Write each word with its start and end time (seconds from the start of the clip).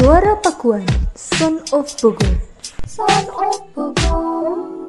Suara 0.00 0.34
Pakuan, 0.40 0.86
Son 1.14 1.60
of 1.76 1.84
Bogor. 2.00 2.40
Son 2.88 3.28
of 3.36 3.60
Bogor. 3.76 4.79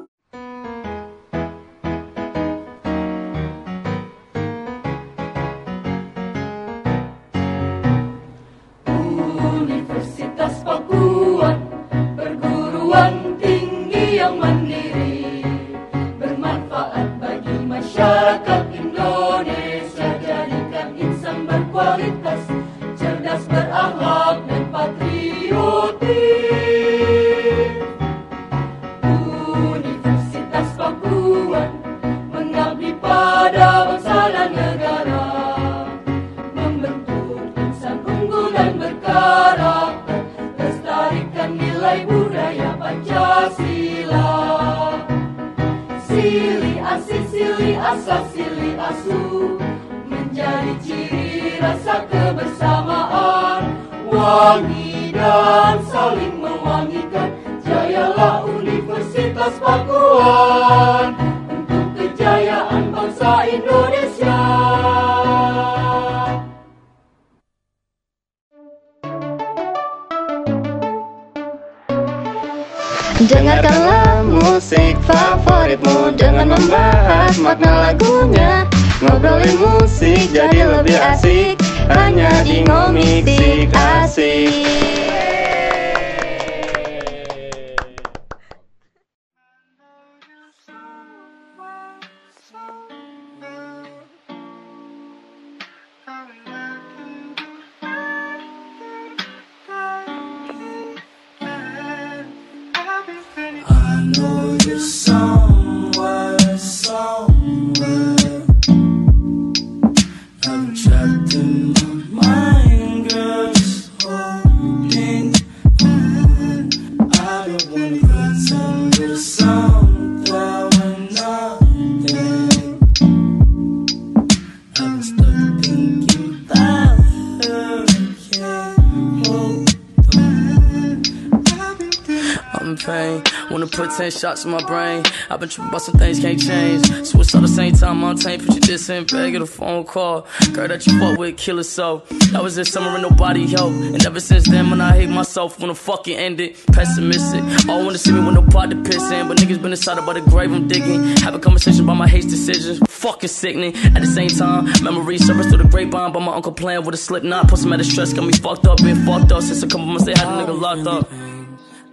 Shots 134.22 134.46
in 134.46 134.52
my 134.52 134.64
brain. 134.66 135.04
I've 135.32 135.40
been 135.40 135.50
tripping 135.50 135.70
about 135.70 135.82
some 135.82 135.96
things 135.96 136.20
can't 136.20 136.40
change. 136.40 136.86
Switch 137.08 137.34
all 137.34 137.42
the 137.42 137.48
same 137.48 137.74
time, 137.74 138.04
I'm 138.04 138.16
tame. 138.16 138.40
Put 138.40 138.54
you 138.54 138.62
this 138.62 138.88
in 138.88 139.06
bag 139.06 139.36
a 139.36 139.46
phone 139.48 139.84
call. 139.84 140.28
Girl 140.54 140.68
that 140.68 140.86
you 140.86 141.00
fuck 141.00 141.18
with, 141.18 141.38
kill 141.38 141.58
herself. 141.58 142.08
That 142.32 142.44
was 142.44 142.56
this 142.56 142.72
summer 142.72 142.90
and 142.90 143.02
nobody 143.02 143.48
helped. 143.48 143.78
And 143.78 144.06
ever 144.06 144.20
since 144.20 144.48
then, 144.48 144.70
when 144.70 144.80
I 144.80 144.96
hate 144.96 145.10
myself, 145.10 145.60
when 145.60 145.70
the 145.70 145.76
fucking 145.76 146.16
ended, 146.16 146.56
pessimistic. 146.72 147.42
All 147.68 147.84
wanna 147.84 147.98
see 147.98 148.12
me 148.12 148.24
with 148.24 148.36
no 148.36 148.44
pot 148.44 148.70
to 148.70 148.76
piss 148.84 149.12
in. 149.12 149.28
But 149.28 149.38
niggas 149.38 149.60
been 149.60 149.72
inside 149.72 149.98
about 149.98 150.14
the 150.14 150.22
grave 150.22 150.54
I'm 150.54 150.68
digging. 150.68 151.02
Have 151.18 151.34
a 151.34 151.40
conversation 151.40 151.84
about 151.84 151.96
my 151.96 152.08
hate 152.08 152.30
decisions. 152.30 152.80
Fucking 152.90 153.28
sickening. 153.30 153.76
At 153.96 154.02
the 154.02 154.08
same 154.08 154.30
time, 154.30 154.66
memories 154.84 155.26
surface 155.26 155.48
through 155.48 155.64
the 155.64 155.70
grapevine. 155.70 156.12
But 156.12 156.20
my 156.20 156.36
uncle 156.36 156.52
playing 156.52 156.84
with 156.84 156.94
a 156.94 156.98
slip 156.98 157.24
knot. 157.24 157.48
Put 157.48 157.58
some 157.58 157.74
out 157.74 157.80
of 157.80 157.88
stress, 157.88 158.14
got 158.14 158.26
me 158.26 158.34
fucked 158.34 158.68
up. 158.68 158.78
Been 158.84 159.04
fucked 159.04 159.32
up 159.32 159.42
since 159.42 159.64
a 159.64 159.68
couple 159.68 159.88
months 159.88 160.06
they 160.06 160.14
had 160.14 160.28
a 160.28 160.46
nigga 160.46 160.62
locked 160.62 160.86
up. 160.86 161.10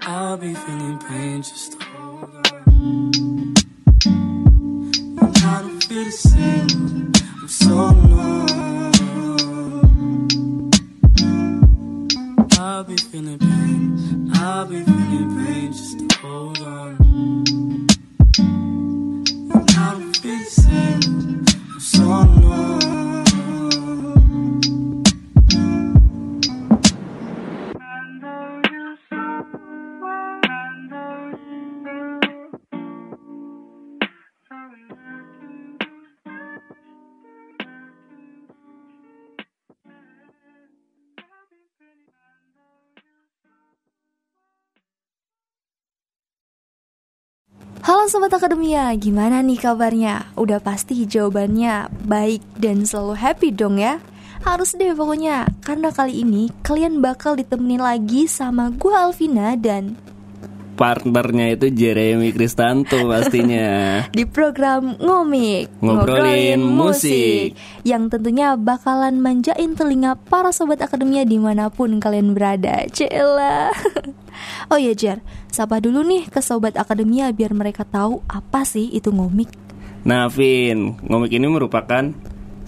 I'll 0.02 0.36
be 0.36 0.54
feeling 0.54 0.98
pain, 0.98 1.42
just 1.42 1.78
I'm 5.90 7.48
so 7.48 7.90
numb. 7.90 8.70
I'll 12.58 12.84
be 12.84 12.96
feeling 12.96 13.38
pain. 13.38 14.30
I'll 14.34 14.66
be 14.66 14.84
feeling 14.84 15.44
pain 15.46 15.72
just 15.72 15.98
to 15.98 16.18
hold 16.18 16.58
on. 16.58 17.86
I'm 19.78 20.12
here. 20.12 21.00
I'm 21.72 21.80
so 21.80 22.22
numb. 22.22 22.77
Halo 47.88 48.04
Sobat 48.04 48.28
Akademia, 48.36 48.92
gimana 49.00 49.40
nih 49.40 49.64
kabarnya? 49.64 50.28
Udah 50.36 50.60
pasti 50.60 51.08
jawabannya 51.08 51.88
baik 52.04 52.44
dan 52.60 52.84
selalu 52.84 53.16
happy 53.16 53.48
dong 53.48 53.80
ya? 53.80 53.96
Harus 54.44 54.76
deh 54.76 54.92
pokoknya, 54.92 55.48
karena 55.64 55.88
kali 55.88 56.20
ini 56.20 56.52
kalian 56.60 57.00
bakal 57.00 57.32
ditemenin 57.32 57.80
lagi 57.80 58.28
sama 58.28 58.68
gue 58.76 58.92
Alvina 58.92 59.56
dan 59.56 59.96
Partnernya 60.76 61.56
itu 61.56 61.72
Jeremy 61.72 62.28
Kristanto 62.36 63.08
pastinya 63.08 63.66
di 64.20 64.28
program 64.28 65.00
Ngomik 65.00 65.80
Ngobrolin 65.80 66.60
musik. 66.60 67.56
Yang 67.88 68.02
tentunya 68.12 68.52
bakalan 68.60 69.16
manjain 69.16 69.72
telinga 69.72 70.20
para 70.28 70.52
Sobat 70.52 70.84
Akademia 70.84 71.24
di 71.24 71.40
mana 71.40 71.72
pun 71.72 71.96
kalian 72.04 72.36
berada 72.36 72.84
Cela 72.92 73.72
Oh 74.70 74.78
ya 74.78 74.94
Jer, 74.94 75.18
sapa 75.50 75.80
dulu 75.82 76.04
nih 76.04 76.28
ke 76.28 76.40
Sobat 76.40 76.76
Akademia 76.76 77.32
biar 77.32 77.52
mereka 77.52 77.84
tahu 77.84 78.24
apa 78.28 78.64
sih 78.64 78.88
itu 78.92 79.12
Ngomik. 79.12 79.50
Nah 80.06 80.30
Vin, 80.30 80.96
Ngomik 81.04 81.34
ini 81.34 81.46
merupakan 81.50 82.14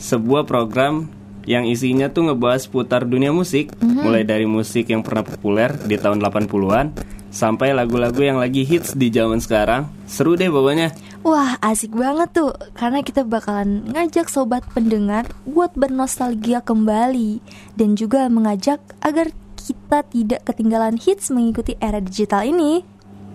sebuah 0.00 0.48
program 0.48 1.08
yang 1.48 1.64
isinya 1.64 2.12
tuh 2.12 2.30
ngebahas 2.30 2.68
putar 2.68 3.08
dunia 3.08 3.32
musik. 3.32 3.72
Mulai 3.80 4.24
dari 4.24 4.44
musik 4.44 4.88
yang 4.92 5.00
pernah 5.00 5.24
populer 5.24 5.72
di 5.84 5.96
tahun 5.96 6.20
80-an 6.20 6.86
Sampai 7.30 7.70
lagu-lagu 7.70 8.18
yang 8.18 8.42
lagi 8.42 8.66
hits 8.66 8.98
di 8.98 9.06
zaman 9.06 9.38
sekarang. 9.38 9.86
Seru 10.10 10.34
deh 10.34 10.50
pokoknya. 10.50 10.90
Wah 11.22 11.60
asik 11.60 11.92
banget 11.92 12.32
tuh 12.32 12.56
Karena 12.72 13.04
kita 13.04 13.28
bakalan 13.28 13.84
ngajak 13.92 14.32
sobat 14.32 14.64
pendengar 14.72 15.28
Buat 15.44 15.76
bernostalgia 15.76 16.64
kembali 16.64 17.44
Dan 17.76 17.92
juga 17.92 18.24
mengajak 18.32 18.80
agar 19.04 19.28
kita 19.60 20.02
tidak 20.08 20.40
ketinggalan 20.48 20.96
hits 20.96 21.28
mengikuti 21.28 21.76
era 21.76 22.00
digital 22.00 22.48
ini. 22.48 22.80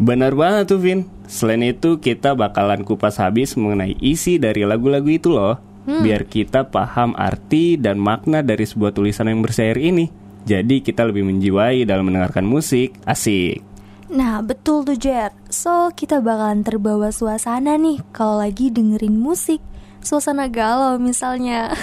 Benar 0.01 0.35
banget 0.35 0.75
tuh 0.75 0.79
Vin. 0.81 1.07
Selain 1.29 1.61
itu 1.63 2.01
kita 2.01 2.35
bakalan 2.35 2.83
kupas 2.83 3.21
habis 3.21 3.55
mengenai 3.55 3.95
isi 4.03 4.35
dari 4.35 4.67
lagu-lagu 4.67 5.07
itu 5.07 5.31
loh. 5.31 5.55
Biar 5.85 6.25
kita 6.25 6.65
paham 6.73 7.13
arti 7.13 7.77
dan 7.77 8.01
makna 8.01 8.41
dari 8.41 8.65
sebuah 8.65 8.89
tulisan 8.89 9.29
yang 9.29 9.45
bersyair 9.45 9.77
ini. 9.77 10.09
Jadi 10.45 10.81
kita 10.81 11.05
lebih 11.05 11.25
menjiwai 11.25 11.85
dalam 11.85 12.09
mendengarkan 12.09 12.45
musik. 12.45 12.97
Asik. 13.05 13.61
Nah 14.09 14.41
betul 14.41 14.85
tuh 14.85 14.97
Jer. 14.97 15.33
So 15.49 15.93
kita 15.93 16.21
bakalan 16.21 16.61
terbawa 16.61 17.09
suasana 17.09 17.77
nih 17.77 18.01
Kalau 18.13 18.41
lagi 18.41 18.69
dengerin 18.73 19.17
musik. 19.17 19.61
Suasana 20.05 20.45
galau 20.49 21.01
misalnya. 21.01 21.73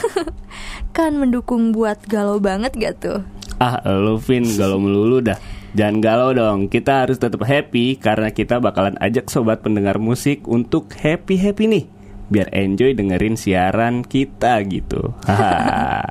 Kan 0.97 1.19
mendukung 1.19 1.75
buat 1.75 1.99
galau 2.07 2.39
banget 2.39 2.75
gak 2.79 2.95
tuh? 3.03 3.21
Ah, 3.63 3.79
lu 3.87 4.19
Vin, 4.19 4.43
galau 4.59 4.83
melulu 4.83 5.23
dah. 5.23 5.39
Jangan 5.79 6.03
galau 6.03 6.35
dong, 6.35 6.67
kita 6.67 7.07
harus 7.07 7.23
tetap 7.23 7.47
happy 7.47 7.95
karena 7.95 8.35
kita 8.35 8.59
bakalan 8.59 8.99
ajak 8.99 9.31
sobat 9.31 9.63
pendengar 9.63 10.03
musik 10.03 10.43
untuk 10.51 10.91
happy-happy 10.91 11.71
nih. 11.71 11.85
Biar 12.27 12.51
enjoy 12.51 12.91
dengerin 12.99 13.39
siaran 13.39 14.03
kita 14.03 14.67
gitu. 14.67 15.15
Hah, 15.31 16.11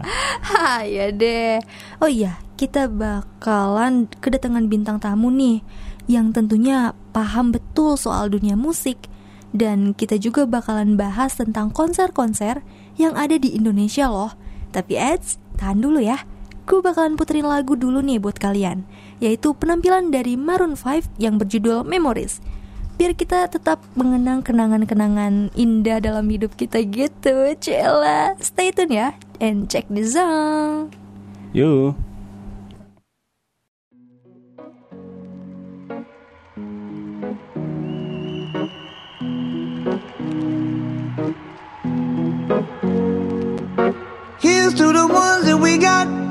ya 0.96 1.12
deh. 1.12 1.60
Oh 2.00 2.08
iya, 2.08 2.40
kita 2.56 2.88
bakalan 2.88 4.08
kedatangan 4.24 4.72
bintang 4.72 5.04
tamu 5.04 5.28
nih 5.28 5.60
yang 6.08 6.32
tentunya 6.32 6.96
paham 7.12 7.52
betul 7.52 8.00
soal 8.00 8.32
dunia 8.32 8.56
musik 8.56 9.12
dan 9.52 9.92
kita 9.92 10.16
juga 10.16 10.48
bakalan 10.48 10.96
bahas 10.96 11.36
tentang 11.36 11.68
konser-konser 11.68 12.64
yang 12.96 13.20
ada 13.20 13.36
di 13.36 13.60
Indonesia 13.60 14.08
loh. 14.08 14.40
Tapi 14.72 14.96
Eds, 14.96 15.36
tahan 15.60 15.84
dulu 15.84 16.00
ya. 16.00 16.31
Gue 16.72 16.80
bakalan 16.80 17.20
puterin 17.20 17.44
lagu 17.44 17.76
dulu 17.76 18.00
nih 18.00 18.16
buat 18.16 18.40
kalian, 18.40 18.88
yaitu 19.20 19.52
penampilan 19.52 20.08
dari 20.08 20.40
Maroon 20.40 20.80
5 20.80 21.20
yang 21.20 21.36
berjudul 21.36 21.84
Memories. 21.84 22.40
Biar 22.96 23.12
kita 23.12 23.52
tetap 23.52 23.84
mengenang 24.00 24.40
kenangan-kenangan 24.40 25.52
indah 25.52 26.00
dalam 26.00 26.32
hidup 26.32 26.56
kita 26.56 26.80
gitu, 26.88 27.52
Cela. 27.60 28.40
Stay 28.40 28.72
tune 28.72 28.96
ya, 28.96 29.20
and 29.44 29.68
check 29.68 29.84
the 29.92 30.08
song. 30.08 30.96
Yuk. 31.52 31.92
Here's 44.40 44.72
to 44.80 44.88
the 44.96 45.04
ones 45.04 45.44
that 45.52 45.60
we 45.60 45.76
got. 45.76 46.31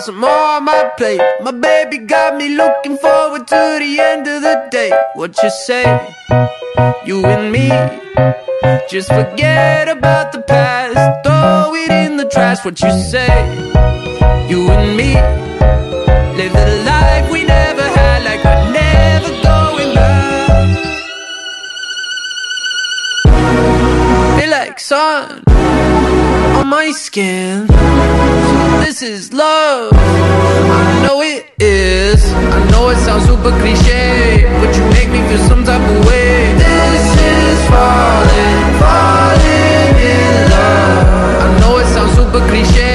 got 0.00 0.06
some 0.06 0.20
more 0.20 0.30
on 0.30 0.64
my 0.64 0.90
plate. 0.96 1.20
My 1.42 1.50
baby 1.50 1.98
got 1.98 2.36
me 2.36 2.56
looking 2.56 2.96
forward 2.96 3.46
to 3.48 3.76
the 3.80 4.00
end 4.00 4.26
of 4.26 4.40
the 4.40 4.68
day. 4.70 4.90
What 5.14 5.36
you 5.42 5.50
say? 5.50 5.84
You 7.04 7.24
and 7.26 7.52
me. 7.52 7.68
Just 8.88 9.08
forget 9.08 9.88
about 9.88 10.32
the 10.32 10.40
past. 10.42 10.96
Throw 11.24 11.74
it 11.74 11.90
in 11.90 12.16
the 12.16 12.24
trash. 12.24 12.64
What 12.64 12.80
you 12.80 12.90
say? 13.12 13.28
You 14.48 14.70
and 14.70 14.96
me. 14.96 15.14
Live 16.38 16.52
the 16.52 16.82
life 16.86 17.30
we 17.30 17.44
never 17.44 17.82
had, 17.82 18.24
like 18.24 18.42
we're 18.44 18.72
never 18.72 19.30
going 19.42 19.94
back. 19.94 20.76
Be 24.40 24.46
like 24.46 24.78
on 26.58 26.66
my 26.68 26.90
skin. 26.92 27.66
This 28.84 29.02
is 29.02 29.32
love. 29.32 29.92
I 29.94 31.06
know 31.06 31.20
it 31.22 31.44
is. 31.58 32.20
I 32.56 32.60
know 32.70 32.90
it 32.90 32.98
sounds 33.06 33.24
super 33.26 33.52
cliche, 33.60 34.44
but 34.60 34.70
you 34.76 34.84
make 34.96 35.08
me 35.14 35.20
feel 35.28 35.42
some 35.48 35.62
type 35.64 35.84
of 35.92 35.98
way. 36.06 36.52
This 36.64 37.04
is 37.34 37.58
falling, 37.72 38.60
falling 38.82 39.94
in 40.14 40.50
love. 40.54 41.44
I 41.44 41.48
know 41.60 41.72
it 41.82 41.88
sounds 41.94 42.12
super 42.18 42.42
cliche, 42.50 42.89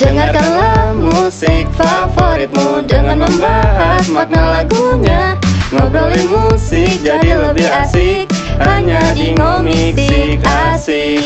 Dengarkanlah 0.00 0.96
musik 0.96 1.68
favoritmu 1.76 2.88
dengan 2.88 3.20
membahas 3.20 4.08
makna 4.08 4.64
lagunya. 4.64 5.36
Ngobrolin 5.70 6.26
musik 6.26 6.98
jadi 7.04 7.36
lebih 7.38 7.68
asik 7.68 8.26
Hanya 8.58 9.14
di 9.14 9.36
ngomik 9.38 10.42
asik 10.42 11.22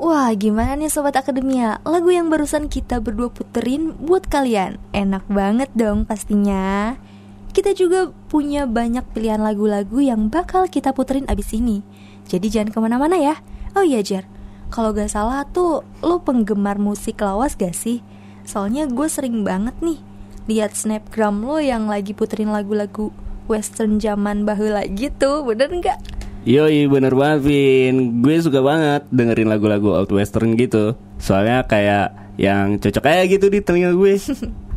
Wah, 0.00 0.34
gimana 0.34 0.74
nih 0.74 0.90
Sobat 0.90 1.14
Akademia? 1.14 1.78
Lagu 1.86 2.10
yang 2.10 2.26
barusan 2.32 2.66
kita 2.66 2.98
berdua 2.98 3.30
puterin 3.30 3.94
buat 3.94 4.26
kalian. 4.26 4.82
Enak 4.90 5.30
banget 5.30 5.70
dong 5.78 6.02
pastinya. 6.02 6.98
Kita 7.54 7.70
juga 7.78 8.10
punya 8.26 8.66
banyak 8.66 9.06
pilihan 9.14 9.38
lagu-lagu 9.38 10.02
yang 10.02 10.26
bakal 10.26 10.66
kita 10.66 10.90
puterin 10.90 11.30
abis 11.30 11.54
ini 11.54 11.86
Jadi 12.32 12.48
jangan 12.48 12.72
ke 12.72 12.78
mana-mana 12.80 13.20
ya. 13.20 13.36
Oh 13.76 13.84
iya 13.84 14.00
Jer, 14.00 14.24
kalau 14.72 14.96
gak 14.96 15.12
salah 15.12 15.44
tuh 15.44 15.84
lo 16.00 16.24
penggemar 16.24 16.80
musik 16.80 17.20
lawas 17.20 17.52
gak 17.60 17.76
sih? 17.76 18.00
Soalnya 18.48 18.88
gue 18.88 19.06
sering 19.06 19.44
banget 19.44 19.76
nih 19.84 20.00
Lihat 20.50 20.74
snapgram 20.74 21.46
lo 21.46 21.62
yang 21.62 21.86
lagi 21.86 22.18
puterin 22.18 22.50
lagu-lagu 22.50 23.14
western 23.46 24.02
zaman 24.02 24.42
bahula 24.42 24.82
gitu, 24.90 25.46
bener 25.46 25.70
nggak? 25.70 25.98
Yoi 26.42 26.90
bener 26.90 27.14
banget 27.14 27.46
Vin. 27.46 28.18
Gue 28.18 28.42
suka 28.42 28.58
banget 28.58 29.06
dengerin 29.14 29.46
lagu-lagu 29.46 29.94
old 29.94 30.10
western 30.10 30.58
gitu. 30.58 30.98
Soalnya 31.22 31.62
kayak 31.70 32.34
yang 32.34 32.82
cocok 32.82 33.06
kayak 33.06 33.38
gitu 33.38 33.46
di 33.54 33.62
telinga 33.62 33.94
gue 33.94 34.18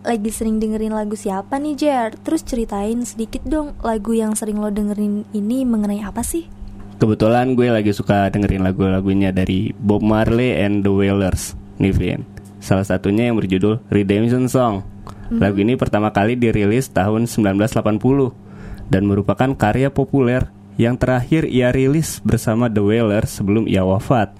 Lagi 0.00 0.32
sering 0.32 0.56
dengerin 0.56 0.96
lagu 0.96 1.12
siapa 1.12 1.60
nih 1.60 1.76
Jer? 1.76 2.16
Terus 2.24 2.40
ceritain 2.40 3.04
sedikit 3.04 3.44
dong 3.44 3.76
lagu 3.84 4.16
yang 4.16 4.32
sering 4.32 4.56
lo 4.56 4.72
dengerin 4.72 5.28
ini 5.36 5.68
mengenai 5.68 6.00
apa 6.00 6.24
sih? 6.24 6.48
Kebetulan 6.96 7.52
gue 7.52 7.68
lagi 7.68 7.92
suka 7.92 8.32
dengerin 8.32 8.64
lagu-lagunya 8.64 9.28
dari 9.28 9.76
Bob 9.76 10.00
Marley 10.00 10.56
and 10.56 10.80
the 10.80 10.92
Wailers 10.92 11.52
nih 11.76 11.92
Vin 11.92 12.20
Salah 12.60 12.84
satunya 12.84 13.28
yang 13.28 13.36
berjudul 13.40 13.84
Redemption 13.92 14.48
Song 14.48 14.84
Lagu 15.32 15.60
ini 15.60 15.76
pertama 15.76 16.12
kali 16.12 16.36
dirilis 16.36 16.88
tahun 16.92 17.28
1980 17.28 18.00
Dan 18.88 19.04
merupakan 19.04 19.52
karya 19.52 19.92
populer 19.92 20.48
yang 20.80 20.96
terakhir 20.96 21.44
ia 21.44 21.68
rilis 21.72 22.24
bersama 22.24 22.72
The 22.72 22.84
Wailers 22.84 23.36
sebelum 23.36 23.68
ia 23.68 23.84
wafat 23.84 24.32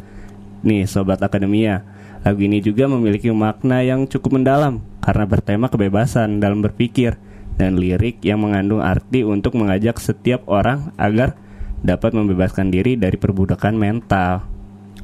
Nih 0.65 0.89
Sobat 0.89 1.21
Akademia 1.21 1.85
Lagu 2.21 2.41
ini 2.45 2.61
juga 2.61 2.85
memiliki 2.85 3.33
makna 3.33 3.81
yang 3.81 4.05
cukup 4.05 4.37
mendalam 4.37 4.85
Karena 5.01 5.25
bertema 5.25 5.73
kebebasan 5.73 6.37
dalam 6.41 6.61
berpikir 6.61 7.17
Dan 7.57 7.81
lirik 7.81 8.21
yang 8.21 8.45
mengandung 8.45 8.85
arti 8.85 9.25
untuk 9.25 9.57
mengajak 9.57 9.97
setiap 9.97 10.45
orang 10.49 10.93
agar 11.01 11.37
dapat 11.81 12.13
membebaskan 12.13 12.69
diri 12.69 12.97
dari 13.01 13.17
perbudakan 13.17 13.73
mental 13.77 14.45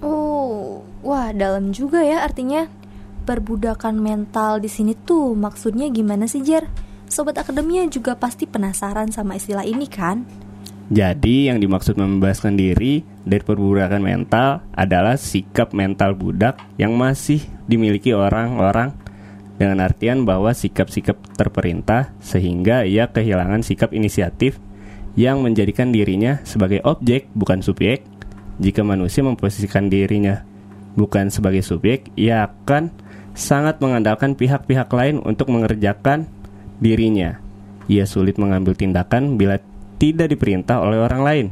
Oh, 0.05 0.85
wah 1.01 1.33
dalam 1.33 1.73
juga 1.73 2.05
ya 2.05 2.21
artinya. 2.27 2.69
Perbudakan 3.27 3.99
mental 3.99 4.63
di 4.63 4.71
sini 4.71 4.93
tuh 4.95 5.35
maksudnya 5.35 5.89
gimana 5.91 6.29
sih 6.31 6.45
Jer? 6.45 6.69
Sobat 7.07 7.39
Akademia 7.39 7.87
juga 7.87 8.15
pasti 8.19 8.47
penasaran 8.47 9.11
sama 9.11 9.39
istilah 9.39 9.67
ini 9.67 9.87
kan? 9.91 10.27
Jadi 10.87 11.51
yang 11.51 11.59
dimaksud 11.59 11.99
membebaskan 11.99 12.55
diri 12.55 13.03
dari 13.27 13.43
perbudakan 13.43 13.99
mental 14.07 14.63
adalah 14.71 15.19
sikap 15.19 15.75
mental 15.75 16.15
budak 16.15 16.63
yang 16.79 16.95
masih 16.95 17.43
dimiliki 17.67 18.15
orang-orang 18.15 18.95
dengan 19.59 19.83
artian 19.83 20.23
bahwa 20.23 20.55
sikap-sikap 20.55 21.19
terperintah 21.35 22.15
sehingga 22.23 22.87
ia 22.87 23.11
kehilangan 23.11 23.67
sikap 23.67 23.91
inisiatif 23.91 24.63
yang 25.19 25.43
menjadikan 25.43 25.91
dirinya 25.91 26.39
sebagai 26.47 26.85
objek 26.87 27.27
bukan 27.35 27.67
subjek. 27.67 28.07
Jika 28.63 28.87
manusia 28.87 29.27
memposisikan 29.27 29.91
dirinya 29.91 30.47
bukan 30.95 31.35
sebagai 31.35 31.67
subjek, 31.67 32.15
ia 32.15 32.47
akan 32.47 32.95
sangat 33.35 33.83
mengandalkan 33.83 34.39
pihak-pihak 34.39 34.89
lain 34.95 35.19
untuk 35.25 35.51
mengerjakan 35.51 36.31
dirinya. 36.79 37.43
Ia 37.91 38.07
sulit 38.07 38.39
mengambil 38.41 38.73
tindakan 38.79 39.37
bila 39.37 39.61
tidak 39.97 40.33
diperintah 40.33 40.81
oleh 40.81 41.01
orang 41.01 41.23
lain. 41.23 41.47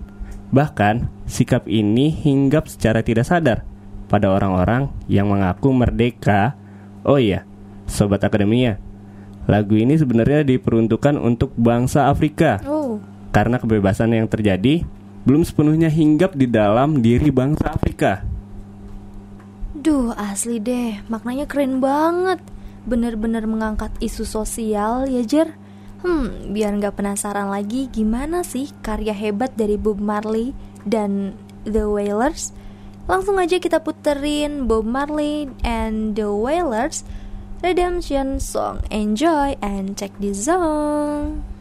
Bahkan, 0.55 1.27
sikap 1.27 1.67
ini 1.67 2.13
hinggap 2.13 2.71
secara 2.71 3.03
tidak 3.03 3.27
sadar 3.27 3.67
pada 4.07 4.31
orang-orang 4.31 4.93
yang 5.11 5.33
mengaku 5.33 5.75
merdeka. 5.75 6.55
Oh 7.03 7.19
iya, 7.19 7.43
sobat 7.89 8.23
akademia, 8.23 8.79
lagu 9.51 9.77
ini 9.77 9.99
sebenarnya 9.99 10.45
diperuntukkan 10.47 11.21
untuk 11.21 11.53
bangsa 11.59 12.09
Afrika 12.09 12.61
Oh, 12.65 13.01
karena 13.35 13.61
kebebasan 13.61 14.15
yang 14.15 14.31
terjadi 14.31 14.85
belum 15.25 15.43
sepenuhnya 15.45 15.89
hinggap 15.89 16.37
di 16.37 16.47
dalam 16.49 17.01
diri 17.01 17.33
bangsa 17.33 17.73
Afrika. 17.73 18.23
duh 19.75 20.17
asli 20.17 20.65
deh, 20.65 20.97
maknanya 21.13 21.45
keren 21.45 21.77
banget. 21.77 22.41
Bener-bener 22.89 23.45
mengangkat 23.45 23.93
isu 24.01 24.25
sosial 24.25 25.09
ya 25.09 25.21
Jer. 25.25 25.57
Hmm, 26.05 26.53
biar 26.53 26.77
nggak 26.77 27.01
penasaran 27.01 27.49
lagi 27.49 27.89
gimana 27.89 28.45
sih 28.45 28.69
karya 28.85 29.17
hebat 29.17 29.57
dari 29.57 29.81
Bob 29.81 29.97
Marley 29.97 30.53
dan 30.85 31.33
The 31.65 31.89
Wailers. 31.89 32.53
Langsung 33.09 33.41
aja 33.41 33.57
kita 33.57 33.81
puterin 33.81 34.69
Bob 34.69 34.85
Marley 34.85 35.49
and 35.65 36.13
The 36.13 36.29
Wailers 36.29 37.09
Redemption 37.65 38.37
Song. 38.37 38.85
Enjoy 38.93 39.57
and 39.65 39.97
check 39.97 40.13
this 40.21 40.45
song. 40.45 41.54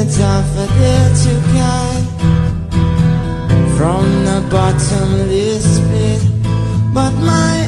Minutes 0.00 0.16
for 0.16 0.66
there 0.78 1.14
to 1.14 1.32
guide 1.52 2.06
from 3.76 4.04
the 4.24 4.40
bottomless 4.50 5.78
pit. 5.90 6.22
But 6.94 7.12
my 7.20 7.59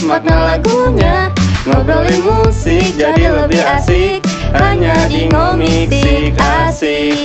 membahas 0.00 0.24
makna 0.24 0.36
lagunya 0.56 1.16
Ngobrolin 1.68 2.20
musik 2.24 2.86
jadi 2.96 3.24
lebih 3.36 3.60
asik 3.60 4.18
Hanya 4.56 4.96
di 5.12 5.28
ngomik 5.28 5.92
sik 5.92 6.32
asik 6.40 7.16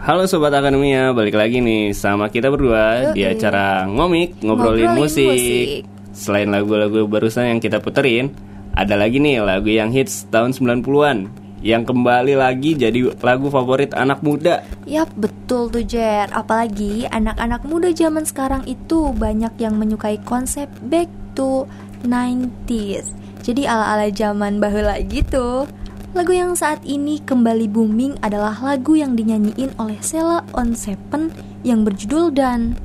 Halo 0.00 0.26
Sobat 0.26 0.50
Akademia, 0.50 1.12
balik 1.12 1.36
lagi 1.38 1.60
nih 1.60 1.92
sama 1.94 2.32
kita 2.32 2.50
berdua 2.50 3.12
di 3.14 3.22
Yoi. 3.22 3.36
acara 3.36 3.84
ngomik 3.86 4.42
ngobrolin, 4.42 4.90
Ngobrolin 4.90 4.90
musik. 4.96 5.28
musik. 5.28 5.66
Selain 6.10 6.48
lagu-lagu 6.50 7.06
barusan 7.06 7.46
yang 7.52 7.60
kita 7.62 7.78
puterin, 7.78 8.34
ada 8.74 8.98
lagi 8.98 9.22
nih 9.22 9.38
lagu 9.44 9.70
yang 9.70 9.94
hits 9.94 10.26
tahun 10.32 10.56
90-an 10.56 11.30
yang 11.60 11.84
kembali 11.84 12.34
lagi 12.34 12.74
jadi 12.74 13.12
lagu 13.20 13.52
favorit 13.52 13.92
anak 13.92 14.24
muda. 14.24 14.64
Yap, 14.88 15.12
betul 15.14 15.29
tuh 15.50 15.82
Jer. 15.82 16.30
Apalagi 16.30 17.10
anak-anak 17.10 17.66
muda 17.66 17.90
zaman 17.90 18.22
sekarang 18.22 18.62
itu 18.70 19.10
banyak 19.18 19.50
yang 19.58 19.74
menyukai 19.74 20.22
konsep 20.22 20.70
back 20.86 21.10
to 21.34 21.66
90s. 22.06 23.10
Jadi 23.42 23.66
ala-ala 23.66 24.06
zaman 24.14 24.62
bahula 24.62 25.02
gitu. 25.02 25.66
Lagu 26.14 26.32
yang 26.34 26.54
saat 26.54 26.82
ini 26.86 27.18
kembali 27.22 27.66
booming 27.70 28.18
adalah 28.22 28.54
lagu 28.62 28.94
yang 28.94 29.18
dinyanyiin 29.18 29.74
oleh 29.78 29.98
Sela 30.02 30.46
on 30.54 30.74
Seven 30.74 31.34
yang 31.66 31.82
berjudul 31.82 32.34
Dan. 32.34 32.78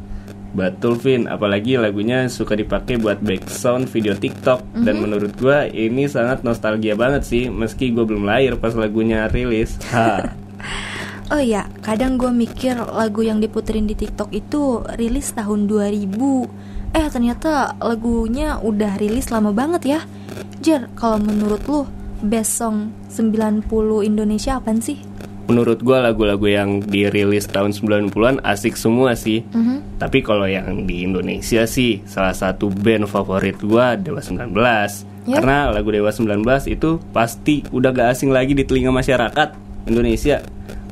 Betul 0.55 0.95
Vin, 0.95 1.27
apalagi 1.27 1.75
lagunya 1.75 2.31
suka 2.31 2.55
dipakai 2.55 2.95
buat 2.95 3.19
background 3.19 3.91
video 3.91 4.15
TikTok 4.15 4.63
dan 4.87 5.03
menurut 5.03 5.35
gua 5.35 5.67
ini 5.67 6.07
sangat 6.07 6.47
nostalgia 6.47 6.95
banget 6.95 7.27
sih 7.27 7.51
meski 7.51 7.91
gue 7.91 8.07
belum 8.07 8.23
lahir 8.23 8.55
pas 8.55 8.71
lagunya 8.71 9.27
rilis. 9.27 9.75
Ha. 9.91 10.31
Oh 11.33 11.41
iya, 11.41 11.65
kadang 11.81 12.21
gue 12.21 12.29
mikir 12.29 12.77
lagu 12.77 13.25
yang 13.25 13.41
diputerin 13.41 13.89
di 13.89 13.97
TikTok 13.97 14.29
itu 14.29 14.85
rilis 14.93 15.33
tahun 15.33 15.65
2000 15.65 16.93
Eh 16.95 17.09
ternyata 17.11 17.75
lagunya 17.81 18.61
udah 18.61 18.95
rilis 19.01 19.33
lama 19.33 19.49
banget 19.49 19.83
ya 19.83 19.99
Jer, 20.61 20.87
kalau 20.93 21.19
menurut 21.19 21.61
lu 21.65 21.81
best 22.23 22.61
song 22.61 22.93
90 23.09 23.67
Indonesia 24.05 24.57
apaan 24.57 24.79
sih? 24.79 25.01
Menurut 25.45 25.85
gua 25.85 26.01
lagu-lagu 26.01 26.45
yang 26.49 26.81
dirilis 26.81 27.45
tahun 27.45 27.69
90-an 27.69 28.41
asik 28.41 28.73
semua 28.73 29.13
sih. 29.13 29.45
Tapi 30.01 30.25
kalau 30.25 30.49
yang 30.49 30.89
di 30.89 31.05
Indonesia 31.05 31.69
sih 31.69 32.01
salah 32.09 32.33
satu 32.33 32.73
band 32.73 33.05
favorit 33.05 33.61
gua 33.61 33.93
Dewa 33.93 34.25
19. 34.25 34.49
Ya. 35.29 35.37
Karena 35.37 35.69
lagu 35.69 35.93
Dewa 35.93 36.09
19 36.09 36.41
itu 36.65 36.97
pasti 37.13 37.61
udah 37.69 37.93
gak 37.93 38.17
asing 38.17 38.33
lagi 38.33 38.57
di 38.57 38.65
telinga 38.65 38.89
masyarakat 38.89 39.53
Indonesia. 39.85 40.41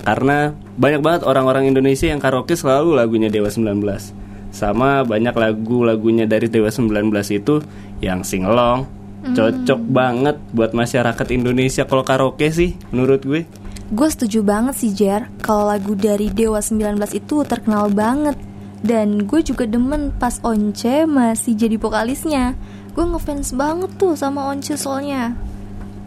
Karena 0.04 0.52
banyak 0.76 1.00
banget 1.00 1.22
orang-orang 1.24 1.72
Indonesia 1.72 2.12
yang 2.12 2.20
karaoke 2.20 2.60
selalu 2.60 3.00
lagunya 3.00 3.32
Dewa 3.32 3.48
19. 3.48 3.80
Sama 4.52 5.08
banyak 5.08 5.34
lagu-lagunya 5.34 6.28
dari 6.28 6.52
Dewa 6.52 6.68
19 6.68 7.10
itu 7.32 7.64
yang 8.04 8.22
singelong. 8.28 8.86
Cocok 9.24 9.80
banget 9.88 10.36
buat 10.52 10.76
masyarakat 10.76 11.28
Indonesia 11.32 11.88
kalau 11.88 12.04
karaoke 12.04 12.52
sih 12.52 12.76
menurut 12.92 13.24
gue. 13.24 13.48
Gue 13.94 14.10
setuju 14.10 14.42
banget 14.42 14.80
sih 14.80 14.90
Jer 14.96 15.30
Kalau 15.44 15.70
lagu 15.70 15.94
dari 15.94 16.32
Dewa 16.34 16.58
19 16.64 16.98
itu 17.14 17.46
terkenal 17.46 17.94
banget 17.94 18.34
Dan 18.82 19.30
gue 19.30 19.44
juga 19.46 19.70
demen 19.70 20.10
pas 20.18 20.42
Once 20.42 21.06
masih 21.06 21.54
jadi 21.54 21.78
vokalisnya 21.78 22.58
Gue 22.98 23.06
ngefans 23.06 23.54
banget 23.54 23.94
tuh 24.02 24.18
sama 24.18 24.50
Once 24.50 24.74
soalnya 24.80 25.38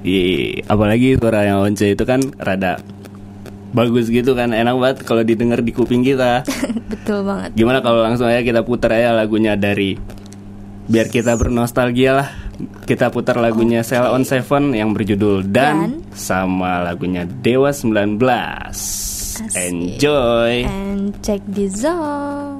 Iya, 0.06 0.66
apalagi 0.66 1.18
suara 1.18 1.46
yang 1.46 1.62
Once 1.62 1.82
itu 1.82 2.02
kan 2.02 2.22
rada 2.38 2.78
bagus 3.76 4.08
gitu 4.08 4.32
kan, 4.32 4.56
enak 4.56 4.72
banget 4.80 4.98
kalau 5.04 5.20
didengar 5.20 5.60
di 5.60 5.76
kuping 5.76 6.00
kita. 6.00 6.40
Betul 6.92 7.28
banget 7.28 7.52
Gimana 7.52 7.84
kalau 7.84 8.00
langsung 8.00 8.24
aja 8.24 8.40
kita 8.40 8.64
putar 8.64 8.96
aja 8.96 9.12
lagunya 9.12 9.52
dari 9.52 10.00
biar 10.88 11.12
kita 11.12 11.36
bernostalgia 11.36 12.12
lah. 12.16 12.28
Kita 12.88 13.12
putar 13.12 13.36
lagunya 13.36 13.84
Sell 13.84 14.08
on 14.08 14.24
Seven 14.24 14.72
yang 14.72 14.96
berjudul 14.96 15.44
Dan, 15.44 15.76
Dan. 15.76 15.92
sama 16.16 16.80
lagunya 16.80 17.28
Dewa 17.28 17.68
19. 17.68 18.16
Enjoy. 19.52 20.64
And 20.64 21.12
check 21.20 21.44
this 21.44 21.84
out 21.84 22.55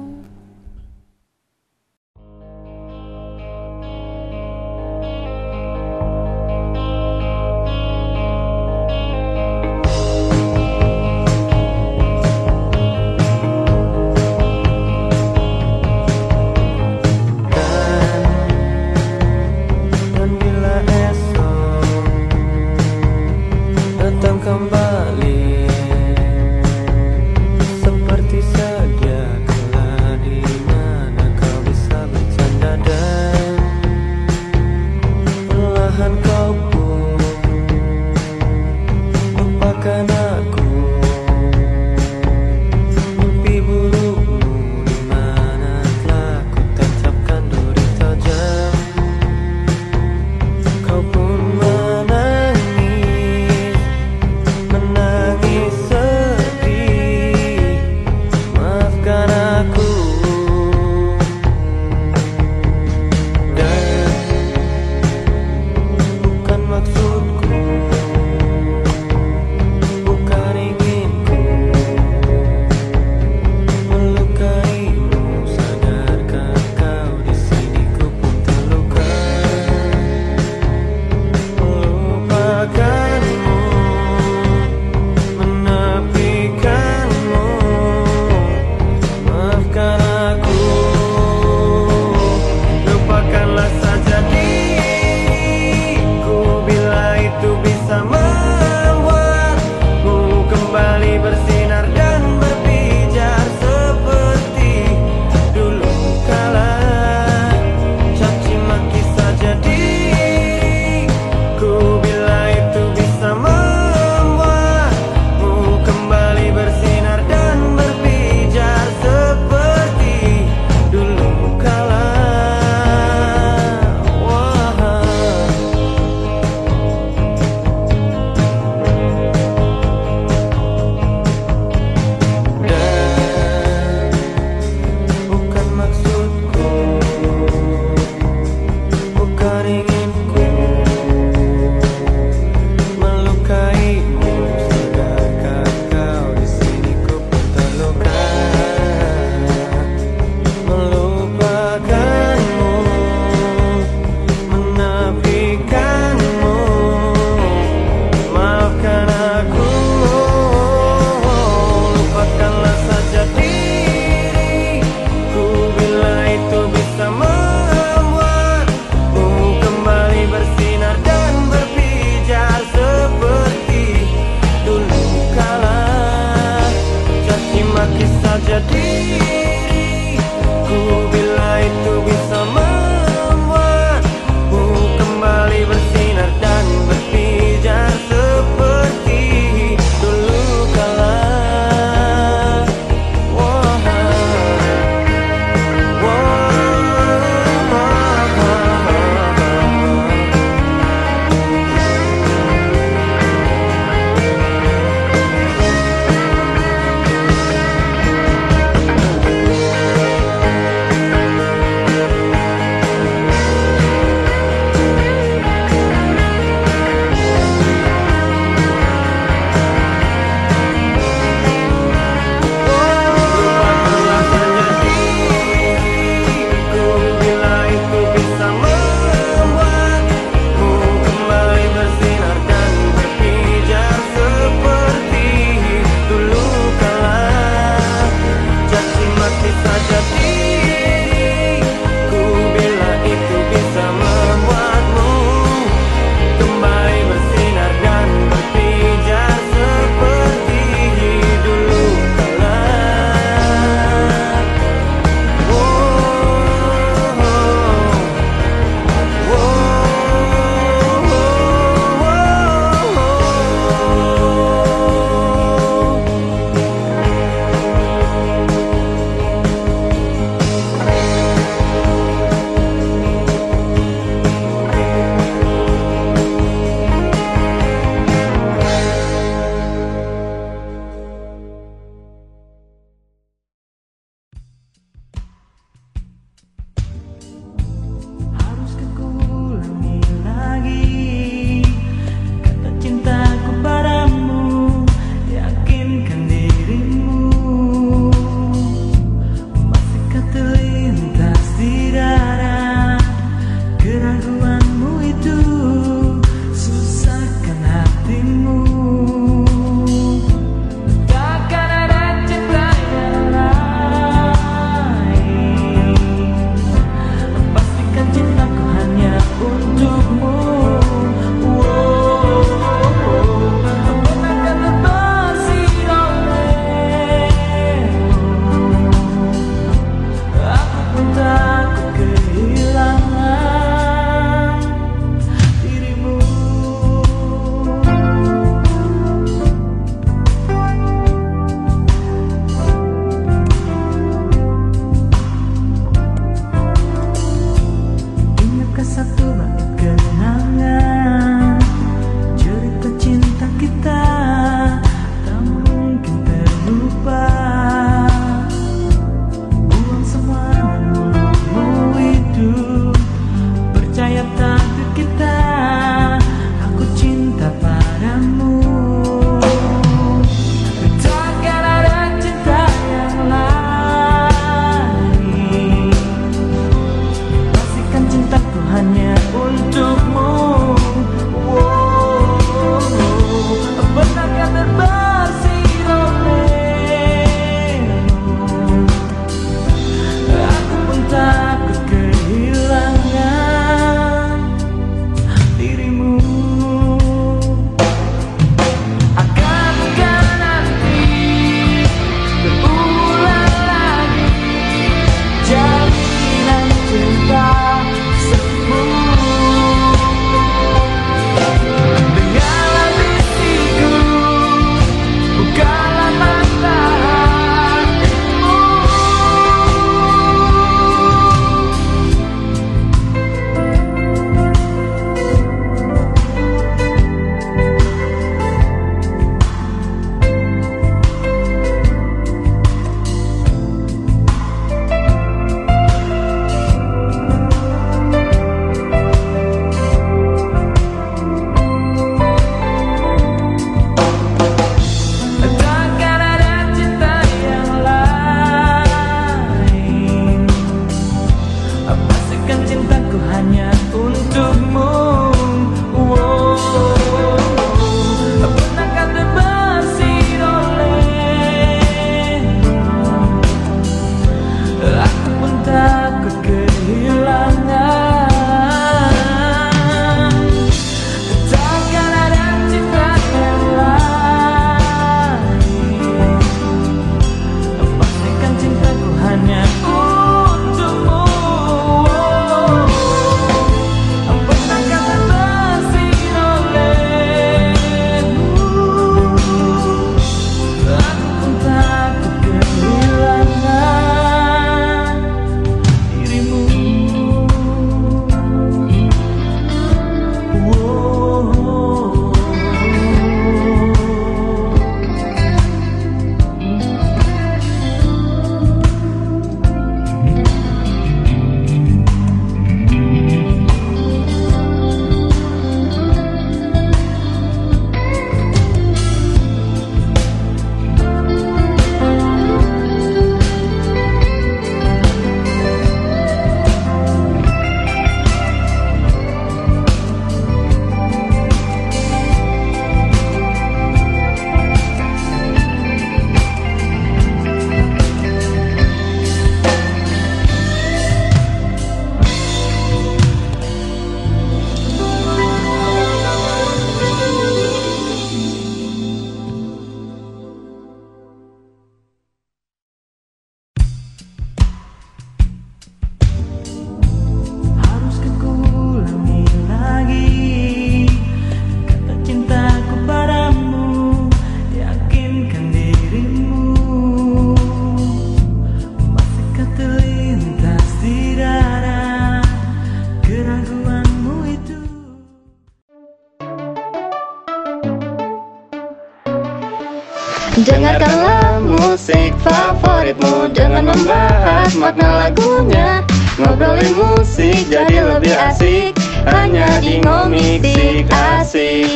membahas 584.07 584.71
makna 584.79 585.09
lagunya 585.27 585.99
Ngobrolin 586.39 586.95
musik 586.95 587.67
jadi 587.67 588.07
lebih 588.07 588.31
asik 588.39 588.95
Hanya 589.27 589.83
di 589.83 589.99
Ngomik 589.99 591.11
Asik 591.11 591.91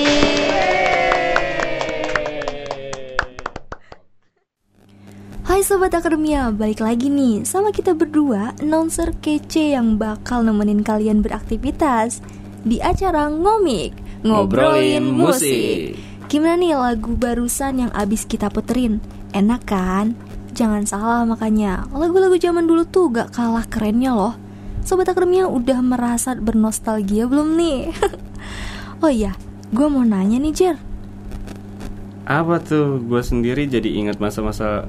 Hai 5.47 5.63
Sobat 5.63 5.95
Akademia, 5.95 6.51
balik 6.51 6.83
lagi 6.83 7.07
nih 7.07 7.47
sama 7.47 7.71
kita 7.71 7.95
berdua 7.95 8.59
Announcer 8.59 9.15
kece 9.23 9.71
yang 9.71 9.95
bakal 9.95 10.43
nemenin 10.43 10.83
kalian 10.83 11.23
beraktivitas 11.23 12.19
Di 12.67 12.83
acara 12.83 13.31
Ngomik 13.31 13.95
Ngobrolin 14.27 15.07
musik. 15.07 15.95
Gimana 16.27 16.59
nih 16.59 16.75
lagu 16.75 17.15
barusan 17.15 17.87
yang 17.87 17.91
abis 17.95 18.27
kita 18.27 18.51
puterin? 18.51 18.99
Enak 19.31 19.63
kan? 19.63 20.30
Jangan 20.61 20.85
salah 20.85 21.21
makanya 21.25 21.89
Lagu-lagu 21.89 22.37
zaman 22.37 22.69
dulu 22.69 22.85
tuh 22.85 23.09
gak 23.09 23.33
kalah 23.33 23.65
kerennya 23.65 24.13
loh 24.13 24.37
Sobat 24.85 25.09
Akademia 25.09 25.45
udah 25.45 25.81
merasa 25.81 26.33
bernostalgia 26.33 27.25
belum 27.25 27.53
nih? 27.53 27.89
oh 29.05 29.09
iya, 29.09 29.33
gue 29.69 29.87
mau 29.89 30.05
nanya 30.05 30.37
nih 30.37 30.53
Jer 30.53 30.77
Apa 32.25 32.61
tuh? 32.61 33.01
Gue 33.01 33.21
sendiri 33.21 33.65
jadi 33.65 33.89
ingat 33.89 34.21
masa-masa 34.21 34.85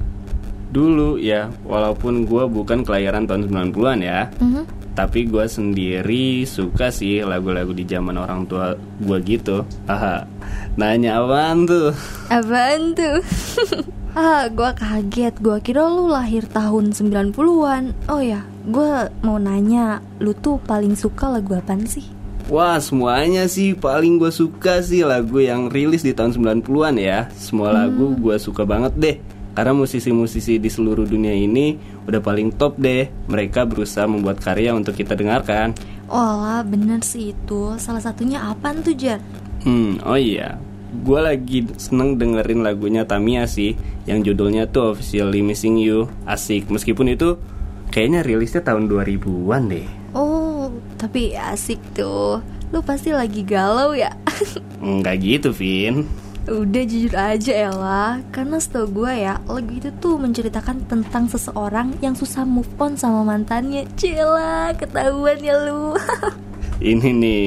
dulu 0.68 1.16
ya 1.16 1.48
Walaupun 1.64 2.24
gue 2.24 2.44
bukan 2.48 2.84
kelahiran 2.84 3.24
tahun 3.24 3.48
90-an 3.72 3.98
ya 4.00 4.28
Mhm. 4.40 4.64
Tapi 4.92 5.24
gue 5.24 5.48
sendiri 5.48 6.44
suka 6.44 6.92
sih 6.92 7.24
lagu-lagu 7.24 7.72
di 7.72 7.88
zaman 7.88 8.20
orang 8.20 8.44
tua 8.44 8.76
gue 8.76 9.18
gitu 9.24 9.64
Haha 9.88 10.28
Nanya 10.76 11.24
apaan 11.24 11.64
tuh? 11.64 11.96
Apaan 12.28 12.92
tuh? 12.92 13.16
ah, 14.16 14.48
gua 14.52 14.76
kaget. 14.76 15.34
Gua 15.40 15.58
kira 15.58 15.88
lu 15.88 16.08
lahir 16.08 16.44
tahun 16.48 16.92
90-an. 16.92 17.96
Oh 18.08 18.20
ya, 18.20 18.44
gua 18.68 19.08
mau 19.24 19.36
nanya, 19.36 20.00
lu 20.20 20.36
tuh 20.36 20.60
paling 20.64 20.96
suka 20.96 21.28
lagu 21.32 21.56
apaan 21.56 21.84
sih? 21.88 22.04
Wah 22.50 22.82
semuanya 22.82 23.46
sih 23.46 23.78
paling 23.78 24.18
gue 24.18 24.34
suka 24.34 24.82
sih 24.82 25.06
lagu 25.06 25.38
yang 25.38 25.70
rilis 25.70 26.02
di 26.02 26.10
tahun 26.10 26.34
90-an 26.34 26.98
ya 26.98 27.30
Semua 27.38 27.70
lagu 27.70 28.18
gue 28.18 28.34
suka 28.34 28.66
banget 28.66 28.92
deh 28.98 29.16
Karena 29.54 29.70
musisi-musisi 29.70 30.58
di 30.58 30.66
seluruh 30.66 31.06
dunia 31.06 31.30
ini 31.30 31.78
udah 32.02 32.18
paling 32.18 32.50
top 32.58 32.82
deh 32.82 33.06
Mereka 33.30 33.62
berusaha 33.70 34.10
membuat 34.10 34.42
karya 34.42 34.74
untuk 34.74 34.98
kita 34.98 35.14
dengarkan 35.14 35.70
Oh 36.12 36.60
bener 36.66 37.00
sih 37.00 37.32
itu. 37.32 37.72
Salah 37.80 38.04
satunya 38.04 38.44
apaan 38.44 38.84
tuh, 38.84 38.92
Jar? 38.92 39.16
Hmm, 39.64 39.96
oh 40.04 40.18
iya 40.18 40.60
Gue 40.92 41.24
lagi 41.24 41.64
seneng 41.80 42.20
dengerin 42.20 42.60
lagunya 42.60 43.08
Tamiya 43.08 43.48
sih 43.48 43.80
Yang 44.04 44.32
judulnya 44.32 44.68
tuh 44.68 44.92
Officially 44.92 45.40
Missing 45.40 45.80
You. 45.80 46.12
Asik. 46.28 46.68
Meskipun 46.68 47.08
itu 47.08 47.40
kayaknya 47.88 48.20
rilisnya 48.20 48.60
tahun 48.60 48.92
2000-an 48.92 49.62
deh. 49.72 49.88
Oh, 50.12 50.68
tapi 51.00 51.32
asik 51.32 51.80
tuh. 51.96 52.44
Lu 52.72 52.84
pasti 52.84 53.12
lagi 53.12 53.40
galau 53.40 53.96
ya? 53.96 54.12
Enggak 54.84 55.24
gitu, 55.24 55.48
Vin. 55.56 56.04
Udah 56.44 56.82
jujur 56.84 57.14
aja 57.16 57.52
Ella. 57.54 58.20
Karena 58.34 58.58
setau 58.58 58.90
gue 58.90 59.12
ya 59.14 59.38
Lagu 59.46 59.70
itu 59.70 59.94
tuh 60.02 60.18
menceritakan 60.18 60.90
tentang 60.90 61.30
seseorang 61.30 61.94
Yang 62.02 62.26
susah 62.26 62.42
move 62.42 62.68
on 62.82 62.98
sama 62.98 63.22
mantannya. 63.22 63.86
Cila 63.96 64.74
ketahuan 64.76 65.38
ya 65.38 65.56
lu 65.56 65.94
Ini 66.78 67.08
nih, 67.12 67.44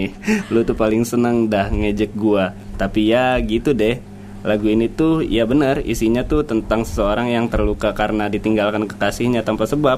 lu 0.54 0.62
tuh 0.62 0.78
paling 0.78 1.08
seneng 1.08 1.50
dah 1.50 1.72
ngejek 1.72 2.14
gua. 2.14 2.54
Tapi 2.76 3.10
ya 3.10 3.40
gitu 3.42 3.74
deh. 3.74 3.98
Lagu 4.46 4.70
ini 4.70 4.86
tuh 4.86 5.26
ya 5.26 5.50
benar 5.50 5.82
isinya 5.82 6.22
tuh 6.22 6.46
tentang 6.46 6.86
seseorang 6.86 7.34
yang 7.34 7.50
terluka 7.50 7.98
karena 7.98 8.30
ditinggalkan 8.30 8.86
kekasihnya 8.86 9.42
tanpa 9.42 9.66
sebab. 9.66 9.98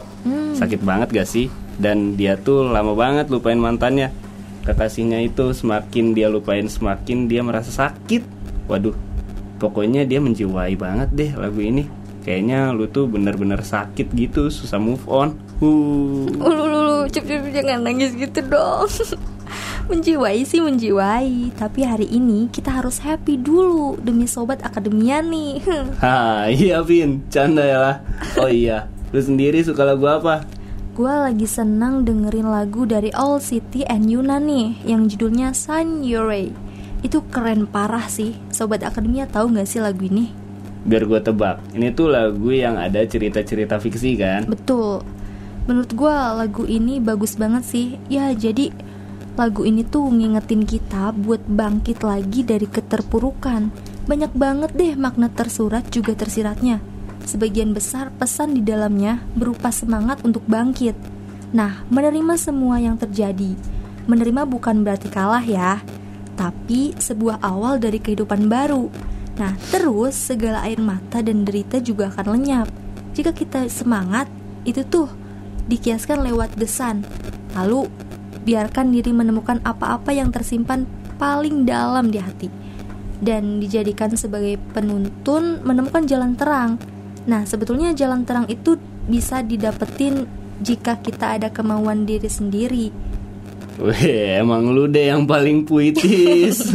Sakit 0.56 0.80
banget 0.88 1.12
gak 1.12 1.28
sih? 1.28 1.52
Dan 1.76 2.16
dia 2.16 2.40
tuh 2.40 2.64
lama 2.64 2.96
banget 2.96 3.28
lupain 3.28 3.60
mantannya. 3.60 4.10
Kekasihnya 4.64 5.20
itu 5.24 5.52
semakin 5.52 6.16
dia 6.16 6.32
lupain 6.32 6.64
semakin 6.64 7.28
dia 7.28 7.44
merasa 7.44 7.76
sakit. 7.76 8.24
Waduh, 8.72 8.96
pokoknya 9.60 10.08
dia 10.08 10.24
menjiwai 10.24 10.80
banget 10.80 11.10
deh 11.12 11.32
lagu 11.36 11.60
ini. 11.60 11.88
Kayaknya 12.24 12.76
lu 12.76 12.88
tuh 12.92 13.08
bener-bener 13.08 13.64
sakit 13.64 14.12
gitu, 14.12 14.52
susah 14.52 14.80
move 14.80 15.04
on. 15.08 15.36
Huh. 15.58 16.30
Ulu 16.38 16.64
ulu 16.70 16.98
cep 17.10 17.26
cep 17.26 17.42
jangan 17.50 17.82
nangis 17.82 18.14
gitu 18.14 18.46
dong 18.46 18.86
Menjiwai 19.90 20.46
sih 20.46 20.62
menjiwai 20.62 21.50
Tapi 21.58 21.82
hari 21.82 22.06
ini 22.14 22.46
kita 22.54 22.78
harus 22.78 23.02
happy 23.02 23.42
dulu 23.42 23.98
Demi 23.98 24.30
sobat 24.30 24.62
akademia 24.62 25.18
nih 25.26 25.66
Ha, 26.06 26.46
iya 26.54 26.86
Vin, 26.86 27.26
canda 27.34 27.66
ya 27.66 27.78
lah. 27.82 27.96
Oh 28.38 28.46
iya, 28.46 28.86
lu 29.10 29.18
sendiri 29.18 29.58
suka 29.66 29.82
lagu 29.82 30.06
apa? 30.06 30.46
Gue 30.94 31.10
lagi 31.10 31.50
senang 31.50 32.06
dengerin 32.06 32.54
lagu 32.54 32.86
dari 32.86 33.10
All 33.18 33.42
City 33.42 33.82
and 33.90 34.06
Yuna 34.14 34.38
nih 34.38 34.78
Yang 34.86 35.18
judulnya 35.18 35.58
Sun 35.58 36.06
Ray 36.06 36.54
Itu 37.02 37.26
keren 37.34 37.66
parah 37.66 38.06
sih 38.06 38.38
Sobat 38.54 38.86
akademia 38.86 39.26
tahu 39.26 39.58
gak 39.58 39.66
sih 39.66 39.82
lagu 39.82 40.06
ini? 40.06 40.30
Biar 40.86 41.04
gue 41.04 41.20
tebak, 41.20 41.60
ini 41.74 41.90
tuh 41.92 42.14
lagu 42.14 42.54
yang 42.54 42.78
ada 42.78 43.02
cerita-cerita 43.04 43.82
fiksi 43.82 44.16
kan? 44.22 44.46
Betul 44.46 45.17
Menurut 45.68 45.92
gue 45.92 46.16
lagu 46.16 46.64
ini 46.64 47.04
bagus 47.04 47.36
banget 47.36 47.64
sih. 47.68 47.88
Ya 48.08 48.32
jadi 48.32 48.72
lagu 49.36 49.68
ini 49.68 49.84
tuh 49.84 50.08
ngingetin 50.08 50.64
kita 50.64 51.12
buat 51.12 51.44
bangkit 51.44 52.02
lagi 52.08 52.48
dari 52.48 52.66
keterpurukan. 52.66 53.70
Banyak 54.08 54.32
banget 54.32 54.72
deh 54.74 54.96
makna 54.96 55.28
tersurat 55.28 55.84
juga 55.92 56.16
tersiratnya. 56.16 56.80
Sebagian 57.28 57.76
besar 57.76 58.16
pesan 58.16 58.56
di 58.56 58.64
dalamnya 58.64 59.20
berupa 59.36 59.68
semangat 59.68 60.24
untuk 60.24 60.48
bangkit. 60.48 60.96
Nah 61.52 61.84
menerima 61.92 62.40
semua 62.40 62.80
yang 62.80 62.96
terjadi. 62.96 63.52
Menerima 64.08 64.48
bukan 64.48 64.88
berarti 64.88 65.12
kalah 65.12 65.44
ya 65.44 65.84
Tapi 66.40 66.96
sebuah 66.96 67.44
awal 67.44 67.76
dari 67.84 68.00
kehidupan 68.00 68.48
baru. 68.48 68.88
Nah 69.36 69.52
terus 69.68 70.16
segala 70.16 70.64
air 70.64 70.80
mata 70.80 71.20
dan 71.20 71.44
derita 71.44 71.84
juga 71.84 72.08
akan 72.08 72.40
lenyap. 72.40 72.72
Jika 73.12 73.36
kita 73.36 73.68
semangat 73.68 74.32
itu 74.64 74.88
tuh 74.88 75.27
dikiaskan 75.68 76.24
lewat 76.24 76.56
desan. 76.56 77.04
Lalu 77.56 77.88
biarkan 78.48 78.96
diri 78.96 79.12
menemukan 79.12 79.60
apa-apa 79.68 80.16
yang 80.16 80.32
tersimpan 80.32 80.88
paling 81.20 81.68
dalam 81.68 82.10
di 82.10 82.20
hati 82.24 82.50
dan 83.20 83.58
dijadikan 83.58 84.14
sebagai 84.14 84.62
penuntun 84.74 85.62
menemukan 85.66 86.06
jalan 86.06 86.38
terang. 86.38 86.78
Nah, 87.28 87.44
sebetulnya 87.44 87.92
jalan 87.92 88.24
terang 88.24 88.48
itu 88.48 88.80
bisa 89.10 89.42
didapetin 89.42 90.30
jika 90.62 90.98
kita 91.02 91.38
ada 91.42 91.50
kemauan 91.52 92.06
diri 92.08 92.30
sendiri. 92.30 92.88
Weh, 93.78 94.42
emang 94.42 94.74
lu 94.74 94.90
deh 94.90 95.14
yang 95.14 95.30
paling 95.30 95.62
puitis. 95.62 96.74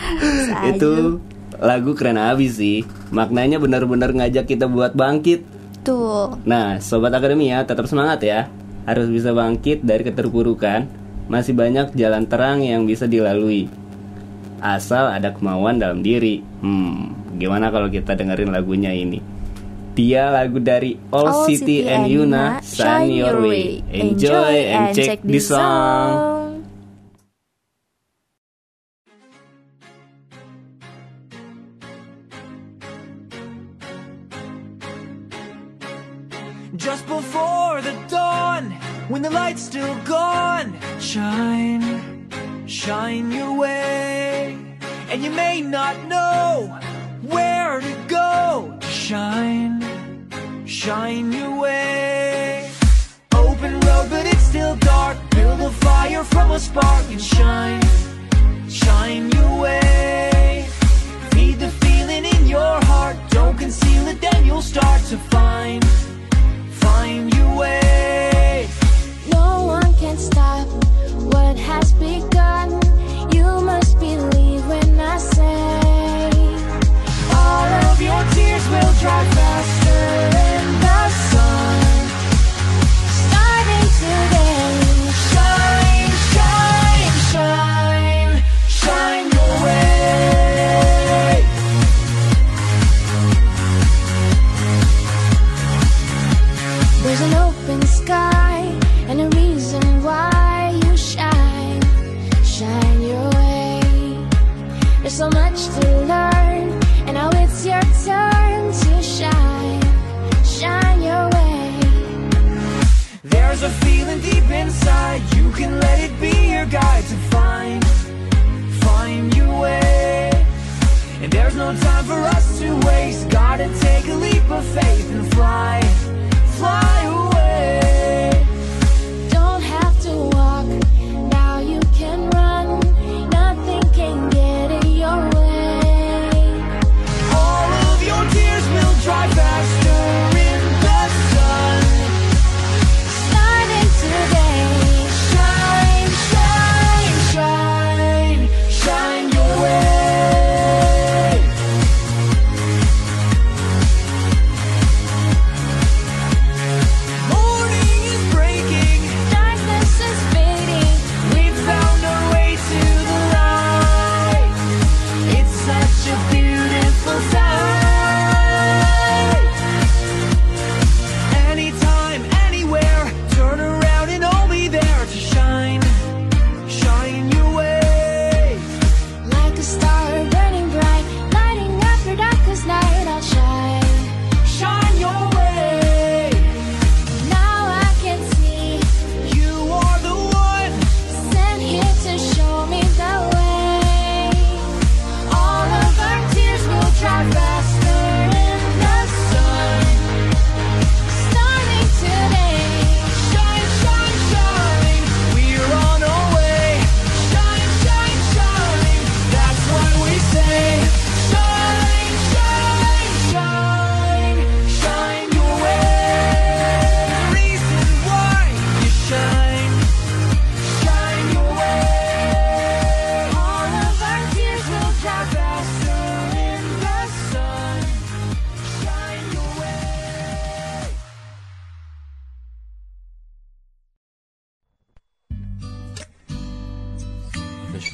Itu 0.70 1.16
lagu 1.56 1.96
keren 1.96 2.20
abis 2.20 2.60
sih. 2.60 2.84
Maknanya 3.08 3.56
benar-benar 3.56 4.12
ngajak 4.12 4.52
kita 4.52 4.68
buat 4.68 4.92
bangkit. 4.92 5.48
Tuh, 5.82 6.38
Nah, 6.46 6.78
sobat 6.78 7.10
akademia 7.10 7.66
tetap 7.66 7.90
semangat 7.90 8.22
ya. 8.22 8.46
Harus 8.86 9.10
bisa 9.10 9.34
bangkit 9.34 9.82
dari 9.82 10.06
keterpurukan. 10.06 10.86
Masih 11.26 11.54
banyak 11.54 11.94
jalan 11.98 12.26
terang 12.26 12.62
yang 12.62 12.86
bisa 12.86 13.10
dilalui. 13.10 13.66
Asal 14.62 15.10
ada 15.10 15.34
kemauan 15.34 15.82
dalam 15.82 16.06
diri. 16.06 16.38
Hmm, 16.62 17.34
gimana 17.34 17.74
kalau 17.74 17.90
kita 17.90 18.14
dengerin 18.14 18.54
lagunya 18.54 18.94
ini? 18.94 19.18
Dia 19.92 20.32
lagu 20.32 20.56
dari 20.62 20.96
All, 21.12 21.44
City, 21.44 21.84
and 21.84 22.08
Yuna, 22.08 22.64
Shine 22.64 23.12
Your 23.12 23.44
Way. 23.44 23.84
Enjoy 23.92 24.54
and 24.72 24.96
check 24.96 25.20
this 25.20 25.52
song. 25.52 26.31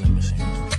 All 0.00 0.77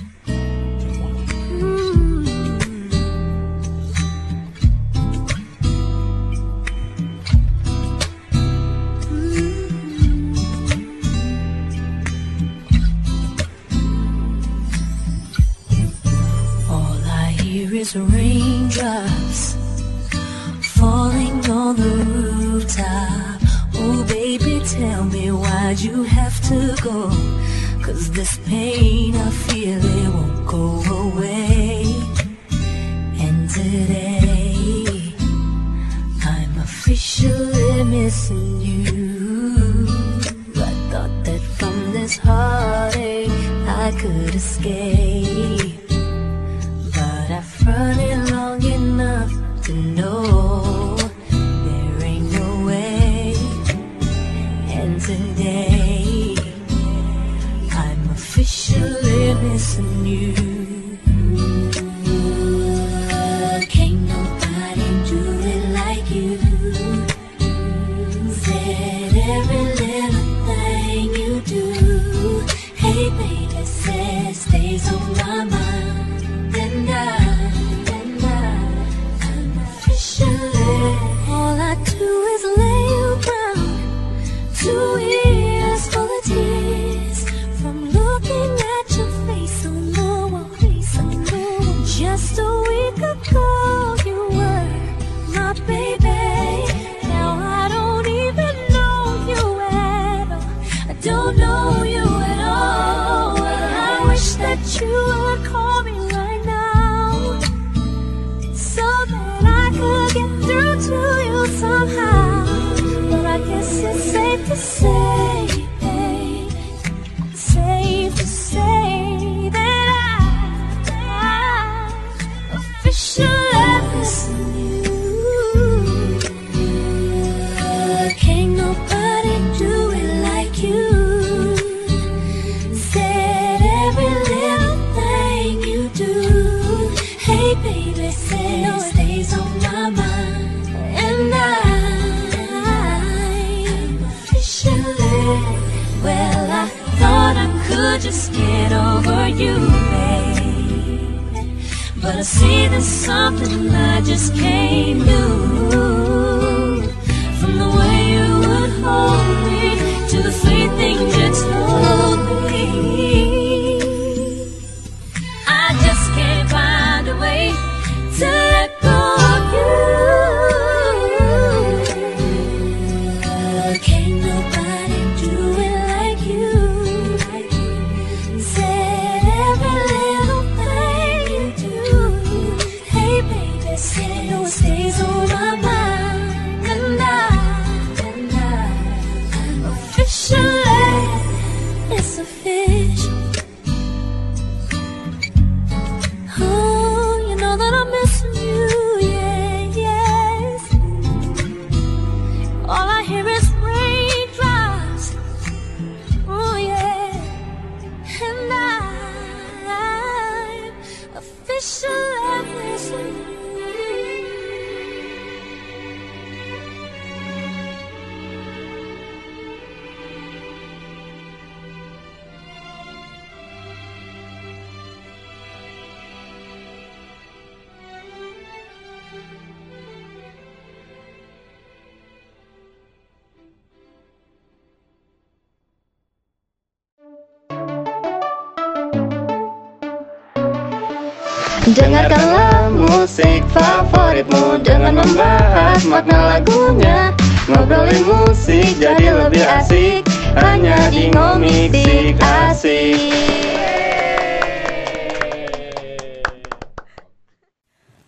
Dengarkanlah 241.70 242.74
musik 242.74 243.46
favoritmu 243.54 244.58
dengan 244.66 244.98
membahas 244.98 245.86
makna 245.86 246.34
lagunya. 246.34 247.14
Ngobrolin 247.46 248.10
musik 248.10 248.74
jadi 248.78 249.14
lebih 249.14 249.46
asik 249.46 250.02
Hanya 250.34 250.90
di 250.90 251.14
ngomik 251.14 251.70
sik 251.70 252.18
asik. 252.18 252.98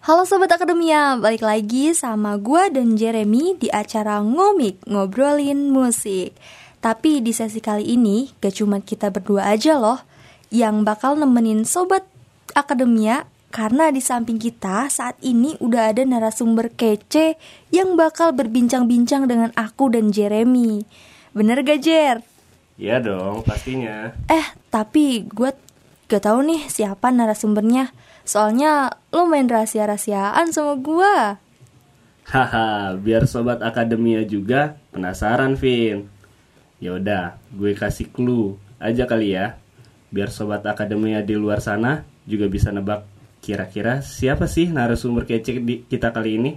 Halo 0.02 0.26
Sobat 0.26 0.50
Akademia, 0.50 1.14
balik 1.22 1.46
lagi 1.46 1.94
sama 1.94 2.34
gua 2.42 2.66
dan 2.66 2.98
Jeremy 2.98 3.54
di 3.54 3.70
acara 3.70 4.18
Ngomik, 4.26 4.82
Ngobrolin 4.90 5.70
Musik. 5.70 6.34
Tapi 6.82 7.22
di 7.22 7.30
sesi 7.30 7.62
kali 7.62 7.94
ini 7.94 8.26
gak 8.42 8.58
cuma 8.58 8.82
kita 8.82 9.14
berdua 9.14 9.54
aja 9.54 9.78
loh 9.78 10.02
Yang 10.50 10.82
bakal 10.82 11.14
nemenin 11.14 11.62
Sobat 11.62 12.02
Akademia 12.58 13.30
Karena 13.52 13.92
di 13.92 14.00
samping 14.00 14.40
kita 14.40 14.88
saat 14.88 15.20
ini 15.20 15.60
udah 15.60 15.92
ada 15.92 16.02
narasumber 16.08 16.72
kece 16.72 17.36
Yang 17.68 17.90
bakal 18.00 18.32
berbincang-bincang 18.32 19.28
dengan 19.28 19.52
aku 19.54 19.92
dan 19.92 20.08
Jeremy 20.08 20.88
Bener 21.36 21.60
gak 21.60 21.84
Jer? 21.84 22.24
Iya 22.80 23.04
dong 23.04 23.44
pastinya 23.44 24.16
Eh, 24.32 24.46
tapi 24.72 25.28
gue 25.28 25.52
gak 26.08 26.28
tahu 26.28 26.44
nih 26.44 26.68
siapa 26.68 27.08
narasumbernya. 27.08 27.88
Soalnya 28.28 29.00
lo 29.16 29.24
main 29.24 29.48
rahasia-rahasiaan 29.48 30.52
sama 30.52 30.76
gue. 30.76 31.16
Haha, 32.28 32.94
biar 33.00 33.24
sobat 33.24 33.64
akademia 33.64 34.22
juga 34.22 34.76
penasaran, 34.94 35.56
Vin. 35.56 36.06
Yaudah, 36.78 37.40
gue 37.50 37.72
kasih 37.72 38.12
clue 38.12 38.60
aja 38.76 39.08
kali 39.08 39.34
ya. 39.34 39.56
Biar 40.12 40.28
sobat 40.28 40.62
akademia 40.68 41.24
di 41.24 41.34
luar 41.34 41.64
sana 41.64 42.04
juga 42.28 42.46
bisa 42.46 42.68
nebak 42.70 43.08
kira-kira 43.42 44.06
siapa 44.06 44.46
sih 44.46 44.70
narasumber 44.70 45.26
kece 45.26 45.58
di 45.58 45.82
kita 45.82 46.14
kali 46.14 46.38
ini? 46.38 46.52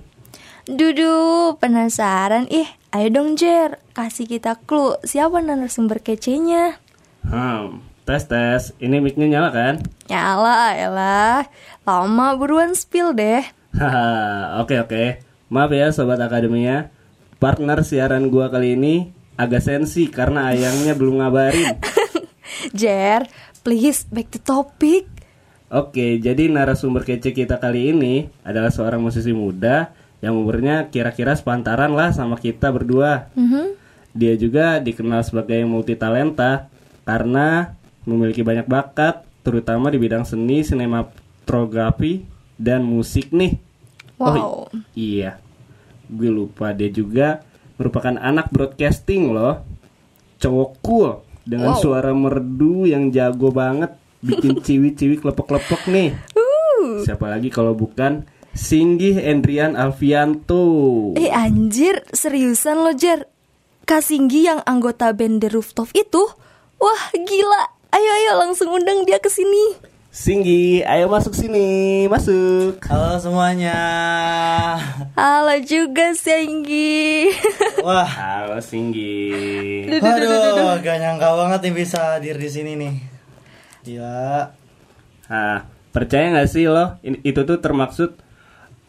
Dudu, 0.69 1.57
penasaran 1.57 2.45
ih. 2.49 2.69
Ayo 2.93 3.09
dong 3.11 3.35
Jer, 3.35 3.81
kasih 3.93 4.29
kita 4.29 4.61
clue 4.63 5.01
siapa 5.01 5.41
narasumber 5.41 5.99
kecenya. 5.99 6.77
Hmm, 7.25 7.81
tes 8.05 8.29
tes. 8.29 8.73
Ini 8.77 9.01
mic-nya 9.01 9.27
nyala 9.29 9.49
kan? 9.49 9.75
Nyala, 10.09 10.77
elah. 10.77 11.41
Lama 11.85 12.37
buruan 12.37 12.77
spill 12.77 13.17
deh. 13.17 13.45
Haha, 13.77 14.61
oke 14.61 14.77
oke. 14.85 15.21
Maaf 15.49 15.69
ya 15.73 15.89
sobat 15.93 16.21
akademia. 16.21 16.89
Partner 17.37 17.85
siaran 17.85 18.33
gua 18.33 18.49
kali 18.49 18.73
ini 18.73 19.13
agak 19.35 19.61
sensi 19.61 20.07
karena 20.09 20.49
ayangnya 20.49 20.95
belum 20.95 21.21
ngabarin. 21.21 21.77
Jer, 22.79 23.27
please 23.61 24.07
back 24.09 24.33
to 24.33 24.39
topic. 24.41 25.14
Oke, 25.73 26.21
jadi 26.21 26.45
narasumber 26.45 27.01
kece 27.01 27.33
kita 27.33 27.57
kali 27.57 27.89
ini 27.89 28.29
adalah 28.45 28.69
seorang 28.69 29.01
musisi 29.01 29.33
muda 29.33 29.89
yang 30.21 30.37
umurnya 30.37 30.87
kira-kira 30.93 31.33
sepantaran 31.33 31.89
lah 31.91 32.13
sama 32.13 32.37
kita 32.37 32.69
berdua. 32.69 33.33
Mhm. 33.33 33.73
Dia 34.15 34.33
juga 34.39 34.79
dikenal 34.79 35.25
sebagai 35.25 35.59
multi 35.67 35.97
talenta 35.97 36.69
karena 37.03 37.75
memiliki 38.05 38.45
banyak 38.45 38.69
bakat, 38.69 39.25
terutama 39.41 39.89
di 39.89 39.97
bidang 39.97 40.23
seni, 40.23 40.61
sinematografi, 40.61 42.23
dan 42.55 42.85
musik 42.85 43.33
nih. 43.33 43.57
Wow. 44.15 44.31
Oh 44.31 44.65
iya, 44.95 45.41
gue 46.07 46.29
lupa 46.31 46.71
dia 46.71 46.87
juga 46.87 47.43
merupakan 47.75 48.15
anak 48.15 48.47
broadcasting 48.53 49.35
loh, 49.35 49.59
cowok 50.39 50.71
cool 50.79 51.09
dengan 51.43 51.75
Wow. 51.75 51.81
suara 51.83 52.11
merdu 52.15 52.87
yang 52.87 53.11
jago 53.11 53.51
banget, 53.51 53.91
bikin 54.25 54.57
ciwi-ciwi 54.59 55.21
klepek-klepek 55.21 55.85
nih. 55.87 56.09
Siapa 57.05 57.29
lagi 57.29 57.53
kalau 57.53 57.77
bukan 57.77 58.25
Singgih 58.55 59.19
Endrian 59.19 59.75
Alfianto. 59.75 61.11
Eh 61.19 61.29
anjir, 61.29 62.01
seriusan 62.09 62.81
lo 62.81 62.95
Jer? 62.95 63.27
Kasinggi 63.85 64.47
yang 64.49 64.65
anggota 64.65 65.13
band 65.13 65.45
The 65.45 65.53
Rooftop 65.53 65.93
itu? 65.93 66.23
Wah 66.81 67.03
gila, 67.13 67.61
ayo 67.93 68.09
ayo 68.15 68.31
langsung 68.41 68.73
undang 68.73 69.05
dia 69.05 69.21
ke 69.21 69.29
sini. 69.29 69.77
Singgi, 70.15 70.79
ayo 70.87 71.11
masuk 71.11 71.35
sini, 71.35 72.07
masuk. 72.07 72.79
Halo 72.87 73.19
semuanya. 73.19 73.75
Halo 75.19 75.59
juga 75.59 76.15
Singgi. 76.15 77.35
Wah, 77.85 78.07
Halo 78.07 78.63
Singgi. 78.63 79.83
waduh, 79.99 80.79
gak 80.79 80.97
nyangka 81.03 81.27
banget 81.35 81.59
nih 81.67 81.73
bisa 81.75 82.15
hadir 82.15 82.39
di 82.39 82.47
sini 82.47 82.79
nih. 82.79 83.14
Gila. 83.85 84.49
Nah, 85.29 85.69
percaya 85.93 86.33
nggak 86.33 86.49
sih 86.49 86.65
lo? 86.65 86.97
Itu 87.05 87.45
tuh 87.45 87.61
termaksud 87.61 88.17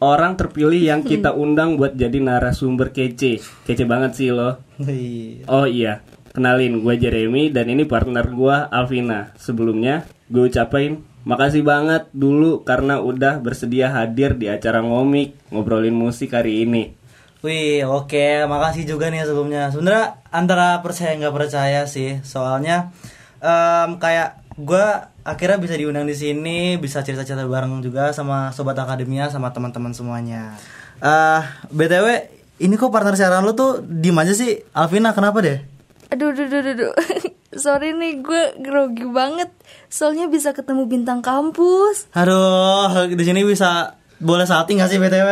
orang 0.01 0.33
terpilih 0.33 0.81
yang 0.81 1.01
kita 1.11 1.37
undang 1.37 1.77
buat 1.77 1.93
jadi 1.93 2.17
narasumber 2.17 2.89
kece. 2.89 3.37
Kece 3.69 3.85
banget 3.85 4.17
sih 4.17 4.33
lo. 4.33 4.57
Wih. 4.81 5.45
Oh 5.45 5.69
iya, 5.69 6.01
kenalin 6.33 6.81
gue 6.81 6.95
Jeremy 6.97 7.53
dan 7.53 7.69
ini 7.69 7.85
partner 7.85 8.25
gue 8.25 8.55
Alvina. 8.73 9.37
Sebelumnya 9.37 10.09
gue 10.33 10.49
ucapin 10.49 11.05
makasih 11.27 11.61
banget 11.61 12.07
dulu 12.15 12.63
karena 12.65 13.03
udah 13.03 13.43
bersedia 13.43 13.91
hadir 13.91 14.33
di 14.33 14.47
acara 14.47 14.79
ngomik 14.81 15.37
ngobrolin 15.53 15.93
musik 15.93 16.33
hari 16.33 16.65
ini. 16.65 16.97
Wih, 17.45 17.85
oke, 17.85 18.49
makasih 18.49 18.89
juga 18.89 19.13
nih 19.13 19.21
sebelumnya. 19.21 19.69
Sebenarnya 19.69 20.25
antara 20.33 20.81
percaya 20.81 21.13
nggak 21.21 21.35
percaya 21.37 21.85
sih, 21.85 22.17
soalnya 22.25 22.89
em, 23.37 24.01
kayak 24.01 24.46
gue 24.57 24.85
akhirnya 25.21 25.61
bisa 25.61 25.77
diundang 25.77 26.09
di 26.09 26.17
sini, 26.17 26.81
bisa 26.81 27.05
cerita-cerita 27.05 27.45
bareng 27.45 27.77
juga 27.85 28.09
sama 28.09 28.49
sobat 28.49 28.75
akademia, 28.81 29.29
sama 29.29 29.53
teman-teman 29.53 29.93
semuanya. 29.93 30.57
Eh, 30.97 31.41
btw, 31.69 32.25
ini 32.57 32.73
kok 32.73 32.89
partner 32.89 33.13
siaran 33.13 33.45
lu 33.45 33.53
tuh 33.53 33.85
diem 33.85 34.17
aja 34.17 34.33
sih, 34.33 34.65
Alvina 34.73 35.13
kenapa 35.13 35.45
deh? 35.45 35.61
Aduh, 36.09 36.33
aduh, 36.33 36.49
aduh, 36.49 36.59
aduh, 36.59 36.73
aduh. 36.73 36.93
Sorry 37.63 37.93
nih, 37.93 38.25
gue 38.25 38.43
grogi 38.63 39.05
banget. 39.05 39.53
Soalnya 39.93 40.25
bisa 40.25 40.57
ketemu 40.57 40.89
bintang 40.89 41.21
kampus. 41.21 42.09
Aduh, 42.17 43.13
di 43.13 43.23
sini 43.23 43.45
bisa 43.45 43.93
boleh 44.17 44.49
salting 44.49 44.81
gak 44.81 44.89
sih 44.89 44.97
btw? 44.97 45.29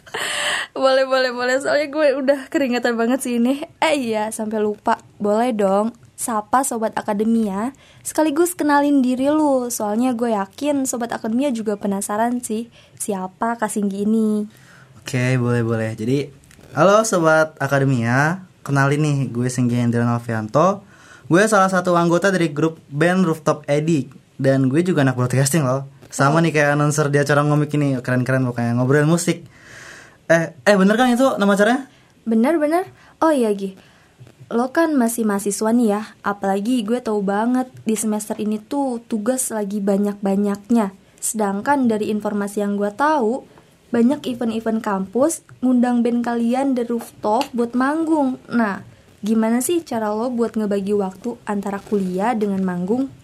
boleh, 0.82 1.04
boleh, 1.04 1.30
boleh. 1.36 1.56
Soalnya 1.60 1.88
gue 1.92 2.06
udah 2.16 2.38
keringetan 2.48 2.96
banget 2.96 3.20
sih 3.20 3.36
ini. 3.36 3.60
Eh 3.82 3.94
iya, 3.98 4.32
sampai 4.32 4.62
lupa. 4.62 4.96
Boleh 5.20 5.52
dong. 5.52 5.92
Sapa 6.22 6.62
Sobat 6.62 6.94
Akademia 6.94 7.74
Sekaligus 8.06 8.54
kenalin 8.54 9.02
diri 9.02 9.26
lu 9.26 9.66
Soalnya 9.74 10.14
gue 10.14 10.30
yakin 10.30 10.86
Sobat 10.86 11.10
Akademia 11.10 11.50
juga 11.50 11.74
penasaran 11.74 12.38
sih 12.38 12.70
Siapa 12.94 13.58
Kasinggi 13.58 14.06
ini 14.06 14.46
Oke, 15.02 15.34
boleh 15.34 15.66
boleh. 15.66 15.90
Jadi, 15.98 16.30
halo 16.78 17.02
sobat 17.02 17.58
akademia, 17.58 18.46
kenalin 18.62 19.02
nih, 19.02 19.18
gue 19.34 19.50
Singgi 19.50 19.74
Hendra 19.74 20.06
Novianto. 20.06 20.86
Gue 21.26 21.42
salah 21.50 21.66
satu 21.66 21.98
anggota 21.98 22.30
dari 22.30 22.54
grup 22.54 22.78
band 22.86 23.26
Rooftop 23.26 23.66
Edik 23.66 24.14
dan 24.38 24.70
gue 24.70 24.78
juga 24.86 25.02
anak 25.02 25.18
broadcasting 25.18 25.66
loh. 25.66 25.90
Sama 26.06 26.38
nih 26.38 26.54
kayak 26.54 26.78
announcer 26.78 27.10
di 27.10 27.18
acara 27.18 27.42
ngomik 27.42 27.74
ini, 27.74 27.98
keren-keren 27.98 28.46
pokoknya 28.46 28.78
ngobrol 28.78 29.10
musik. 29.10 29.42
Eh, 30.30 30.54
eh 30.54 30.76
bener 30.78 30.94
kan 30.94 31.10
itu 31.10 31.34
nama 31.34 31.58
acaranya? 31.58 31.90
Bener-bener 32.22 32.86
Oh 33.18 33.34
iya 33.34 33.50
Gi 33.50 33.74
Lo 34.50 34.72
kan 34.74 34.96
masih 34.98 35.22
mahasiswa 35.22 35.70
nih 35.70 35.88
ya 35.94 36.02
Apalagi 36.24 36.82
gue 36.82 36.98
tahu 36.98 37.22
banget 37.22 37.70
Di 37.86 37.94
semester 37.94 38.34
ini 38.40 38.58
tuh 38.58 38.98
tugas 39.06 39.52
lagi 39.54 39.78
banyak-banyaknya 39.78 40.96
Sedangkan 41.22 41.86
dari 41.86 42.10
informasi 42.10 42.64
yang 42.64 42.80
gue 42.80 42.90
tahu 42.90 43.46
Banyak 43.92 44.24
event-event 44.26 44.80
kampus 44.82 45.46
Ngundang 45.62 46.00
band 46.00 46.26
kalian 46.26 46.74
The 46.74 46.88
Rooftop 46.88 47.52
buat 47.54 47.76
manggung 47.76 48.40
Nah 48.50 48.82
gimana 49.22 49.62
sih 49.62 49.86
cara 49.86 50.10
lo 50.10 50.34
buat 50.34 50.58
ngebagi 50.58 50.98
waktu 50.98 51.38
Antara 51.46 51.78
kuliah 51.78 52.34
dengan 52.34 52.64
manggung? 52.66 53.22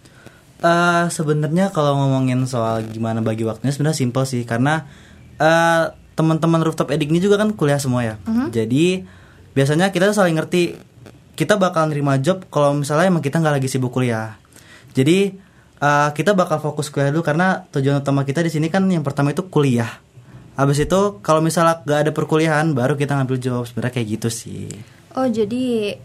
Eh 0.59 1.05
sebenarnya 1.07 1.71
kalau 1.71 1.95
ngomongin 1.95 2.43
soal 2.43 2.83
gimana 2.83 3.23
bagi 3.23 3.47
waktunya 3.47 3.71
sebenarnya 3.71 3.99
simpel 4.03 4.27
sih 4.27 4.43
karena 4.43 4.83
eh 5.39 5.95
teman-teman 6.19 6.59
rooftop 6.59 6.91
edik 6.91 7.07
ini 7.15 7.23
juga 7.23 7.39
kan 7.39 7.55
kuliah 7.55 7.79
semua 7.79 8.03
ya. 8.03 8.15
Jadi 8.51 9.07
biasanya 9.55 9.95
kita 9.95 10.11
saling 10.11 10.35
ngerti 10.35 10.75
kita 11.39 11.55
bakal 11.55 11.87
nerima 11.87 12.19
job 12.19 12.43
kalau 12.51 12.75
misalnya 12.75 13.07
emang 13.07 13.23
kita 13.23 13.39
nggak 13.39 13.63
lagi 13.63 13.71
sibuk 13.71 13.95
kuliah. 13.95 14.35
Jadi 14.91 15.31
eh, 15.79 16.09
kita 16.11 16.35
bakal 16.35 16.59
fokus 16.59 16.91
kuliah 16.91 17.15
dulu 17.15 17.23
karena 17.23 17.63
tujuan 17.71 18.03
utama 18.03 18.27
kita 18.27 18.43
di 18.43 18.51
sini 18.51 18.67
kan 18.67 18.83
yang 18.91 19.07
pertama 19.07 19.31
itu 19.31 19.47
kuliah. 19.47 20.03
Habis 20.59 20.83
itu 20.83 21.23
kalau 21.23 21.39
misalnya 21.39 21.79
gak 21.87 21.99
ada 22.03 22.11
perkuliahan 22.11 22.75
baru 22.75 22.99
kita 22.99 23.15
ngambil 23.15 23.39
job 23.39 23.63
sebenarnya 23.63 23.95
kayak 23.95 24.07
gitu 24.19 24.27
sih. 24.27 24.67
Oh 25.15 25.23
jadi 25.23 25.95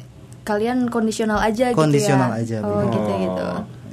kalian 0.46 0.86
kondisional 0.94 1.42
aja 1.42 1.74
Kondisional 1.74 2.38
gitu 2.38 2.54
ya? 2.54 2.62
aja, 2.62 2.68
Oh 2.68 2.86
bener. 2.86 2.94
gitu 2.94 3.12
gitu 3.26 3.48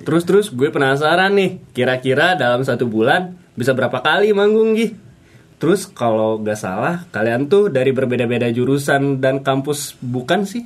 Terus 0.05 0.23
terus 0.29 0.45
gue 0.53 0.69
penasaran 0.69 1.33
nih, 1.33 1.61
kira-kira 1.73 2.37
dalam 2.37 2.61
satu 2.61 2.85
bulan 2.85 3.33
bisa 3.57 3.73
berapa 3.73 4.05
kali 4.05 4.29
manggung 4.37 4.77
Gi? 4.77 4.93
Terus 5.57 5.89
kalau 5.89 6.37
gak 6.41 6.57
salah, 6.57 7.09
kalian 7.09 7.49
tuh 7.49 7.73
dari 7.73 7.89
berbeda-beda 7.89 8.49
jurusan 8.49 9.17
dan 9.17 9.41
kampus 9.41 9.97
bukan 9.97 10.45
sih? 10.45 10.61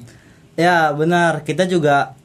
Ya 0.56 0.95
benar, 0.95 1.43
kita 1.43 1.68
juga 1.68 2.16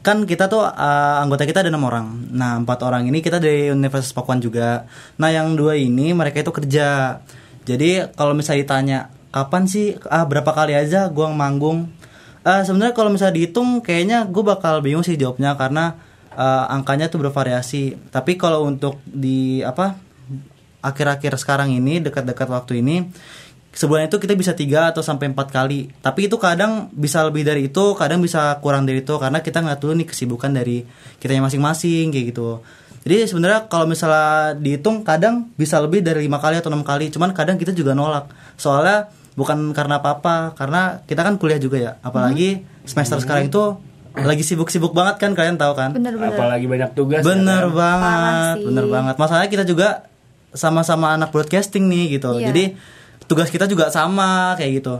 kan 0.00 0.24
kita 0.24 0.48
tuh 0.48 0.64
uh, 0.64 1.16
anggota 1.20 1.44
kita 1.44 1.66
ada 1.66 1.68
enam 1.68 1.84
orang. 1.84 2.30
Nah 2.32 2.56
empat 2.62 2.80
orang 2.86 3.04
ini 3.10 3.20
kita 3.20 3.42
dari 3.42 3.68
Universitas 3.68 4.14
Pakuan 4.14 4.40
juga. 4.40 4.88
Nah 5.18 5.28
yang 5.28 5.52
dua 5.58 5.76
ini 5.76 6.14
mereka 6.16 6.40
itu 6.40 6.54
kerja. 6.54 7.20
Jadi 7.66 8.14
kalau 8.14 8.32
misalnya 8.32 8.62
ditanya 8.64 8.98
kapan 9.34 9.66
sih 9.68 9.98
ah 10.08 10.24
berapa 10.24 10.48
kali 10.48 10.72
aja 10.78 11.10
gua 11.12 11.28
manggung? 11.34 11.90
Ah 12.46 12.62
sebenarnya 12.62 12.94
kalau 12.94 13.10
misalnya 13.10 13.36
dihitung 13.38 13.82
kayaknya 13.84 14.26
gue 14.26 14.42
bakal 14.42 14.82
bingung 14.82 15.06
sih 15.06 15.14
jawabnya 15.14 15.54
karena 15.54 15.98
uh, 16.34 16.70
angkanya 16.70 17.10
tuh 17.10 17.22
bervariasi. 17.22 17.98
Tapi 18.10 18.38
kalau 18.38 18.66
untuk 18.66 19.02
di 19.06 19.62
apa 19.62 19.98
akhir-akhir 20.82 21.38
sekarang 21.38 21.70
ini 21.70 22.02
dekat-dekat 22.02 22.48
waktu 22.50 22.82
ini 22.82 23.06
sebulan 23.72 24.12
itu 24.12 24.20
kita 24.20 24.36
bisa 24.36 24.52
tiga 24.52 24.92
atau 24.92 25.00
sampai 25.00 25.32
empat 25.32 25.48
kali 25.48 25.88
tapi 26.04 26.28
itu 26.28 26.36
kadang 26.36 26.92
bisa 26.92 27.24
lebih 27.24 27.42
dari 27.42 27.72
itu 27.72 27.96
kadang 27.96 28.20
bisa 28.20 28.60
kurang 28.60 28.84
dari 28.84 29.00
itu 29.00 29.16
karena 29.16 29.40
kita 29.40 29.64
nggak 29.64 29.80
tahu 29.80 29.96
nih 29.96 30.06
kesibukan 30.08 30.52
dari 30.52 30.84
kitanya 31.16 31.48
masing-masing 31.48 32.12
kayak 32.12 32.36
gitu 32.36 32.60
jadi 33.02 33.26
sebenarnya 33.26 33.66
kalau 33.72 33.88
misalnya 33.88 34.54
dihitung 34.60 35.02
kadang 35.02 35.50
bisa 35.56 35.80
lebih 35.80 36.04
dari 36.04 36.28
lima 36.28 36.36
kali 36.38 36.60
atau 36.60 36.68
enam 36.68 36.84
kali 36.84 37.08
cuman 37.08 37.32
kadang 37.32 37.56
kita 37.56 37.72
juga 37.72 37.96
nolak 37.96 38.28
soalnya 38.60 39.08
bukan 39.32 39.72
karena 39.72 40.04
apa-apa 40.04 40.52
karena 40.52 41.00
kita 41.08 41.24
kan 41.24 41.40
kuliah 41.40 41.56
juga 41.56 41.80
ya 41.80 41.92
apalagi 42.04 42.68
semester 42.84 43.24
sekarang 43.24 43.48
itu 43.48 43.80
lagi 44.12 44.44
sibuk-sibuk 44.44 44.92
banget 44.92 45.16
kan 45.16 45.32
kalian 45.32 45.56
tahu 45.56 45.72
kan 45.72 45.96
Bener-bener. 45.96 46.36
Apalagi 46.36 46.68
banyak 46.68 46.90
tugas. 46.92 47.24
ya 47.24 47.32
Bener 47.32 47.72
kan? 47.72 47.72
banget, 47.72 48.56
bener 48.68 48.86
banget. 48.92 49.14
Masalahnya 49.16 49.48
kita 49.48 49.64
juga 49.64 50.04
sama-sama 50.52 51.16
anak 51.16 51.32
broadcasting 51.32 51.88
nih 51.88 52.20
gitu. 52.20 52.36
Iya. 52.36 52.52
Jadi 52.52 52.64
tugas 53.26 53.48
kita 53.48 53.70
juga 53.70 53.88
sama 53.88 54.54
kayak 54.58 54.72
gitu. 54.82 54.96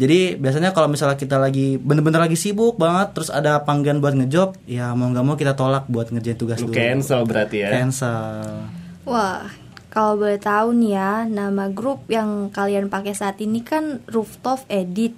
Jadi 0.00 0.40
biasanya 0.40 0.72
kalau 0.72 0.88
misalnya 0.88 1.20
kita 1.20 1.36
lagi 1.36 1.76
bener-bener 1.76 2.24
lagi 2.24 2.32
sibuk 2.32 2.80
banget, 2.80 3.12
terus 3.12 3.28
ada 3.28 3.60
panggilan 3.60 4.00
buat 4.00 4.16
ngejob, 4.16 4.56
ya 4.64 4.96
mau 4.96 5.12
nggak 5.12 5.24
mau 5.28 5.36
kita 5.36 5.52
tolak 5.52 5.84
buat 5.92 6.08
ngerjain 6.08 6.40
tugas 6.40 6.56
Lu 6.64 6.72
dulu. 6.72 6.80
cancel 6.80 7.20
berarti 7.28 7.56
ya. 7.60 7.68
Cancel. 7.68 8.64
Wah, 9.04 9.44
kalau 9.92 10.16
boleh 10.16 10.40
tahu 10.40 10.72
nih 10.72 10.96
ya, 10.96 11.12
nama 11.28 11.68
grup 11.68 12.08
yang 12.08 12.48
kalian 12.48 12.88
pakai 12.88 13.12
saat 13.12 13.36
ini 13.44 13.60
kan 13.60 14.00
Rooftop 14.08 14.64
Edit. 14.72 15.12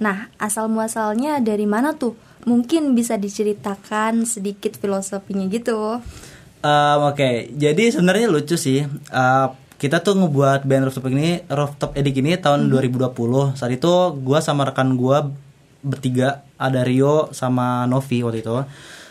Nah, 0.00 0.32
asal 0.40 0.72
muasalnya 0.72 1.44
dari 1.44 1.68
mana 1.68 1.92
tuh? 1.92 2.16
Mungkin 2.48 2.96
bisa 2.96 3.20
diceritakan 3.20 4.24
sedikit 4.24 4.80
filosofinya 4.80 5.44
gitu. 5.52 6.00
Um, 6.62 6.98
Oke, 7.10 7.52
jadi 7.52 7.92
sebenarnya 7.92 8.32
lucu 8.32 8.56
sih. 8.56 8.86
Uh, 9.12 9.52
kita 9.82 9.98
tuh 9.98 10.14
ngebuat 10.14 10.62
band 10.62 10.86
rooftop 10.86 11.10
ini, 11.10 11.42
rooftop 11.50 11.98
edik 11.98 12.22
ini 12.22 12.38
tahun 12.38 12.70
2020. 12.70 13.58
Saat 13.58 13.74
itu 13.74 13.90
gua 14.22 14.38
sama 14.38 14.62
rekan 14.62 14.94
gua 14.94 15.26
bertiga, 15.82 16.46
ada 16.54 16.86
Rio 16.86 17.34
sama 17.34 17.82
Novi 17.90 18.22
waktu 18.22 18.46
itu. 18.46 18.62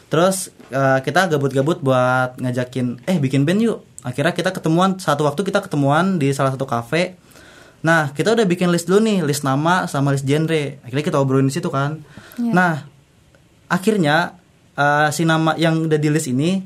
Terus 0.07 0.47
uh, 0.71 1.03
kita 1.03 1.27
gabut-gabut 1.27 1.83
buat 1.83 2.39
ngajakin, 2.39 3.03
eh 3.03 3.19
bikin 3.19 3.43
band 3.43 3.59
yuk. 3.59 3.83
Akhirnya 3.99 4.31
kita 4.31 4.55
ketemuan 4.55 4.95
satu 4.95 5.27
waktu 5.27 5.43
kita 5.43 5.59
ketemuan 5.59 6.15
di 6.15 6.31
salah 6.31 6.55
satu 6.55 6.63
kafe. 6.63 7.19
Nah, 7.83 8.15
kita 8.15 8.31
udah 8.31 8.47
bikin 8.47 8.71
list 8.71 8.87
dulu 8.87 9.03
nih, 9.03 9.27
list 9.27 9.43
nama 9.43 9.91
sama 9.91 10.15
list 10.15 10.23
genre. 10.23 10.79
Akhirnya 10.87 11.03
kita 11.03 11.19
obrolin 11.19 11.51
di 11.51 11.55
situ 11.59 11.67
kan. 11.67 11.99
Nah, 12.39 12.87
akhirnya 13.67 14.39
uh, 14.79 15.11
si 15.11 15.27
nama 15.27 15.51
yang 15.59 15.83
udah 15.83 15.99
di 15.99 16.07
list 16.07 16.31
ini 16.31 16.63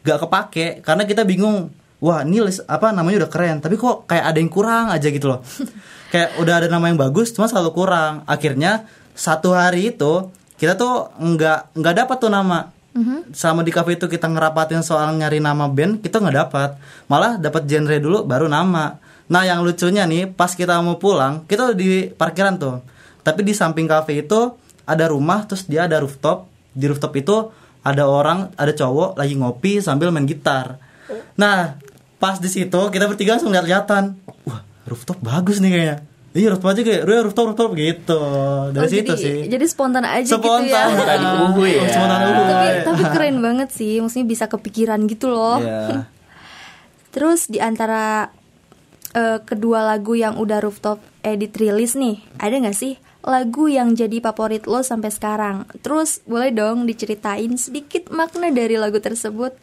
gak 0.00 0.24
kepake 0.24 0.80
karena 0.80 1.04
kita 1.04 1.24
bingung 1.28 1.83
wah 2.04 2.20
ini 2.20 2.44
list 2.44 2.60
apa 2.68 2.92
namanya 2.92 3.24
udah 3.24 3.30
keren. 3.32 3.64
Tapi 3.64 3.80
kok 3.80 4.04
kayak 4.04 4.24
ada 4.28 4.36
yang 4.36 4.52
kurang 4.52 4.92
aja 4.92 5.08
gitu 5.08 5.32
loh. 5.32 5.40
Kayak 6.12 6.38
udah 6.38 6.54
ada 6.62 6.68
nama 6.70 6.86
yang 6.86 7.00
bagus 7.00 7.34
cuma 7.34 7.50
selalu 7.50 7.74
kurang. 7.74 8.22
Akhirnya 8.30 8.86
satu 9.18 9.50
hari 9.50 9.90
itu 9.90 10.30
kita 10.54 10.78
tuh 10.78 11.10
nggak 11.18 11.74
nggak 11.74 11.94
dapat 12.06 12.16
tuh 12.22 12.30
nama. 12.30 12.70
Sama 13.34 13.66
di 13.66 13.74
cafe 13.74 13.98
itu 13.98 14.06
kita 14.06 14.30
ngerapatin 14.30 14.86
soal 14.86 15.10
nyari 15.18 15.42
nama 15.42 15.66
band 15.66 15.98
kita 15.98 16.22
nggak 16.22 16.36
dapat 16.46 16.78
malah 17.10 17.34
dapat 17.34 17.66
genre 17.66 17.98
dulu 17.98 18.22
baru 18.22 18.46
nama. 18.46 19.02
Nah 19.26 19.42
yang 19.42 19.66
lucunya 19.66 20.06
nih 20.06 20.30
pas 20.30 20.54
kita 20.54 20.78
mau 20.78 21.02
pulang 21.02 21.42
kita 21.50 21.74
udah 21.74 21.78
di 21.78 22.06
parkiran 22.14 22.62
tuh. 22.62 22.78
Tapi 23.26 23.42
di 23.42 23.50
samping 23.50 23.90
cafe 23.90 24.22
itu 24.22 24.54
ada 24.86 25.10
rumah 25.10 25.42
terus 25.50 25.66
dia 25.66 25.90
ada 25.90 25.98
rooftop. 25.98 26.46
Di 26.70 26.86
rooftop 26.86 27.10
itu 27.18 27.50
ada 27.82 28.06
orang 28.06 28.54
ada 28.54 28.70
cowok 28.70 29.18
lagi 29.18 29.34
ngopi 29.34 29.82
sambil 29.82 30.14
main 30.14 30.30
gitar. 30.30 30.78
Nah 31.34 31.74
pas 32.24 32.40
di 32.40 32.48
situ 32.48 32.80
kita 32.88 33.04
bertiga 33.04 33.36
langsung 33.36 33.52
lihat-lihatan 33.52 34.16
wah 34.48 34.64
rooftop 34.88 35.20
bagus 35.20 35.60
nih 35.60 35.70
kayaknya 35.76 35.96
iya 36.32 36.48
rooftop 36.48 36.72
aja 36.72 36.80
kayak 36.80 37.02
"Ria, 37.04 37.20
rooftop 37.20 37.44
rooftop 37.52 37.70
gitu 37.76 38.20
dari 38.72 38.80
Oh, 38.80 38.88
situ 38.88 39.12
jadi, 39.12 39.20
sih 39.20 39.36
Jadi 39.52 39.64
spontan 39.68 40.04
aja 40.08 40.24
spontan 40.32 40.64
gitu 40.64 40.72
ya. 40.72 40.84
Spontan 40.88 41.20
uhuy 41.52 41.70
ya. 41.76 41.82
Oh, 41.84 41.88
spontan 41.92 42.20
uhuy. 42.24 42.44
tapi 42.48 42.68
tapi 42.88 43.02
keren 43.12 43.36
banget 43.44 43.68
sih, 43.70 44.00
maksudnya 44.00 44.26
bisa 44.26 44.44
kepikiran 44.48 45.04
gitu 45.04 45.28
loh. 45.28 45.60
Iya. 45.60 46.08
Terus 47.14 47.46
di 47.46 47.62
antara 47.62 48.32
eh, 49.14 49.38
kedua 49.44 49.84
lagu 49.86 50.18
yang 50.18 50.34
udah 50.40 50.58
rooftop 50.58 50.98
edit 51.22 51.54
rilis 51.54 51.94
nih, 51.94 52.18
ada 52.40 52.56
nggak 52.56 52.74
sih 52.74 52.98
lagu 53.24 53.70
yang 53.72 53.96
jadi 53.96 54.18
favorit 54.20 54.66
lo 54.66 54.82
sampai 54.82 55.14
sekarang? 55.14 55.64
Terus 55.80 56.20
boleh 56.26 56.50
dong 56.50 56.84
diceritain 56.84 57.54
sedikit 57.56 58.10
makna 58.10 58.50
dari 58.50 58.74
lagu 58.74 58.98
tersebut? 58.98 59.54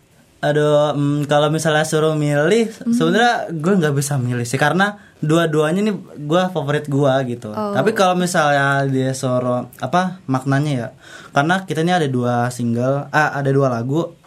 Aduh, 0.42 0.98
mm, 0.98 1.30
kalau 1.30 1.54
misalnya 1.54 1.86
suruh 1.86 2.18
milih, 2.18 2.74
sebenarnya 2.90 3.54
gue 3.54 3.74
nggak 3.78 3.94
bisa 3.94 4.18
milih 4.18 4.42
sih 4.42 4.58
karena 4.58 4.98
dua-duanya 5.22 5.86
nih 5.86 5.94
gue 6.18 6.44
favorit 6.50 6.90
gue 6.90 7.14
gitu. 7.30 7.54
Oh. 7.54 7.78
Tapi 7.78 7.94
kalau 7.94 8.18
misalnya 8.18 8.82
dia 8.90 9.14
suruh 9.14 9.70
apa 9.78 10.18
maknanya 10.26 10.72
ya, 10.74 10.88
karena 11.30 11.62
kita 11.62 11.86
ini 11.86 11.94
ada 11.94 12.10
dua 12.10 12.50
single, 12.50 13.06
ah 13.14 13.38
ada 13.38 13.54
dua 13.54 13.70
lagu, 13.70 14.18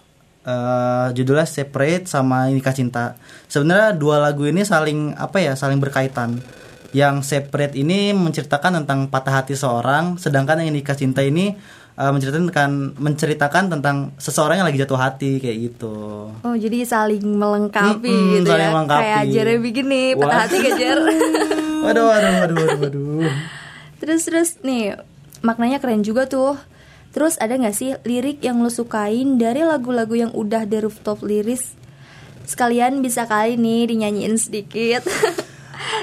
eh 0.47 1.11
judulnya 1.19 1.51
Separate 1.51 2.07
sama 2.07 2.47
Nikah 2.47 2.75
Cinta. 2.79 3.19
Sebenarnya 3.51 3.99
dua 3.99 4.23
lagu 4.23 4.47
ini 4.47 4.63
saling 4.63 5.19
apa 5.19 5.43
ya, 5.43 5.59
saling 5.59 5.83
berkaitan. 5.83 6.39
Yang 6.95 7.27
Separate 7.27 7.75
ini 7.75 8.15
menceritakan 8.15 8.87
tentang 8.87 9.11
patah 9.11 9.43
hati 9.43 9.59
seorang, 9.59 10.15
sedangkan 10.15 10.63
yang 10.63 10.79
Nikah 10.79 10.95
Cinta 10.95 11.27
ini 11.27 11.59
eh, 11.95 12.11
menceritakan 12.11 12.99
menceritakan 12.99 13.65
tentang 13.71 13.97
seseorang 14.19 14.63
yang 14.63 14.67
lagi 14.67 14.83
jatuh 14.83 14.99
hati 14.99 15.39
kayak 15.39 15.57
gitu. 15.71 15.95
Oh 16.31 16.57
jadi 16.59 16.83
saling 16.85 17.23
melengkapi 17.23 18.11
Mm-mm, 18.11 18.35
gitu 18.43 18.51
saling 18.51 18.67
ya 18.67 18.75
melengkapi. 18.75 19.03
Kayak 19.03 19.25
Jeremy 19.31 19.69
gini 19.71 20.03
patah 20.19 20.39
hati 20.47 20.57
gak 20.63 20.75
Jer? 20.79 21.01
Waduh, 21.85 22.09
waduh, 22.09 22.33
waduh, 22.41 22.57
waduh, 22.57 22.79
waduh. 22.81 23.33
Terus 24.01 24.25
terus 24.25 24.51
nih 24.65 24.97
maknanya 25.45 25.85
keren 25.85 26.01
juga 26.01 26.25
tuh. 26.25 26.57
Terus 27.13 27.39
ada 27.39 27.55
nggak 27.55 27.77
sih 27.77 27.95
lirik 28.03 28.43
yang 28.43 28.59
lo 28.59 28.73
sukain 28.73 29.39
dari 29.39 29.63
lagu-lagu 29.63 30.17
yang 30.19 30.33
udah 30.35 30.67
di 30.67 30.83
rooftop 30.83 31.23
liris? 31.23 31.77
Sekalian 32.49 33.05
bisa 33.05 33.29
kali 33.29 33.55
nih 33.55 33.87
dinyanyiin 33.87 34.35
sedikit. 34.35 35.07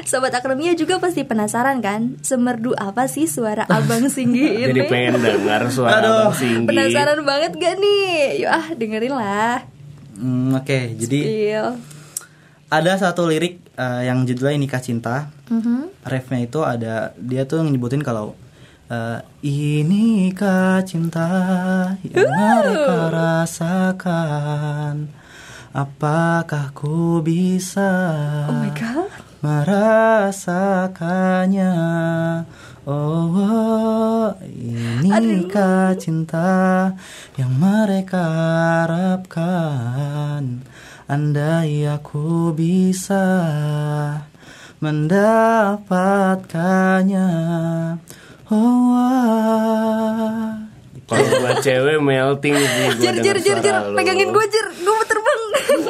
Sobat 0.04 0.32
Akademia 0.32 0.74
juga 0.74 0.98
pasti 0.98 1.22
penasaran 1.22 1.80
kan 1.80 2.18
Semerdu 2.20 2.74
apa 2.74 3.06
sih 3.06 3.26
suara 3.26 3.66
Abang 3.66 4.08
Singgi 4.08 4.46
ini 4.62 4.66
Jadi 4.68 4.82
pengen 4.86 5.18
dengar 5.18 5.68
suara 5.68 6.00
Aduh. 6.00 6.12
Abang 6.28 6.34
Singgi. 6.36 6.68
Penasaran 6.68 7.20
banget 7.22 7.52
gak 7.56 7.74
nih? 7.78 8.42
Yuk 8.42 8.50
ah 8.50 8.66
dengerin 8.74 9.14
lah 9.14 9.58
Hmm, 10.16 10.54
Oke, 10.54 10.94
jadi 10.96 11.20
Iya 11.50 11.66
ada 12.72 12.96
satu 12.96 13.28
lirik 13.28 13.60
eh, 13.76 14.08
yang 14.08 14.24
judulnya 14.24 14.56
Nikah 14.56 14.80
Cinta. 14.80 15.28
Mhm. 15.52 15.92
Refnya 16.08 16.40
itu 16.40 16.64
ada 16.64 17.12
dia 17.20 17.44
tuh 17.44 17.68
nyebutin 17.68 18.00
kalau 18.00 18.32
eh, 18.88 19.20
inikah 19.44 20.80
cinta 20.88 21.28
yang 22.00 22.32
mereka 22.32 23.12
rasakan. 23.12 25.12
Apakah 25.72 26.72
ku 26.72 27.20
bisa 27.20 27.92
Oh 28.48 28.56
my 28.56 28.72
god 28.72 29.12
merasakannya? 29.42 31.74
Oh, 32.82 33.30
oh, 33.30 34.34
inikah 34.42 35.94
cinta 36.02 36.90
yang 37.38 37.54
mereka 37.62 38.26
harapkan? 38.86 40.66
Andai 41.06 41.86
aku 41.86 42.50
bisa 42.58 43.22
mendapatkannya. 44.82 47.30
Oh, 48.50 48.98
ah. 48.98 50.71
Kalau 51.12 51.28
buat 51.44 51.60
cewek 51.60 51.98
melting 52.00 52.56
sih 52.56 52.68
gua 52.72 52.92
Jer 52.96 53.16
jer 53.20 53.36
denger 53.36 53.38
jer 53.38 53.58
jer 53.60 53.76
suara 53.76 53.92
lu. 53.92 53.98
Pegangin 54.00 54.28
gue 54.32 54.46
jer 54.48 54.66
Gue 54.72 54.88
mau 54.88 55.04
terbang. 55.04 55.42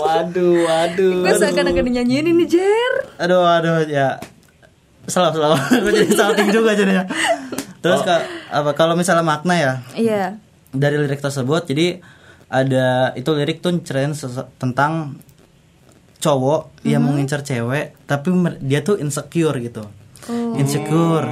Waduh, 0.01 0.53
waduh. 0.65 1.13
Gue 1.22 1.34
seakan-akan 1.38 1.84
dinyanyiin 1.86 2.26
ini 2.28 2.45
jer 2.49 2.93
aduh 3.22 3.45
aduh 3.45 3.86
ya. 3.86 4.17
Salah 5.05 5.30
salah. 5.30 5.61
Gue 5.86 5.93
jadi 5.93 6.11
salting 6.11 6.49
juga 6.49 6.74
jadinya. 6.74 7.05
Terus 7.82 8.01
ka- 8.01 8.26
apa 8.49 8.74
kalau 8.74 8.97
misalnya 8.97 9.22
makna 9.22 9.53
ya. 9.53 9.74
Iya. 9.93 10.24
Dari 10.74 10.97
lirik 10.97 11.22
tersebut 11.22 11.69
jadi 11.69 12.01
ada 12.49 13.13
itu 13.13 13.30
lirik 13.32 13.61
tuh 13.61 13.78
ceritain 13.80 14.11
tentang 14.57 15.22
cowok 16.22 16.86
yang 16.86 17.01
mau 17.01 17.17
ngincar 17.17 17.41
cewek 17.41 17.97
tapi 18.05 18.30
dia 18.61 18.86
tuh 18.86 19.01
insecure 19.01 19.57
gitu 19.57 19.82
insecure 20.57 21.27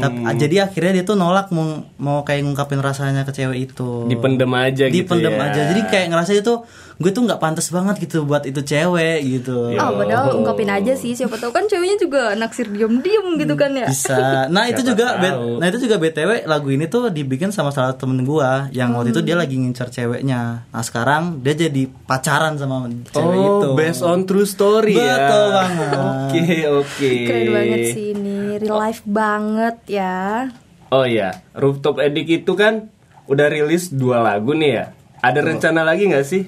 Tapi 0.00 0.24
jadi 0.40 0.64
akhirnya 0.64 0.92
dia 0.96 1.04
tuh 1.04 1.12
nolak 1.12 1.52
mau 1.52 1.84
mau 2.00 2.24
kayak 2.24 2.40
ngungkapin 2.48 2.80
rasanya 2.80 3.28
ke 3.28 3.36
cewek 3.36 3.68
itu. 3.68 4.08
Dipendem 4.08 4.48
aja 4.56 4.88
gitu 4.88 4.96
Dipendem 5.04 5.36
ya. 5.36 5.52
aja. 5.52 5.60
Jadi 5.68 5.80
kayak 5.92 6.06
ngerasa 6.08 6.32
itu 6.40 6.64
gue 7.00 7.10
tuh 7.10 7.24
nggak 7.24 7.40
pantas 7.40 7.72
banget 7.72 7.96
gitu 7.98 8.28
buat 8.28 8.44
itu 8.44 8.60
cewek 8.60 9.18
gitu. 9.24 9.72
Oh, 9.72 9.96
padahal 9.96 10.36
ungkapin 10.36 10.68
aja 10.68 10.92
sih. 10.92 11.16
Siapa 11.16 11.34
tahu 11.34 11.48
kan 11.48 11.64
ceweknya 11.64 11.96
juga 11.96 12.36
naksir 12.36 12.68
diem-diem 12.68 13.40
gitu 13.40 13.56
kan 13.56 13.72
ya. 13.72 13.88
Bisa. 13.88 14.12
Nah 14.52 14.68
itu 14.68 14.84
Siapa 14.84 14.90
juga, 14.92 15.06
tahu. 15.16 15.56
nah 15.56 15.66
itu 15.66 15.78
juga 15.80 15.96
btw 15.96 16.44
lagu 16.44 16.68
ini 16.68 16.84
tuh 16.86 17.08
dibikin 17.08 17.48
sama 17.50 17.72
salah 17.72 17.90
satu 17.90 18.04
temen 18.04 18.20
gua 18.22 18.68
yang 18.70 18.92
waktu 18.92 19.10
itu 19.10 19.22
dia 19.22 19.32
lagi 19.32 19.56
ngincar 19.56 19.88
ceweknya. 19.88 20.68
Nah 20.68 20.82
sekarang 20.84 21.40
dia 21.40 21.56
jadi 21.56 21.88
pacaran 22.04 22.54
sama 22.54 22.84
cewek 23.08 23.32
Oh, 23.32 23.64
itu. 23.64 23.68
based 23.74 24.04
on 24.04 24.28
true 24.28 24.44
story 24.44 24.92
ya. 24.92 25.16
Betul 25.16 25.44
banget. 25.50 25.90
Oke, 25.96 26.44
oke. 26.68 27.10
Keren 27.24 27.48
banget 27.48 27.80
sih 27.90 28.06
ini. 28.12 28.38
Real 28.60 28.76
life 28.76 29.02
banget 29.04 29.76
ya. 29.88 30.52
Oh 30.90 31.08
iya, 31.08 31.40
Rooftop 31.54 31.96
Edik 31.96 32.44
itu 32.44 32.52
kan 32.52 32.92
udah 33.24 33.46
rilis 33.46 33.88
dua 33.88 34.20
lagu 34.20 34.52
nih 34.52 34.70
ya. 34.74 34.84
Ada 35.20 35.40
rencana 35.40 35.80
lagi 35.80 36.04
nggak 36.04 36.26
sih 36.26 36.44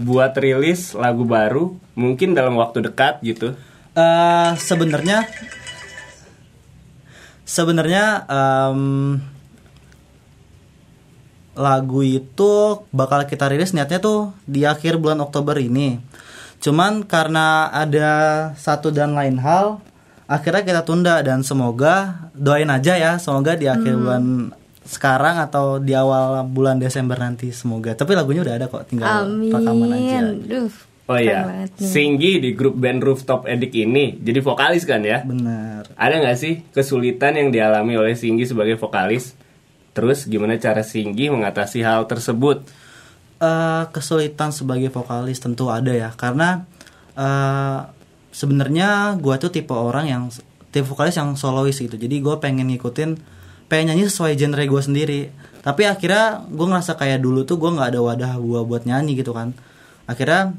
buat 0.00 0.32
rilis 0.40 0.96
lagu 0.96 1.28
baru? 1.28 1.76
Mungkin 1.92 2.32
dalam 2.32 2.56
waktu 2.56 2.80
dekat 2.88 3.20
gitu. 3.20 3.52
Eh, 3.92 4.50
sebenarnya 4.56 5.28
sebenarnya 7.44 8.24
em, 8.30 9.18
lagu 11.58 12.00
itu 12.00 12.86
bakal 12.94 13.28
kita 13.28 13.52
rilis 13.52 13.76
niatnya 13.76 14.00
tuh 14.00 14.32
di 14.48 14.64
akhir 14.64 14.96
bulan 14.96 15.20
Oktober 15.20 15.60
ini. 15.60 16.00
Cuman 16.64 17.04
karena 17.04 17.68
ada 17.68 18.10
satu 18.56 18.92
dan 18.92 19.16
lain 19.16 19.40
hal, 19.40 19.80
akhirnya 20.30 20.62
kita 20.62 20.82
tunda 20.86 21.20
dan 21.20 21.42
semoga 21.42 22.28
doain 22.36 22.68
aja 22.68 22.96
ya, 22.96 23.12
semoga 23.18 23.56
di 23.56 23.66
akhir 23.66 23.96
bulan 23.96 24.54
sekarang 24.90 25.38
atau 25.38 25.78
di 25.78 25.94
awal 25.94 26.42
bulan 26.50 26.82
Desember 26.82 27.14
nanti 27.14 27.54
semoga. 27.54 27.94
Tapi 27.94 28.18
lagunya 28.18 28.42
udah 28.42 28.54
ada 28.58 28.66
kok, 28.66 28.90
tinggal 28.90 29.30
rekaman 29.30 29.94
aja. 29.94 30.18
Amin. 30.26 30.50
Duh. 30.50 30.72
Oh 31.10 31.18
iya. 31.18 31.66
Singgi 31.78 32.38
di 32.38 32.54
grup 32.54 32.78
band 32.78 33.02
Rooftop 33.02 33.46
Edik 33.46 33.74
ini 33.74 34.18
jadi 34.18 34.42
vokalis 34.42 34.86
kan 34.86 35.02
ya? 35.02 35.22
Bener. 35.22 35.86
Ada 35.94 36.14
nggak 36.22 36.38
sih 36.38 36.66
kesulitan 36.70 37.38
yang 37.38 37.54
dialami 37.54 37.98
oleh 37.98 38.14
Singgi 38.18 38.46
sebagai 38.46 38.78
vokalis? 38.78 39.34
Terus 39.94 40.26
gimana 40.26 40.54
cara 40.58 40.82
Singgi 40.82 41.30
mengatasi 41.30 41.82
hal 41.82 42.06
tersebut? 42.10 42.62
eh 43.40 43.84
kesulitan 43.88 44.52
sebagai 44.52 44.92
vokalis 44.92 45.40
tentu 45.40 45.72
ada 45.72 45.96
ya 45.96 46.12
karena 46.12 46.68
eh 47.16 47.80
sebenarnya 48.36 49.16
gue 49.16 49.34
tuh 49.40 49.48
tipe 49.48 49.72
orang 49.72 50.06
yang 50.12 50.22
tipe 50.68 50.84
vokalis 50.84 51.16
yang 51.16 51.32
solois 51.40 51.80
gitu 51.80 51.96
jadi 51.96 52.20
gue 52.20 52.36
pengen 52.36 52.68
ngikutin 52.68 53.39
pengen 53.70 53.94
nyanyi 53.94 54.10
sesuai 54.10 54.34
genre 54.34 54.58
gue 54.66 54.82
sendiri. 54.82 55.20
Tapi 55.62 55.86
akhirnya 55.86 56.42
gue 56.50 56.66
ngerasa 56.66 56.98
kayak 56.98 57.22
dulu 57.22 57.46
tuh 57.46 57.56
gue 57.62 57.70
nggak 57.70 57.94
ada 57.94 58.00
wadah 58.02 58.32
gue 58.42 58.60
buat 58.66 58.82
nyanyi 58.82 59.14
gitu 59.22 59.30
kan. 59.30 59.54
Akhirnya 60.10 60.58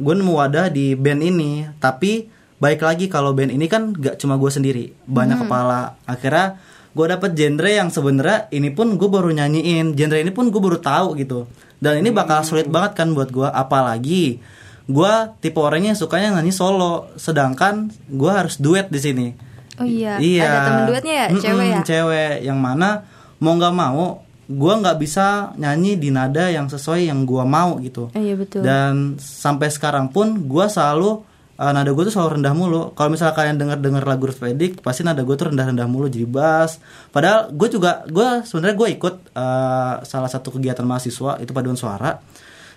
gue 0.00 0.14
nemu 0.16 0.32
wadah 0.32 0.72
di 0.72 0.96
band 0.96 1.20
ini. 1.20 1.68
Tapi 1.76 2.24
baik 2.56 2.80
lagi 2.80 3.06
kalau 3.12 3.36
band 3.36 3.52
ini 3.52 3.68
kan 3.68 3.92
gak 3.92 4.16
cuma 4.16 4.40
gue 4.40 4.48
sendiri 4.48 4.96
banyak 5.04 5.44
kepala. 5.44 6.00
Akhirnya 6.08 6.56
gue 6.96 7.06
dapet 7.06 7.36
genre 7.36 7.68
yang 7.68 7.92
sebenarnya 7.92 8.48
ini 8.48 8.72
pun 8.72 8.96
gue 8.96 9.08
baru 9.12 9.28
nyanyiin 9.28 9.92
genre 9.92 10.18
ini 10.18 10.32
pun 10.32 10.48
gue 10.48 10.62
baru 10.62 10.80
tahu 10.80 11.20
gitu. 11.20 11.44
Dan 11.78 12.00
ini 12.00 12.08
bakal 12.10 12.42
sulit 12.48 12.66
banget 12.66 12.96
kan 12.96 13.12
buat 13.12 13.28
gue 13.28 13.44
apalagi 13.44 14.40
gue 14.88 15.12
tipe 15.44 15.60
orangnya 15.60 15.92
yang 15.92 16.00
sukanya 16.00 16.40
nyanyi 16.40 16.56
solo. 16.56 17.12
Sedangkan 17.20 17.92
gue 18.08 18.32
harus 18.32 18.56
duet 18.56 18.88
di 18.88 19.02
sini 19.04 19.47
Oh 19.78 19.86
iya. 19.86 20.18
Ada 20.42 20.58
temen 20.64 20.82
duetnya 20.86 21.14
ya, 21.14 21.26
Mm-mm, 21.28 21.42
cewek 21.42 21.66
ya. 21.68 21.80
cewek 21.82 22.34
yang 22.42 22.58
mana 22.58 23.06
mau 23.38 23.54
nggak 23.54 23.70
mau 23.72 24.22
gue 24.44 24.72
nggak 24.74 24.96
bisa 24.96 25.52
nyanyi 25.54 25.94
di 25.94 26.08
nada 26.08 26.48
yang 26.48 26.66
sesuai 26.66 27.04
yang 27.06 27.22
gue 27.22 27.44
mau 27.44 27.76
gitu 27.78 28.08
Oh 28.08 28.16
iya 28.16 28.32
betul. 28.32 28.64
dan 28.64 29.14
sampai 29.14 29.68
sekarang 29.68 30.08
pun 30.08 30.48
gue 30.48 30.64
selalu 30.66 31.20
uh, 31.54 31.68
nada 31.70 31.92
gue 31.92 32.00
tuh 32.02 32.10
selalu 32.10 32.40
rendah 32.40 32.56
mulu 32.56 32.96
kalau 32.96 33.12
misalnya 33.12 33.36
kalian 33.36 33.60
dengar 33.60 33.76
dengar 33.76 34.02
lagu 34.02 34.24
Spedik 34.32 34.80
pasti 34.80 35.04
nada 35.04 35.20
gue 35.20 35.36
tuh 35.36 35.52
rendah 35.52 35.68
rendah 35.68 35.84
mulu 35.84 36.08
jadi 36.08 36.24
bass 36.24 36.80
padahal 37.12 37.52
gue 37.52 37.68
juga 37.68 38.08
gue 38.08 38.40
sebenarnya 38.42 38.72
gue 38.74 38.88
ikut 38.96 39.14
uh, 39.36 39.94
salah 40.02 40.30
satu 40.32 40.48
kegiatan 40.50 40.82
mahasiswa 40.82 41.36
itu 41.38 41.52
paduan 41.52 41.76
suara 41.76 42.16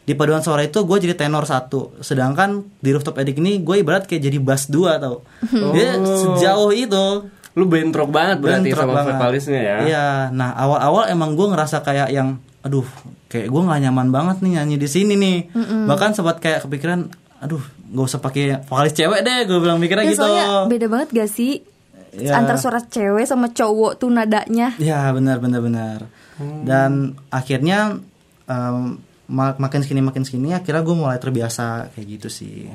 di 0.02 0.14
paduan 0.14 0.42
suara 0.42 0.62
itu 0.62 0.82
gue 0.82 0.98
jadi 1.00 1.14
tenor 1.16 1.44
satu 1.44 2.00
sedangkan 2.00 2.66
di 2.76 2.90
rooftop 2.90 3.18
edik 3.18 3.38
ini 3.38 3.60
gue 3.60 3.80
ibarat 3.80 4.04
kayak 4.04 4.22
jadi 4.24 4.38
bass 4.38 4.66
dua 4.66 4.98
tau 4.98 5.22
dia 5.72 5.94
sejauh 5.96 6.72
itu 6.72 7.06
Lu 7.52 7.68
bentrok 7.68 8.08
banget 8.08 8.40
berarti 8.40 8.72
Bentrok 8.72 8.80
sama 8.82 8.96
banget. 8.96 9.12
vokalisnya 9.12 9.60
ya? 9.60 9.76
Iya, 9.84 10.06
nah 10.32 10.56
awal-awal 10.56 11.12
emang 11.12 11.36
gue 11.36 11.52
ngerasa 11.52 11.84
kayak 11.84 12.08
yang, 12.08 12.40
aduh, 12.64 12.88
kayak 13.28 13.52
gue 13.52 13.62
nggak 13.62 13.80
nyaman 13.84 14.08
banget 14.08 14.40
nih 14.40 14.52
nyanyi 14.56 14.80
di 14.80 14.88
sini 14.88 15.20
nih. 15.20 15.38
Bahkan 15.84 16.16
sempat 16.16 16.40
kayak 16.40 16.64
kepikiran, 16.64 17.12
aduh, 17.44 17.60
gak 17.92 18.08
usah 18.08 18.24
pakai 18.24 18.64
vokalis 18.64 18.96
cewek 18.96 19.20
deh, 19.20 19.44
gue 19.44 19.60
bilang 19.60 19.84
mikirnya 19.84 20.08
Ya, 20.08 20.12
gitu. 20.16 20.32
beda 20.72 20.88
banget 20.88 21.10
gak 21.12 21.28
sih 21.30 21.60
Ya. 22.16 22.40
antar 22.40 22.56
suara 22.56 22.80
cewek 22.82 23.28
sama 23.28 23.52
cowok 23.52 24.00
tuh 24.00 24.08
nadanya. 24.08 24.72
Ya 24.80 25.12
benar 25.12 25.44
benar 25.44 25.60
benar. 25.60 26.00
Dan 26.64 27.20
akhirnya 27.28 28.00
em, 28.48 28.96
mak- 29.32 29.58
makin 29.58 29.82
sini 29.82 30.04
makin 30.04 30.28
sini 30.28 30.52
akhirnya 30.52 30.84
gue 30.84 30.92
mulai 30.92 31.16
terbiasa 31.16 31.96
kayak 31.96 32.08
gitu 32.20 32.28
sih. 32.28 32.68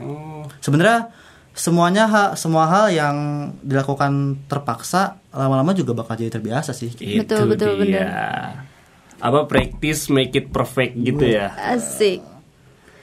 Sebenarnya 0.65 1.13
semuanya 1.53 2.05
ha- 2.09 2.33
semua 2.37 2.65
hal 2.69 2.93
yang 2.93 3.17
dilakukan 3.61 4.41
terpaksa 4.49 5.21
lama-lama 5.31 5.77
juga 5.77 5.93
bakal 5.93 6.17
jadi 6.17 6.33
terbiasa 6.33 6.73
sih. 6.73 6.89
Itu 6.93 7.21
Betul, 7.23 7.45
betul, 7.53 7.73
dia. 7.85 8.09
Apa 9.21 9.45
practice 9.45 10.09
make 10.09 10.33
it 10.33 10.49
perfect 10.49 10.97
gitu 10.97 11.25
ya? 11.25 11.53
Asik. 11.57 12.21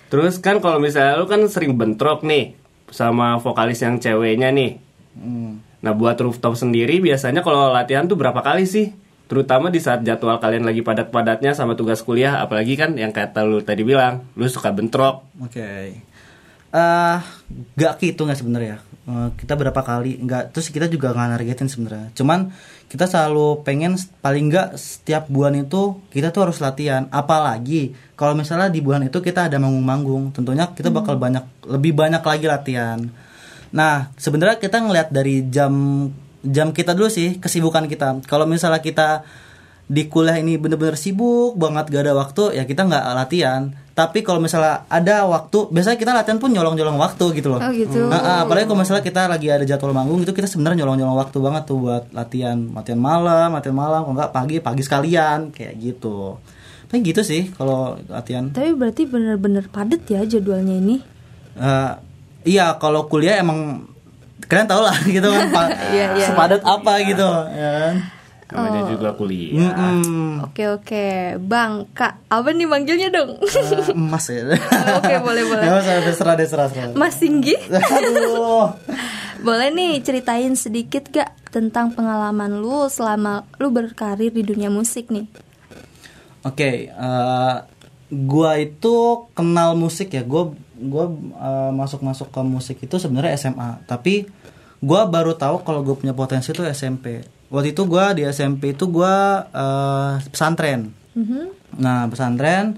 Terus 0.10 0.38
kan 0.38 0.62
kalau 0.62 0.78
misalnya 0.78 1.18
lu 1.18 1.26
kan 1.26 1.42
sering 1.50 1.74
bentrok 1.74 2.22
nih 2.22 2.54
sama 2.94 3.42
vokalis 3.42 3.82
yang 3.82 3.98
ceweknya 3.98 4.54
nih. 4.54 4.78
Nah 5.84 5.94
buat 5.98 6.18
rooftop 6.22 6.54
sendiri 6.54 7.02
biasanya 7.02 7.42
kalau 7.42 7.74
latihan 7.74 8.06
tuh 8.06 8.18
berapa 8.18 8.38
kali 8.42 8.70
sih? 8.70 8.94
Terutama 9.28 9.72
di 9.72 9.80
saat 9.80 10.04
jadwal 10.04 10.38
kalian 10.38 10.68
lagi 10.68 10.84
padat-padatnya 10.84 11.56
sama 11.56 11.74
tugas 11.74 12.04
kuliah, 12.04 12.44
apalagi 12.44 12.76
kan 12.76 12.94
yang 13.00 13.16
kata 13.16 13.48
lu 13.48 13.64
tadi 13.64 13.82
bilang, 13.82 14.28
lu 14.36 14.46
suka 14.46 14.70
bentrok. 14.76 15.24
Oke. 15.40 15.96
Eh, 16.74 17.18
gak 17.78 17.94
gitu 18.02 18.26
nggak 18.26 18.40
sebenarnya. 18.40 18.78
Eh, 19.04 19.30
kita 19.36 19.54
berapa 19.60 19.78
kali 19.84 20.26
nggak 20.26 20.56
terus 20.56 20.72
kita 20.72 20.88
juga 20.88 21.12
nggak 21.12 21.30
nargetin 21.38 21.70
sebenarnya. 21.70 22.10
Cuman 22.16 22.50
kita 22.88 23.04
selalu 23.04 23.62
pengen 23.68 24.00
paling 24.24 24.48
nggak 24.48 24.80
setiap 24.80 25.28
bulan 25.28 25.60
itu 25.60 26.00
kita 26.10 26.32
tuh 26.32 26.50
harus 26.50 26.58
latihan. 26.64 27.06
Apalagi 27.14 27.94
kalau 28.18 28.34
misalnya 28.34 28.72
di 28.72 28.80
bulan 28.80 29.06
itu 29.06 29.20
kita 29.20 29.52
ada 29.52 29.60
manggung-manggung, 29.60 30.32
tentunya 30.32 30.66
kita 30.72 30.88
bakal 30.90 31.20
banyak 31.20 31.44
lebih 31.68 31.92
banyak 31.94 32.24
lagi 32.24 32.46
latihan. 32.48 33.00
Nah, 33.74 34.14
sebenarnya 34.16 34.62
kita 34.62 34.82
ngelihat 34.82 35.10
dari 35.10 35.50
jam 35.50 35.74
jam 36.44 36.76
kita 36.76 36.92
dulu 36.92 37.08
sih 37.08 37.40
kesibukan 37.40 37.88
kita. 37.88 38.22
Kalau 38.28 38.44
misalnya 38.44 38.84
kita 38.84 39.24
di 39.84 40.08
kuliah 40.08 40.40
ini 40.40 40.56
bener-bener 40.56 40.96
sibuk 40.96 41.60
banget 41.60 41.92
gak 41.92 42.08
ada 42.08 42.16
waktu 42.16 42.56
ya 42.56 42.64
kita 42.64 42.88
nggak 42.88 43.04
latihan 43.20 43.76
tapi 43.92 44.24
kalau 44.24 44.40
misalnya 44.40 44.88
ada 44.88 45.28
waktu 45.28 45.68
biasanya 45.70 46.00
kita 46.00 46.12
latihan 46.16 46.40
pun 46.40 46.56
nyolong-nyolong 46.56 46.96
waktu 46.96 47.36
gitu 47.36 47.52
loh 47.52 47.60
Oh, 47.60 47.70
gitu. 47.70 48.08
Nah, 48.08 48.16
ah, 48.18 48.38
apalagi 48.48 48.72
kalau 48.72 48.80
misalnya 48.80 49.04
kita 49.04 49.28
lagi 49.28 49.52
ada 49.52 49.68
jadwal 49.68 49.92
manggung 49.92 50.24
itu 50.24 50.32
kita 50.32 50.48
sebenarnya 50.48 50.88
nyolong-nyolong 50.88 51.20
waktu 51.20 51.38
banget 51.44 51.64
tuh 51.68 51.78
buat 51.84 52.04
latihan 52.16 52.58
latihan 52.72 52.98
malam 52.98 53.50
latihan 53.52 53.76
malam 53.76 54.08
kalau 54.08 54.16
nggak 54.16 54.32
pagi 54.32 54.58
pagi 54.64 54.82
sekalian 54.88 55.52
kayak 55.52 55.76
gitu 55.76 56.40
tapi 56.88 57.04
gitu 57.04 57.22
sih 57.22 57.52
kalau 57.52 58.00
latihan 58.08 58.56
Tapi 58.56 58.72
berarti 58.74 59.04
bener-bener 59.04 59.68
padet 59.68 60.02
ya 60.08 60.24
jadwalnya 60.24 60.80
ini. 60.80 60.96
Eh, 61.60 61.92
iya 62.48 62.80
kalau 62.80 63.06
kuliah 63.12 63.36
emang 63.36 63.90
kalian 64.46 64.66
tau 64.66 64.82
lah 64.82 64.98
gitu 65.02 65.26
kan 65.26 65.48
pa- 65.56 65.72
Iya, 65.90 66.06
iya, 66.14 66.26
sepadat 66.26 66.62
apa 66.62 66.94
gitu 67.02 67.28
ya 67.50 67.72
kan 67.82 67.96
Namanya 68.44 68.82
Oh. 68.86 68.90
juga 68.92 69.10
kuliah. 69.18 69.74
Mm-mm. 69.74 70.46
Oke 70.46 70.70
oke, 70.70 71.06
Bang 71.42 71.90
Kak, 71.90 72.22
apa 72.30 72.54
nih 72.54 72.70
manggilnya 72.70 73.10
dong? 73.10 73.42
Eh, 73.42 73.98
emas 73.98 74.30
ya 74.30 74.46
Oke 75.02 75.14
boleh 75.18 75.42
boleh. 75.44 75.66
Ya, 75.66 75.74
usah, 75.74 76.06
terserah 76.06 76.34
deh, 76.36 76.46
terserah, 76.46 76.68
terserah. 76.70 76.94
Mas 76.94 77.18
Singgi, 77.18 77.58
Aduh. 77.98 78.78
boleh 79.42 79.74
nih 79.74 79.98
ceritain 80.00 80.54
sedikit 80.54 81.10
gak 81.10 81.34
tentang 81.50 81.98
pengalaman 81.98 82.62
lu 82.62 82.86
selama 82.88 83.42
lu 83.58 83.74
berkarir 83.74 84.30
di 84.30 84.46
dunia 84.46 84.70
musik 84.70 85.10
nih? 85.10 85.26
Oke, 86.44 86.94
eh, 86.94 87.56
gua 88.12 88.52
itu 88.56 88.96
kenal 89.34 89.74
musik 89.74 90.12
ya. 90.12 90.22
Gua 90.22 90.54
gua 90.78 91.12
eh, 91.16 91.72
masuk-masuk 91.74 92.30
ke 92.30 92.42
musik 92.42 92.78
itu 92.82 92.96
sebenarnya 92.98 93.38
SMA, 93.38 93.86
tapi 93.86 94.30
gua 94.84 95.08
baru 95.08 95.38
tahu 95.38 95.64
kalau 95.64 95.82
gue 95.86 95.96
punya 95.96 96.12
potensi 96.12 96.52
itu 96.52 96.64
SMP. 96.68 97.24
Waktu 97.54 97.78
itu 97.78 97.86
gua 97.86 98.12
di 98.18 98.26
SMP 98.26 98.74
itu 98.74 98.90
gua 98.90 99.46
eh, 99.50 100.14
pesantren. 100.30 100.92
Nah, 101.78 102.10
pesantren 102.10 102.78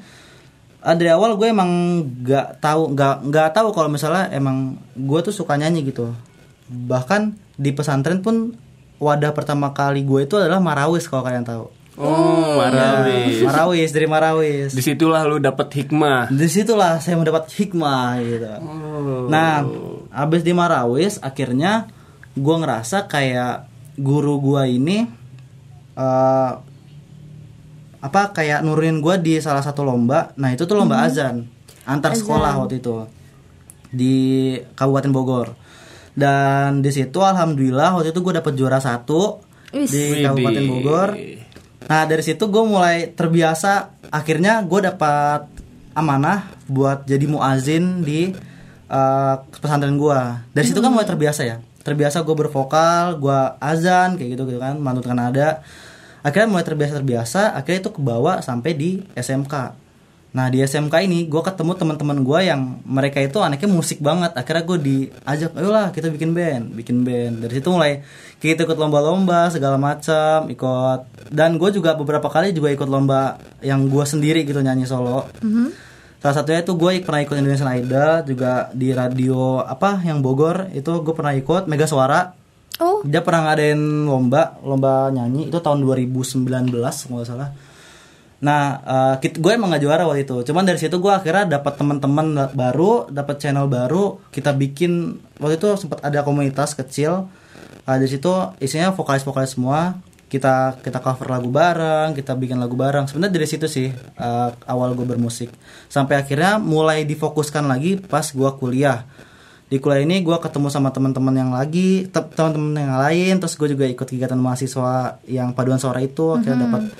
eh, 0.83 0.95
dari 0.95 1.09
awal 1.11 1.39
gue 1.39 1.47
emang 1.49 1.71
nggak 2.23 2.61
tahu 2.61 2.93
nggak 2.93 3.15
nggak 3.31 3.49
tahu 3.55 3.73
kalau 3.73 3.89
misalnya 3.89 4.29
emang 4.29 4.77
gue 4.93 5.19
tuh 5.25 5.33
suka 5.33 5.57
nyanyi 5.57 5.87
gitu 5.87 6.13
bahkan 6.69 7.37
di 7.55 7.71
pesantren 7.71 8.25
pun 8.25 8.57
wadah 8.97 9.31
pertama 9.35 9.71
kali 9.75 10.01
gue 10.01 10.25
itu 10.25 10.35
adalah 10.39 10.63
Marawis 10.63 11.07
kalau 11.07 11.23
kalian 11.23 11.45
tahu. 11.45 11.71
Oh, 11.95 12.59
Marawis. 12.59 13.39
Marawis 13.39 13.89
dari 13.95 14.07
Marawis. 14.07 14.75
Di 14.75 14.83
situlah 14.83 15.23
lu 15.23 15.39
dapet 15.39 15.71
hikmah. 15.71 16.27
Di 16.27 16.47
situlah 16.51 16.99
saya 16.99 17.15
mendapat 17.15 17.47
hikmah 17.47 18.19
gitu. 18.19 18.51
Nah, 19.31 19.63
abis 20.11 20.43
di 20.43 20.51
Marawis 20.51 21.23
akhirnya 21.23 21.87
gue 22.35 22.55
ngerasa 22.55 23.07
kayak 23.07 23.71
guru 23.95 24.43
gue 24.43 24.63
ini 24.75 25.07
eh 25.95 26.51
apa 28.05 28.21
kayak 28.35 28.61
nurunin 28.61 28.99
gue 28.99 29.15
di 29.23 29.33
salah 29.39 29.63
satu 29.63 29.87
lomba. 29.87 30.35
Nah 30.35 30.51
itu 30.51 30.67
tuh 30.67 30.75
lomba 30.75 31.07
azan 31.07 31.47
antar 31.87 32.11
sekolah 32.11 32.59
waktu 32.59 32.83
itu 32.83 33.07
di 33.87 34.15
Kabupaten 34.75 35.15
Bogor. 35.15 35.47
Dan 36.11 36.83
di 36.83 36.91
situ 36.91 37.23
alhamdulillah 37.23 37.95
waktu 37.95 38.11
itu 38.11 38.19
gue 38.19 38.33
dapet 38.35 38.53
juara 38.59 38.83
satu 38.83 39.39
di 39.71 40.21
Kabupaten 40.21 40.63
Bogor. 40.67 41.09
Nah 41.85 42.01
dari 42.09 42.23
situ 42.25 42.49
gue 42.49 42.63
mulai 42.65 43.13
terbiasa. 43.13 43.93
Akhirnya 44.09 44.61
gue 44.65 44.79
dapat 44.89 45.45
amanah 45.95 46.49
buat 46.67 47.05
jadi 47.05 47.25
muazin 47.29 48.01
di 48.01 48.33
eh, 48.89 49.35
pesantren 49.61 49.97
gue. 49.97 50.19
Dari 50.53 50.65
situ 50.65 50.81
kan 50.81 50.91
mulai 50.91 51.07
terbiasa 51.07 51.41
ya. 51.45 51.57
Terbiasa 51.85 52.25
gue 52.25 52.35
bervokal, 52.35 53.21
gue 53.21 53.39
azan 53.61 54.17
kayak 54.17 54.29
gitu 54.33 54.43
gitu 54.49 54.57
kan, 54.57 54.75
mantutkan 54.81 55.17
nada. 55.17 55.61
Akhirnya 56.25 56.49
mulai 56.49 56.65
terbiasa 56.65 56.97
terbiasa. 56.97 57.41
Akhirnya 57.53 57.85
itu 57.85 57.91
kebawa 57.93 58.41
sampai 58.41 58.73
di 58.73 59.05
SMK. 59.13 59.84
Nah 60.35 60.51
di 60.51 60.59
SMK 60.59 60.91
ini 61.07 61.31
gue 61.31 61.39
ketemu 61.39 61.79
teman-teman 61.79 62.19
gue 62.19 62.39
yang 62.43 62.83
mereka 62.83 63.23
itu 63.23 63.39
anaknya 63.39 63.71
musik 63.71 64.03
banget. 64.03 64.35
Akhirnya 64.35 64.67
gue 64.67 64.77
diajak, 64.83 65.55
ayolah 65.55 65.95
kita 65.95 66.11
bikin 66.11 66.35
band, 66.35 66.75
bikin 66.75 67.07
band. 67.07 67.47
Dari 67.47 67.53
situ 67.55 67.71
mulai 67.71 68.03
kita 68.43 68.67
ikut 68.67 68.75
lomba-lomba 68.75 69.47
segala 69.47 69.79
macam, 69.79 70.51
ikut. 70.51 71.31
Dan 71.31 71.55
gue 71.55 71.71
juga 71.71 71.95
beberapa 71.95 72.27
kali 72.27 72.51
juga 72.51 72.67
ikut 72.67 72.89
lomba 72.91 73.39
yang 73.63 73.87
gue 73.87 74.03
sendiri 74.03 74.43
gitu 74.43 74.59
nyanyi 74.59 74.83
solo. 74.83 75.31
Salah 76.19 76.35
satunya 76.41 76.67
itu 76.67 76.75
gue 76.75 77.05
pernah 77.05 77.21
ikut 77.23 77.37
Indonesian 77.39 77.71
Idol 77.71 78.27
juga 78.27 78.67
di 78.75 78.91
radio 78.91 79.63
apa 79.63 80.03
yang 80.03 80.19
Bogor 80.19 80.67
itu 80.75 80.99
gue 80.99 81.13
pernah 81.15 81.31
ikut 81.31 81.71
Mega 81.71 81.87
Suara. 81.87 82.35
Oh, 82.83 82.99
Dia 83.07 83.23
pernah 83.23 83.47
ngadain 83.47 83.79
lomba, 84.03 84.59
lomba 84.59 85.07
nyanyi 85.07 85.47
itu 85.47 85.63
tahun 85.63 85.79
2019 85.79 86.43
kalau 86.75 87.23
salah. 87.23 87.55
Nah, 88.45 88.63
eh, 88.85 89.15
kit- 89.19 89.41
gue 89.41 89.51
emang 89.51 89.73
gak 89.73 89.81
juara 89.81 90.05
waktu 90.05 90.21
itu. 90.21 90.45
Cuman 90.45 90.61
dari 90.61 90.77
situ 90.77 91.01
gue 91.01 91.09
akhirnya 91.09 91.57
dapat 91.57 91.81
teman-teman 91.81 92.53
baru, 92.53 93.09
dapat 93.09 93.41
channel 93.41 93.65
baru. 93.65 94.21
Kita 94.29 94.53
bikin 94.53 94.91
waktu 95.41 95.57
itu 95.57 95.69
sempat 95.81 96.05
ada 96.05 96.21
komunitas 96.21 96.77
kecil. 96.77 97.25
Nah, 97.85 97.95
dari 97.97 98.05
situ 98.05 98.29
isinya 98.61 98.93
vokalis-vokalis 98.93 99.57
semua. 99.57 99.97
Kita 100.25 100.77
kita 100.81 100.99
cover 100.99 101.29
lagu 101.31 101.49
bareng, 101.49 102.13
kita 102.13 102.33
bikin 102.33 102.57
lagu 102.57 102.73
bareng. 102.75 103.09
Sebenarnya 103.09 103.33
dari 103.33 103.47
situ 103.49 103.65
sih 103.65 103.89
eh, 103.93 104.49
awal 104.69 104.93
gue 104.93 105.05
bermusik. 105.05 105.49
Sampai 105.89 106.21
akhirnya 106.21 106.61
mulai 106.61 107.01
difokuskan 107.03 107.65
lagi 107.65 107.97
pas 107.97 108.25
gue 108.29 108.49
kuliah 108.61 109.09
di 109.65 109.81
kuliah 109.81 110.05
ini 110.05 110.21
gue 110.21 110.37
ketemu 110.37 110.69
sama 110.69 110.93
teman-teman 110.93 111.33
yang 111.33 111.49
lagi 111.49 112.05
te- 112.05 112.29
teman-teman 112.37 112.77
yang 112.77 113.01
lain 113.01 113.33
terus 113.41 113.57
gue 113.57 113.73
juga 113.73 113.89
ikut 113.89 114.05
kegiatan 114.05 114.37
mahasiswa 114.37 115.17
yang 115.25 115.57
paduan 115.57 115.81
suara 115.81 116.05
itu 116.05 116.37
akhirnya 116.37 116.69
dapat 116.69 116.93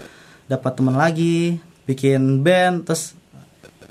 dapat 0.46 0.72
teman 0.74 0.94
lagi 0.94 1.58
bikin 1.84 2.42
band 2.42 2.86
terus 2.86 3.14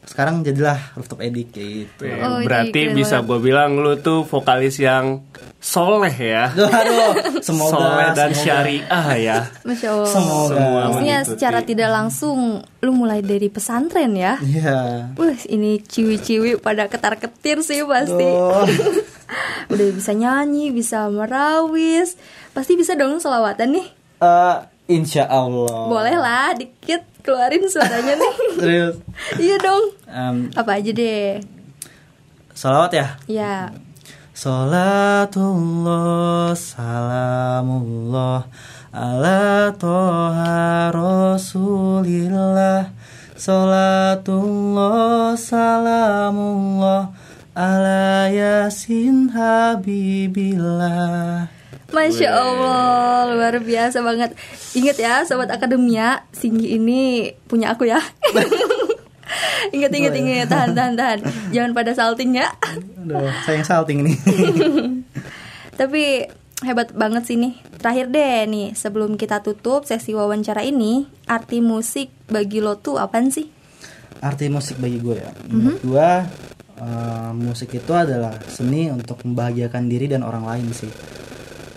sekarang 0.04 0.42
jadilah 0.42 0.76
rooftop 0.92 1.18
edik 1.18 1.48
kayak 1.50 1.68
gitu 1.80 2.02
Eh, 2.04 2.20
Oh, 2.20 2.38
Berarti 2.38 2.92
bisa 2.92 3.18
gue 3.20 3.40
bilang 3.40 3.74
lu 3.74 3.96
tuh 3.96 4.20
vokalis 4.22 4.76
yang 4.76 5.24
soleh 5.56 6.12
ya. 6.12 6.52
Aduh, 6.52 6.68
aduh, 6.68 7.12
semoga 7.40 7.72
soleh 7.72 8.08
dan 8.12 8.30
semoga. 8.30 8.44
syariah 8.44 9.08
ya. 9.16 9.38
masya 9.64 9.88
Allah. 9.90 10.06
Semoga. 10.06 10.52
Semua 10.52 10.80
Maksudnya 10.84 11.16
mengikuti. 11.16 11.32
secara 11.32 11.58
tidak 11.64 11.90
langsung 11.90 12.38
lu 12.78 12.92
mulai 12.92 13.20
dari 13.20 13.48
pesantren 13.48 14.12
ya. 14.12 14.36
Iya 14.38 15.08
Wah, 15.10 15.38
ini 15.48 15.80
ciwi-ciwi 15.80 16.60
pada 16.60 16.84
ketar-ketir 16.84 17.64
sih 17.64 17.80
pasti. 17.82 18.28
Udah 19.72 19.86
bisa 19.90 20.12
nyanyi, 20.12 20.68
bisa 20.68 21.08
merawis. 21.08 22.20
Pasti 22.52 22.76
bisa 22.76 22.92
dong 22.92 23.16
selawatan 23.18 23.72
nih. 23.72 23.86
Eh, 24.20 24.56
insya 24.86 25.24
Allah 25.24 25.88
Boleh 25.88 26.14
lah, 26.14 26.52
dikit 26.52 27.00
keluarin 27.20 27.64
suaranya 27.64 28.14
nih. 28.14 28.32
serius 28.60 28.94
iya 29.36 29.56
dong. 29.58 29.84
Em, 30.06 30.34
Apa 30.52 30.76
aja 30.76 30.90
deh. 30.90 31.40
salawat 32.52 32.92
ya 32.92 33.06
Ya. 33.26 33.72
Salatullah 34.34 35.38
salamullah 36.58 38.50
ala 38.90 39.70
toha 39.74 40.90
rasulillah 40.90 42.90
Salatullah 43.38 45.34
salamullah 45.34 47.10
ala 47.54 48.30
yasin 48.30 49.30
habibillah 49.34 51.46
Masya 51.92 52.28
Allah, 52.32 53.28
luar 53.34 53.54
biasa 53.60 54.00
banget. 54.00 54.32
Ingat 54.72 54.96
ya, 54.96 55.14
sobat 55.28 55.52
akademia, 55.52 56.24
Singgi 56.32 56.78
ini 56.80 57.32
punya 57.44 57.76
aku 57.76 57.84
ya. 57.84 58.00
ingat, 59.74 59.92
ingat, 59.92 60.14
ingat, 60.16 60.46
tahan, 60.48 60.70
tahan, 60.72 60.94
tahan. 60.96 61.18
Jangan 61.52 61.70
pada 61.76 61.92
salting 61.92 62.40
ya. 62.40 62.48
Aduh, 63.04 63.28
sayang 63.44 63.66
salting 63.66 64.06
ini 64.06 64.14
Tapi 65.80 66.24
hebat 66.64 66.94
banget 66.96 67.28
sih 67.28 67.36
nih. 67.36 67.58
Terakhir 67.82 68.08
deh 68.08 68.48
nih, 68.48 68.72
sebelum 68.72 69.20
kita 69.20 69.44
tutup 69.44 69.84
sesi 69.84 70.16
wawancara 70.16 70.64
ini, 70.64 71.04
arti 71.28 71.60
musik 71.60 72.08
bagi 72.30 72.64
lo 72.64 72.80
tuh 72.80 72.96
apaan 72.96 73.28
sih? 73.28 73.50
Arti 74.24 74.48
musik 74.48 74.80
bagi 74.80 75.04
gue 75.04 75.20
ya 75.20 75.28
Menurut 75.52 75.84
gue 75.84 76.10
eh, 76.80 77.30
Musik 77.36 77.76
itu 77.76 77.92
adalah 77.92 78.32
seni 78.48 78.88
untuk 78.88 79.20
membahagiakan 79.20 79.84
diri 79.84 80.08
dan 80.08 80.24
orang 80.24 80.48
lain 80.48 80.72
sih 80.72 80.88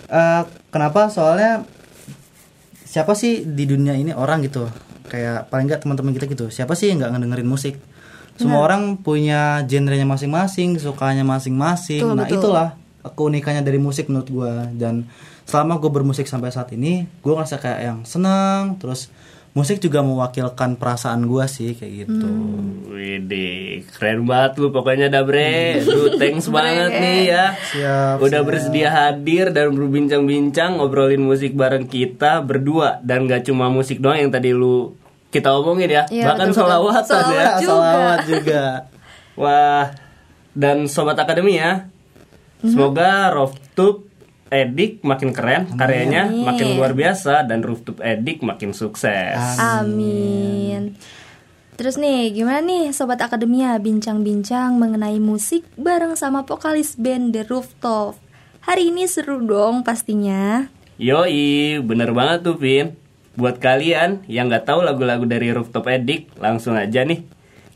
Eh, 0.08 0.42
Kenapa? 0.68 1.08
Soalnya 1.08 1.64
Siapa 2.88 3.12
sih 3.12 3.44
di 3.44 3.68
dunia 3.68 3.92
ini 3.92 4.16
orang 4.16 4.40
gitu? 4.48 4.64
Kayak 5.12 5.52
paling 5.52 5.68
nggak 5.68 5.84
teman-teman 5.84 6.16
kita 6.16 6.24
gitu. 6.24 6.48
Siapa 6.48 6.72
sih 6.72 6.88
yang 6.88 7.04
nggak 7.04 7.12
ngedengerin 7.20 7.44
musik? 7.44 7.76
Semua 8.38 8.64
orang 8.64 8.96
punya 8.96 9.66
genrenya 9.66 10.06
masing-masing 10.06 10.78
Sukanya 10.78 11.26
masing-masing. 11.26 12.00
Betul, 12.00 12.14
Nah 12.16 12.24
betul. 12.24 12.38
itulah 12.38 12.68
keunikannya 13.02 13.66
dari 13.66 13.82
musik 13.82 14.06
menurut 14.06 14.30
gue 14.30 14.52
Dan 14.78 15.10
selama 15.42 15.82
gue 15.82 15.90
bermusik 15.90 16.30
sampai 16.30 16.54
saat 16.54 16.70
ini 16.70 17.02
Gue 17.18 17.34
ngerasa 17.34 17.58
kayak 17.58 17.80
yang 17.82 17.98
senang 18.06 18.78
Terus 18.78 19.10
musik 19.50 19.78
juga 19.78 20.00
mewakilkan 20.00 20.74
perasaan 20.74 21.24
gue 21.24 21.44
sih 21.44 21.72
kayak 21.72 21.92
gitu 22.04 22.26
Widih, 22.88 23.86
keren 23.90 24.24
banget 24.24 24.58
lu 24.58 24.68
pokoknya 24.68 25.06
Dabre. 25.06 25.78
Lu 25.80 26.16
thanks 26.16 26.50
banget 26.54 26.90
nih 26.92 27.20
ya. 27.28 27.44
Siap, 27.54 28.16
Udah 28.18 28.40
siap. 28.40 28.46
bersedia 28.46 28.88
hadir 28.90 29.48
dan 29.48 29.70
berbincang-bincang 29.70 30.76
ngobrolin 30.76 31.20
musik 31.20 31.54
bareng 31.54 31.84
kita 31.84 32.40
berdua 32.40 32.98
dan 33.00 33.24
gak 33.24 33.44
cuma 33.44 33.68
musik 33.68 33.98
doang 33.98 34.18
yang 34.18 34.30
tadi 34.30 34.50
lu 34.50 34.98
kita 35.28 35.52
omongin 35.52 35.92
ya, 35.92 36.02
Iya, 36.08 36.24
bahkan 36.26 36.48
betul-betul. 36.48 36.64
solawatan 36.64 37.22
ya. 37.22 37.28
Solawat 37.28 37.54
juga. 37.54 37.68
Salawat 37.70 38.20
juga. 38.26 38.62
Wah, 39.36 39.84
dan 40.52 40.76
sobat 40.84 41.16
akademi 41.16 41.54
ya. 41.54 41.86
Semoga 42.58 43.30
Rooftop 43.30 44.07
Edik 44.48 45.04
makin 45.04 45.36
keren, 45.36 45.68
karyanya 45.76 46.32
makin 46.32 46.80
luar 46.80 46.96
biasa 46.96 47.44
dan 47.44 47.60
Rooftop 47.60 48.00
Edik 48.00 48.40
makin 48.40 48.72
sukses. 48.72 49.36
Amin. 49.60 50.96
Terus 51.78 51.94
nih, 51.94 52.34
gimana 52.34 52.58
nih 52.58 52.90
Sobat 52.90 53.22
Akademia 53.22 53.78
bincang-bincang 53.78 54.74
mengenai 54.74 55.22
musik 55.22 55.62
bareng 55.78 56.18
sama 56.18 56.42
vokalis 56.42 56.98
band 56.98 57.30
The 57.36 57.46
Rooftop. 57.46 58.18
Hari 58.66 58.90
ini 58.90 59.06
seru 59.06 59.38
dong 59.44 59.86
pastinya. 59.86 60.66
Yoi, 60.98 61.78
bener 61.78 62.10
banget 62.10 62.50
tuh 62.50 62.58
Vin. 62.58 62.98
Buat 63.38 63.62
kalian 63.62 64.26
yang 64.26 64.50
nggak 64.50 64.66
tahu 64.66 64.82
lagu-lagu 64.82 65.22
dari 65.22 65.54
Rooftop 65.54 65.86
Edik, 65.86 66.34
langsung 66.42 66.74
aja 66.74 67.06
nih. 67.06 67.22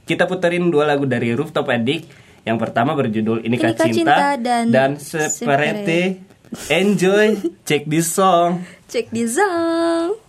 Kita 0.03 0.27
puterin 0.27 0.67
dua 0.75 0.91
lagu 0.91 1.07
dari 1.07 1.31
Rooftop 1.31 1.71
Edik. 1.71 2.11
Yang 2.43 2.59
pertama 2.59 2.99
berjudul 2.99 3.47
Ini 3.47 3.55
Inikah 3.55 3.87
Cinta, 3.87 4.35
Cinta 4.35 4.67
dan 4.67 4.99
Separate. 4.99 6.32
Enjoy, 6.69 7.41
check 7.65 7.89
this 7.89 8.13
song. 8.13 8.67
Cek 8.89 9.09
di 9.09 9.25
Zang. 9.25 10.22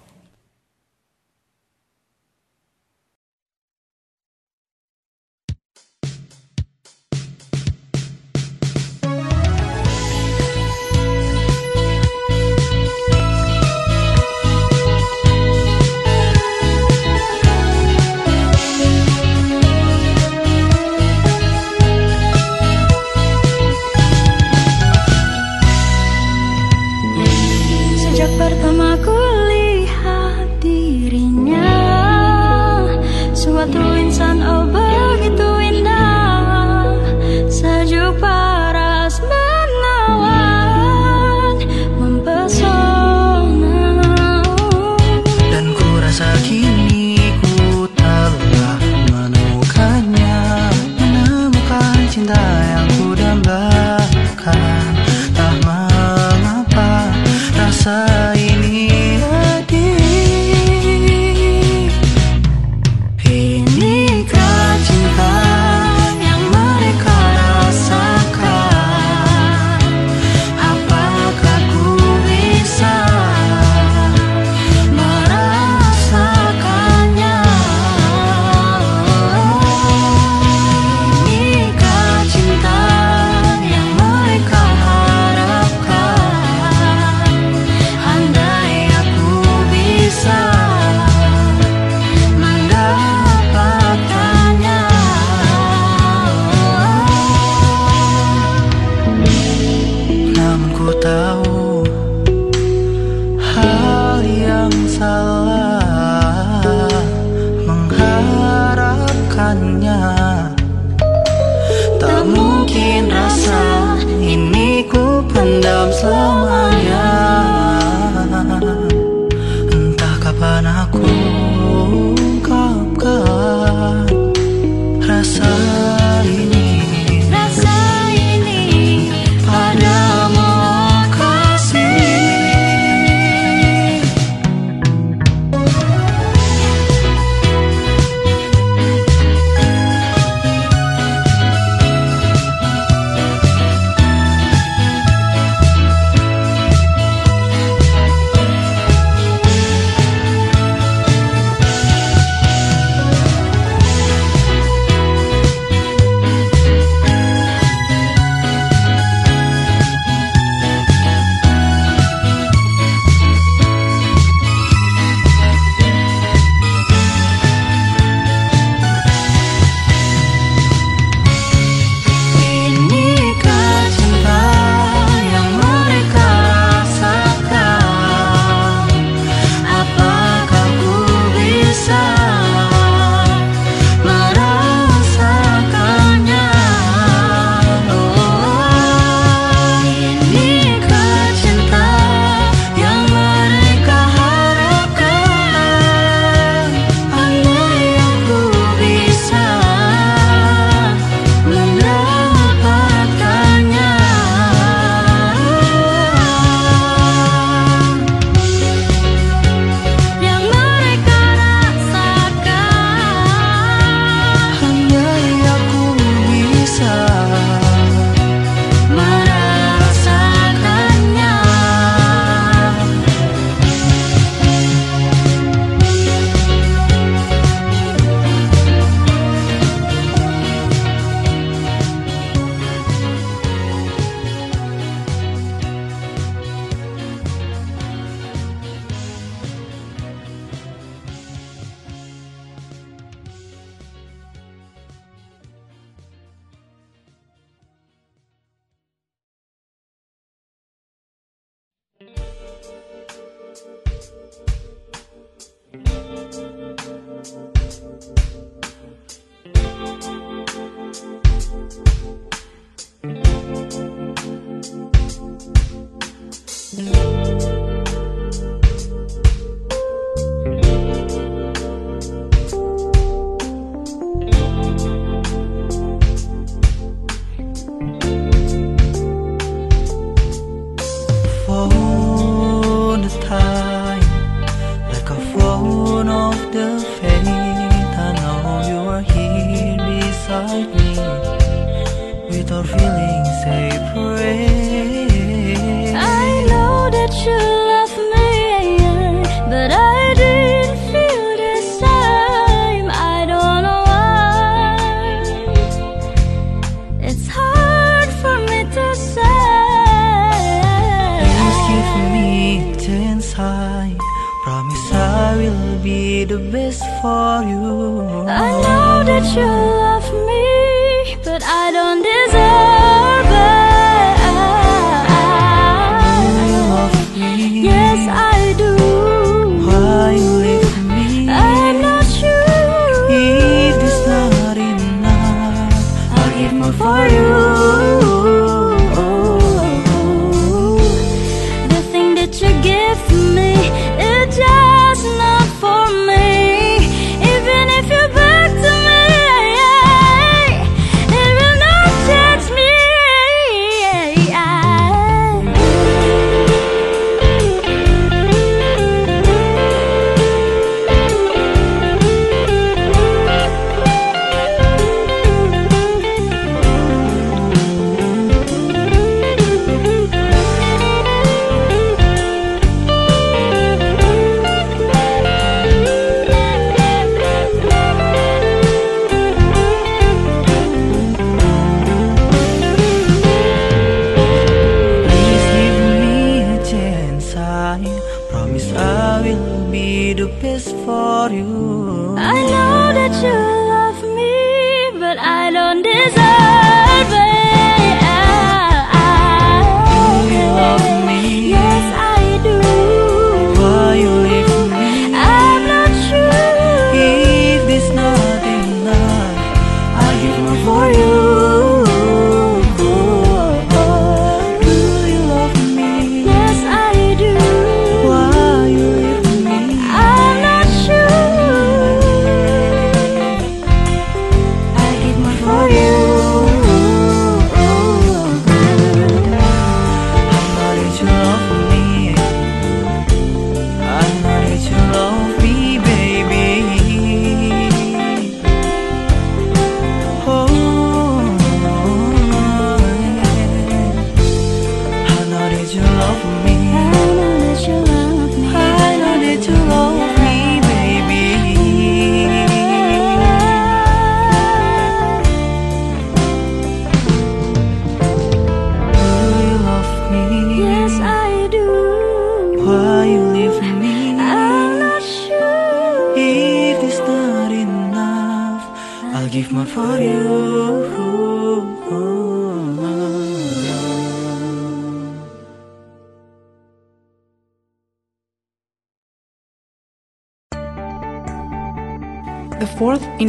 I 395.76 396.33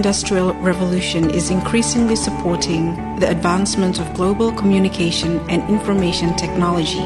industrial 0.04 0.52
revolution 0.56 1.30
is 1.30 1.48
increasingly 1.48 2.14
supporting 2.14 2.94
the 3.20 3.30
advancement 3.30 3.98
of 3.98 4.12
global 4.12 4.52
communication 4.52 5.40
and 5.48 5.66
information 5.70 6.36
technology. 6.36 7.00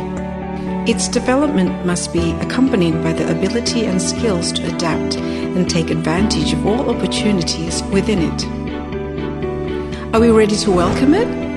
Its 0.90 1.06
development 1.06 1.86
must 1.86 2.12
be 2.12 2.32
accompanied 2.40 3.00
by 3.04 3.12
the 3.12 3.30
ability 3.30 3.86
and 3.86 4.02
skills 4.02 4.50
to 4.50 4.66
adapt 4.74 5.14
and 5.14 5.70
take 5.70 5.90
advantage 5.90 6.52
of 6.52 6.66
all 6.66 6.90
opportunities 6.90 7.84
within 7.92 8.18
it. 8.18 10.12
Are 10.12 10.20
we 10.20 10.30
ready 10.30 10.56
to 10.56 10.70
welcome 10.72 11.14
it? 11.14 11.47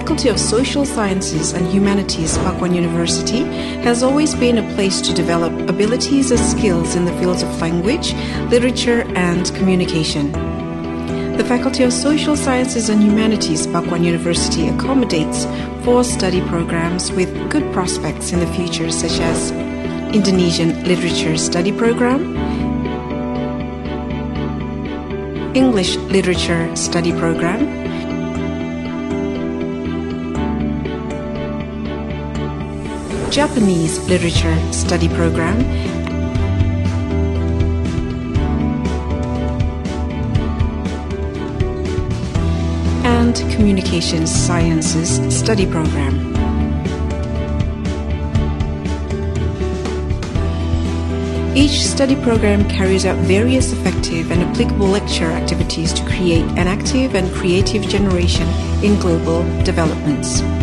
Faculty 0.00 0.28
of 0.28 0.40
Social 0.40 0.84
Sciences 0.84 1.52
and 1.52 1.68
Humanities, 1.72 2.36
Pakuan 2.38 2.74
University, 2.74 3.44
has 3.86 4.02
always 4.02 4.34
been 4.34 4.58
a 4.58 4.74
place 4.74 5.00
to 5.00 5.14
develop 5.14 5.52
abilities 5.70 6.32
and 6.32 6.40
skills 6.40 6.96
in 6.96 7.04
the 7.04 7.16
fields 7.20 7.44
of 7.44 7.60
language, 7.60 8.12
literature, 8.50 9.02
and 9.14 9.54
communication. 9.54 10.32
The 11.36 11.44
Faculty 11.44 11.84
of 11.84 11.92
Social 11.92 12.34
Sciences 12.34 12.88
and 12.88 13.04
Humanities, 13.04 13.68
Pakuan 13.68 14.02
University, 14.02 14.66
accommodates 14.66 15.46
four 15.84 16.02
study 16.02 16.40
programs 16.48 17.12
with 17.12 17.30
good 17.48 17.72
prospects 17.72 18.32
in 18.32 18.40
the 18.40 18.48
future, 18.48 18.90
such 18.90 19.20
as 19.20 19.52
Indonesian 20.12 20.82
Literature 20.82 21.38
Study 21.38 21.70
Program, 21.70 22.34
English 25.54 25.94
Literature 26.10 26.74
Study 26.74 27.12
Program, 27.12 27.84
Japanese 33.34 33.98
Literature 34.08 34.56
Study 34.72 35.08
Program, 35.08 35.60
and 43.04 43.34
Communications 43.52 44.30
Sciences 44.30 45.36
Study 45.36 45.66
Program. 45.66 46.32
Each 51.56 51.84
study 51.84 52.14
program 52.14 52.68
carries 52.68 53.04
out 53.04 53.16
various 53.26 53.72
effective 53.72 54.30
and 54.30 54.42
applicable 54.42 54.86
lecture 54.86 55.24
activities 55.24 55.92
to 55.94 56.04
create 56.06 56.44
an 56.56 56.68
active 56.68 57.16
and 57.16 57.34
creative 57.34 57.82
generation 57.88 58.46
in 58.84 58.96
global 59.00 59.42
developments. 59.64 60.53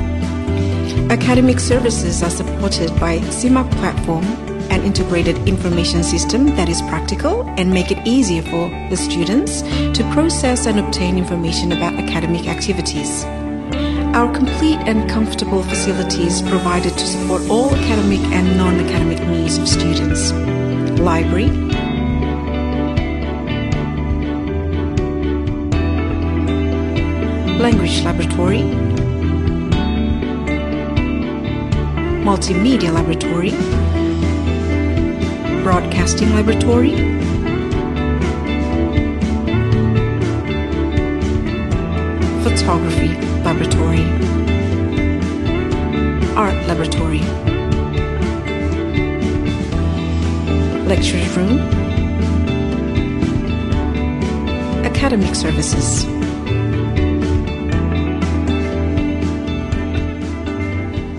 Academic 1.12 1.60
services 1.60 2.24
are 2.24 2.30
supported 2.30 2.90
by 2.98 3.18
CIMAC 3.18 3.70
platform, 3.80 4.24
an 4.72 4.82
integrated 4.84 5.36
information 5.46 6.04
system 6.04 6.46
that 6.56 6.70
is 6.70 6.82
practical 6.84 7.44
and 7.58 7.70
make 7.70 7.92
it 7.92 8.08
easier 8.08 8.42
for 8.42 8.70
the 8.90 8.96
students 8.96 9.62
to 9.62 10.10
process 10.14 10.68
and 10.68 10.80
obtain 10.80 11.18
information 11.18 11.74
about 11.74 11.94
academic 11.96 12.48
activities. 12.48 13.26
Our 14.16 14.34
complete 14.34 14.80
and 14.88 15.10
comfortable 15.10 15.64
facilities 15.64 16.42
provided 16.44 16.94
to 16.94 17.06
support 17.06 17.42
all 17.50 17.76
academic 17.76 18.22
and 18.32 18.56
non-academic 18.56 19.20
needs 19.28 19.58
of 19.58 19.68
students. 19.68 20.32
Library, 20.98 21.50
language 27.60 28.02
laboratory, 28.02 28.91
multimedia 32.22 32.93
laboratory, 32.93 33.52
broadcasting 35.64 36.30
laboratory, 36.35 36.91
photography 42.43 43.10
laboratory, 43.43 44.03
art 46.35 46.56
laboratory, 46.68 47.22
lectures 50.85 51.35
room, 51.35 51.57
academic 54.85 55.34
services. 55.34 56.20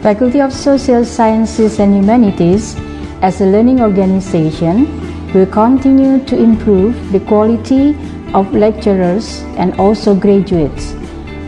Faculty 0.03 0.41
of 0.41 0.53
Social 0.53 1.05
Sciences 1.05 1.79
and 1.79 1.95
Humanities, 1.95 2.75
as 3.23 3.41
a 3.41 3.47
learning 3.47 3.81
organization, 3.81 4.91
will 5.33 5.47
continue 5.47 6.19
to 6.25 6.37
improve 6.37 7.13
the 7.13 7.21
quality 7.21 7.97
of 8.35 8.53
lecturers 8.53 9.43
and 9.63 9.79
also 9.79 10.13
graduates, 10.13 10.97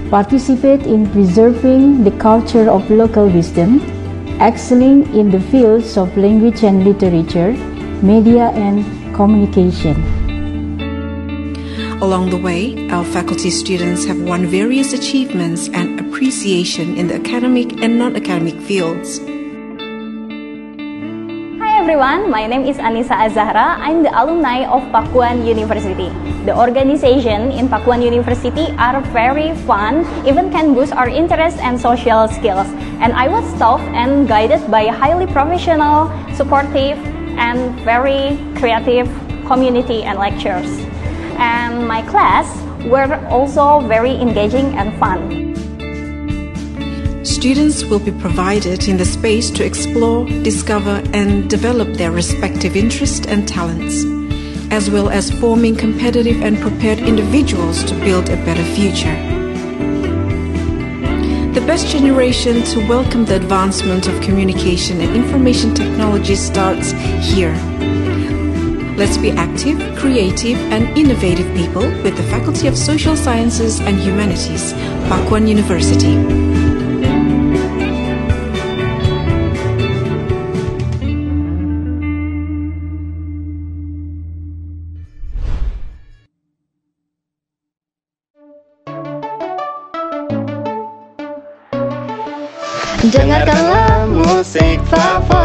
participate 0.09 0.87
in 0.87 1.11
preserving 1.11 2.05
the 2.05 2.13
culture 2.13 2.71
of 2.71 2.89
local 2.91 3.27
wisdom, 3.29 3.81
excelling 4.41 5.03
in 5.17 5.33
the 5.33 5.41
fields 5.41 5.99
of 5.99 6.17
language 6.17 6.63
and 6.63 6.85
literature, 6.85 7.51
media 8.07 8.51
and 8.55 8.85
communication. 9.17 9.99
Along 12.01 12.31
the 12.31 12.37
way, 12.37 12.89
our 12.91 13.05
faculty 13.05 13.51
students 13.51 14.05
have 14.05 14.21
won 14.21 14.47
various 14.47 14.93
achievements 14.93 15.69
and 15.71 15.94
appreciation 16.15 16.95
in 16.95 17.11
the 17.11 17.19
academic 17.19 17.83
and 17.83 17.99
non 17.99 18.15
academic 18.15 18.55
fields. 18.63 19.19
Hi 21.59 21.75
everyone, 21.75 22.31
my 22.31 22.47
name 22.47 22.63
is 22.63 22.79
Anissa 22.79 23.19
Azahra. 23.19 23.75
I'm 23.83 24.07
the 24.07 24.15
alumni 24.15 24.63
of 24.63 24.87
Pakuan 24.95 25.43
University. 25.43 26.15
The 26.47 26.55
organization 26.55 27.51
in 27.51 27.67
Pakuan 27.67 27.99
University 27.99 28.71
are 28.79 29.03
very 29.11 29.59
fun, 29.67 30.07
even 30.23 30.55
can 30.55 30.73
boost 30.73 30.95
our 30.95 31.09
interest 31.11 31.59
and 31.59 31.75
social 31.75 32.29
skills. 32.29 32.71
And 33.03 33.11
I 33.11 33.27
was 33.27 33.43
taught 33.59 33.83
and 33.91 34.29
guided 34.29 34.71
by 34.71 34.87
highly 34.87 35.27
professional, 35.27 36.15
supportive, 36.39 36.95
and 37.43 37.75
very 37.83 38.39
creative 38.55 39.11
community 39.51 40.07
and 40.07 40.17
lectures. 40.17 40.71
And 41.43 41.89
my 41.89 42.07
class 42.07 42.47
were 42.87 43.19
also 43.35 43.81
very 43.91 44.15
engaging 44.15 44.79
and 44.79 44.95
fun. 45.03 45.54
Students 47.45 47.85
will 47.85 47.99
be 47.99 48.11
provided 48.11 48.89
in 48.89 48.97
the 48.97 49.05
space 49.05 49.51
to 49.51 49.63
explore, 49.63 50.25
discover, 50.43 51.03
and 51.13 51.51
develop 51.51 51.93
their 51.93 52.11
respective 52.11 52.75
interests 52.75 53.27
and 53.27 53.47
talents, 53.47 54.03
as 54.73 54.89
well 54.89 55.11
as 55.11 55.31
forming 55.31 55.77
competitive 55.77 56.41
and 56.41 56.59
prepared 56.59 56.99
individuals 57.01 57.85
to 57.85 57.95
build 57.97 58.31
a 58.31 58.37
better 58.47 58.65
future. 58.65 59.15
The 61.53 61.63
best 61.67 61.87
generation 61.89 62.63
to 62.63 62.89
welcome 62.89 63.27
the 63.27 63.37
advancement 63.37 64.09
of 64.09 64.19
communication 64.23 65.03
and 65.03 65.15
information 65.15 65.75
technology 65.75 66.37
starts 66.37 66.93
here. 67.21 67.55
Let's 68.97 69.19
be 69.19 69.33
active, 69.33 69.79
creative, 69.99 70.57
and 70.73 70.97
innovative 70.97 71.55
people 71.55 71.83
with 72.03 72.17
the 72.17 72.27
Faculty 72.31 72.69
of 72.69 72.79
Social 72.79 73.15
Sciences 73.15 73.81
and 73.81 74.01
Humanities, 74.01 74.73
Pakuan 75.11 75.47
University. 75.47 76.64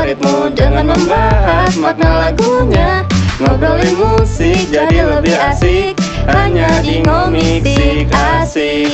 Favoritmu 0.09 0.57
dengan 0.57 0.89
membahas 0.89 1.73
makna 1.77 2.09
lagunya 2.29 3.05
Ngobrolin 3.37 3.93
musik 3.93 4.65
jadi 4.73 5.05
lebih 5.05 5.37
asik 5.37 5.93
Hanya 6.25 6.81
di 6.81 7.05
Ngomisik 7.05 8.09
Asik 8.09 8.89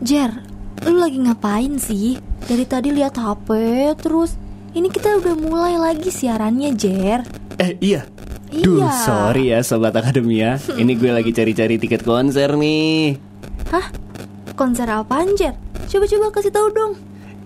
Jer, 0.00 0.32
lu 0.88 0.96
lagi 0.96 1.20
ngapain 1.20 1.76
sih? 1.76 2.18
Dari 2.48 2.64
tadi 2.66 2.90
lihat 2.90 3.14
HP 3.14 3.52
terus. 4.00 4.34
Ini 4.74 4.90
kita 4.90 5.22
udah 5.22 5.38
mulai 5.38 5.78
lagi 5.78 6.10
siarannya, 6.10 6.74
Jer. 6.74 7.22
Eh 7.62 7.78
iya 7.78 8.02
Duh 8.52 8.80
Iya. 8.80 8.90
sorry 9.00 9.44
ya 9.48 9.60
Sobat 9.60 9.94
Akademia 9.94 10.58
Ini 10.68 10.92
gue 10.92 11.10
lagi 11.10 11.30
cari-cari 11.30 11.76
tiket 11.76 12.02
konser 12.02 12.50
nih 12.52 13.14
Hah? 13.68 13.86
Konser 14.52 14.86
apaan, 14.86 15.32
Jer? 15.32 15.54
Coba-coba 15.86 16.28
kasih 16.30 16.50
tahu 16.50 16.68
dong. 16.70 16.92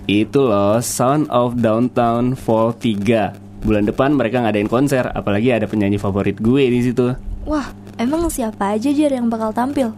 Itu 0.05 0.45
loh 0.45 0.81
Sound 0.81 1.29
of 1.29 1.57
Downtown 1.57 2.33
Fall 2.35 2.73
3 2.75 3.33
Bulan 3.63 3.85
depan 3.85 4.13
mereka 4.13 4.41
ngadain 4.41 4.67
konser 4.67 5.05
Apalagi 5.07 5.49
ada 5.51 5.65
penyanyi 5.65 5.97
favorit 5.97 6.37
gue 6.37 6.65
di 6.65 6.81
situ 6.83 7.13
Wah, 7.45 7.69
emang 7.97 8.25
siapa 8.27 8.73
aja 8.73 8.89
Jer 8.89 9.09
yang 9.11 9.29
bakal 9.29 9.53
tampil? 9.53 9.93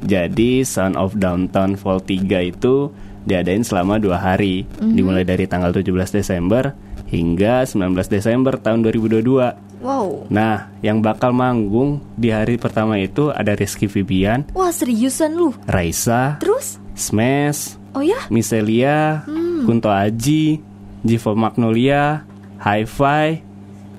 Jadi 0.00 0.60
Sound 0.62 0.94
of 0.94 1.12
Downtown 1.14 1.74
Fall 1.74 2.00
3 2.00 2.20
itu 2.46 2.88
diadain 3.22 3.60
selama 3.60 3.96
dua 3.96 4.16
hari 4.16 4.64
Mhm. 4.78 4.92
Dimulai 4.92 5.24
dari 5.24 5.44
tanggal 5.44 5.72
17 5.72 5.84
Desember 6.10 6.72
hingga 7.06 7.64
19 7.64 7.80
Desember 8.06 8.56
tahun 8.56 8.80
2022 8.82 9.68
Wow. 9.80 10.28
Nah, 10.28 10.68
yang 10.80 11.00
bakal 11.00 11.32
manggung 11.32 12.04
di 12.14 12.28
hari 12.28 12.60
pertama 12.60 12.96
itu 12.96 13.32
ada 13.32 13.56
Rizky 13.56 13.88
Febian, 13.88 14.44
Wah, 14.52 14.68
seriusan 14.68 15.32
lu? 15.32 15.56
Raisa, 15.64 16.36
Terus? 16.36 16.76
Smash, 16.92 17.80
Oh 17.90 18.04
ya? 18.04 18.28
Miselia, 18.28 19.24
Hmm. 19.24 19.64
Kunto 19.64 19.88
Aji, 19.88 20.60
Jivo 21.00 21.32
Magnolia, 21.32 22.22
Hi-Fi, 22.60 23.40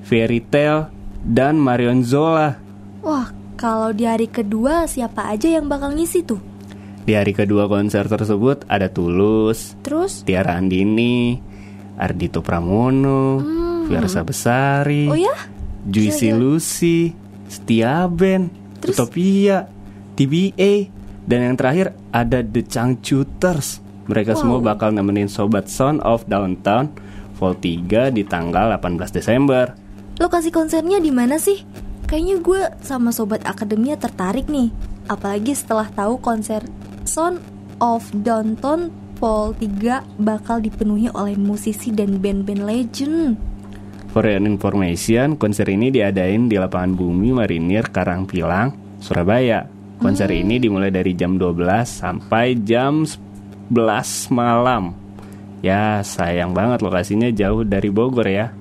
Fairy 0.02 0.40
Tail, 0.40 0.86
dan 1.20 1.58
Marion 1.58 2.02
Zola. 2.02 2.62
Wah, 3.02 3.34
kalau 3.58 3.90
di 3.90 4.06
hari 4.06 4.26
kedua 4.26 4.86
siapa 4.86 5.28
aja 5.28 5.49
yang 5.49 5.66
bakal 5.66 5.91
ngisi 5.91 6.22
tuh? 6.22 6.38
Di 7.02 7.18
hari 7.18 7.34
kedua 7.34 7.66
konser 7.66 8.06
tersebut 8.06 8.64
ada 8.66 8.86
Tulus, 8.86 9.74
Terus? 9.82 10.22
Tiara 10.22 10.56
Andini, 10.56 11.41
Ardito 11.98 12.41
Pramono, 12.41 13.41
Fiersa 13.86 14.22
Besari, 14.22 15.10
Hmm. 15.10 15.14
Oh 15.14 15.20
ya? 15.20 15.36
Juicy 15.88 16.30
Gila, 16.30 16.38
gila. 16.38 16.41
Lucy, 16.41 16.98
Setia 17.48 18.06
Band, 18.06 18.53
Utopia, 18.82 19.66
TBA, 20.14 20.74
dan 21.26 21.40
yang 21.52 21.56
terakhir 21.58 21.94
ada 22.10 22.41
The 22.41 22.62
Changcuters. 22.62 23.82
Mereka 24.06 24.36
semua 24.36 24.60
Wow. 24.60 24.68
bakal 24.74 24.90
nemenin 24.91 25.30
Sobat 25.30 25.70
Sound 25.70 26.02
of 26.02 26.26
Downtown 26.26 26.90
Vol 27.38 27.58
3 27.58 28.14
di 28.14 28.22
tanggal 28.22 28.76
18 28.76 29.10
Desember. 29.10 29.74
Lokasi 30.18 30.53
konsernya 30.53 31.02
di 31.02 31.10
mana 31.10 31.41
sih? 31.41 31.66
Kayaknya 32.06 32.36
gue 32.38 32.62
sama 32.84 33.10
sobat 33.10 33.41
akademia 33.48 33.95
tertarik 33.95 34.45
nih. 34.45 34.70
Apalagi 35.08 35.56
setelah 35.56 35.88
tahu 35.90 36.20
konser 36.20 36.62
Sound 37.02 37.40
of 37.80 38.06
Downtown 38.14 38.91
Vol 39.18 39.53
3 39.58 40.02
bakal 40.18 40.62
dipenuhi 40.62 41.10
oleh 41.14 41.38
musisi 41.38 41.90
dan 41.90 42.18
band-band 42.18 42.62
legend. 42.62 43.38
For 44.12 44.28
your 44.28 44.44
information, 44.44 45.40
konser 45.40 45.72
ini 45.72 45.88
diadain 45.88 46.52
di 46.52 46.60
lapangan 46.60 47.00
bumi 47.00 47.32
Marinir 47.32 47.88
Karangpilang, 47.96 49.00
Surabaya. 49.00 49.64
Konser 50.04 50.28
Hmm. 50.28 50.44
ini 50.44 50.56
dimulai 50.60 50.92
dari 50.92 51.16
jam 51.16 51.40
12 51.40 51.88
sampai 51.88 52.60
jam 52.60 53.08
11 53.08 54.28
malam. 54.28 54.92
Ya, 55.64 56.04
sayang 56.04 56.52
banget 56.52 56.84
lokasinya 56.84 57.32
jauh 57.32 57.64
dari 57.64 57.88
Bogor 57.88 58.28
ya. 58.28 58.52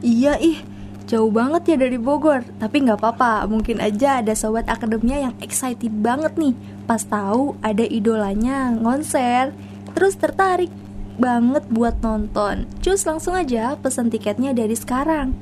Iya 0.00 0.40
ih, 0.40 0.64
jauh 1.04 1.28
banget 1.28 1.74
ya 1.74 1.76
dari 1.76 2.00
Bogor. 2.00 2.40
Tapi 2.56 2.80
nggak 2.80 2.96
apa-apa, 2.96 3.44
mungkin 3.44 3.76
aja 3.84 4.24
ada 4.24 4.32
sobat 4.32 4.64
akademia 4.72 5.20
yang 5.20 5.34
excited 5.44 5.92
banget 6.00 6.32
nih 6.40 6.56
pas 6.88 7.04
tahu 7.04 7.60
ada 7.60 7.84
idolanya 7.84 8.72
ngonser, 8.72 9.52
terus 9.92 10.16
tertarik 10.16 10.72
banget 11.20 11.68
buat 11.68 12.00
nonton. 12.00 12.64
Cus 12.80 13.04
langsung 13.04 13.36
aja 13.36 13.76
pesan 13.76 14.08
tiketnya 14.08 14.56
dari 14.56 14.72
sekarang. 14.72 15.36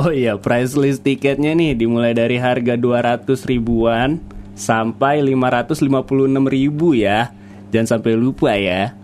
Oh 0.00 0.08
iya, 0.08 0.40
price 0.40 0.78
list 0.78 1.04
tiketnya 1.04 1.52
nih 1.52 1.76
dimulai 1.76 2.16
dari 2.16 2.40
harga 2.40 2.78
200 2.78 3.28
ribuan 3.44 4.22
sampai 4.56 5.20
556 5.20 5.84
ribu 6.48 6.96
ya. 6.96 7.28
Jangan 7.68 7.98
sampai 7.98 8.12
lupa 8.16 8.56
ya. 8.56 8.96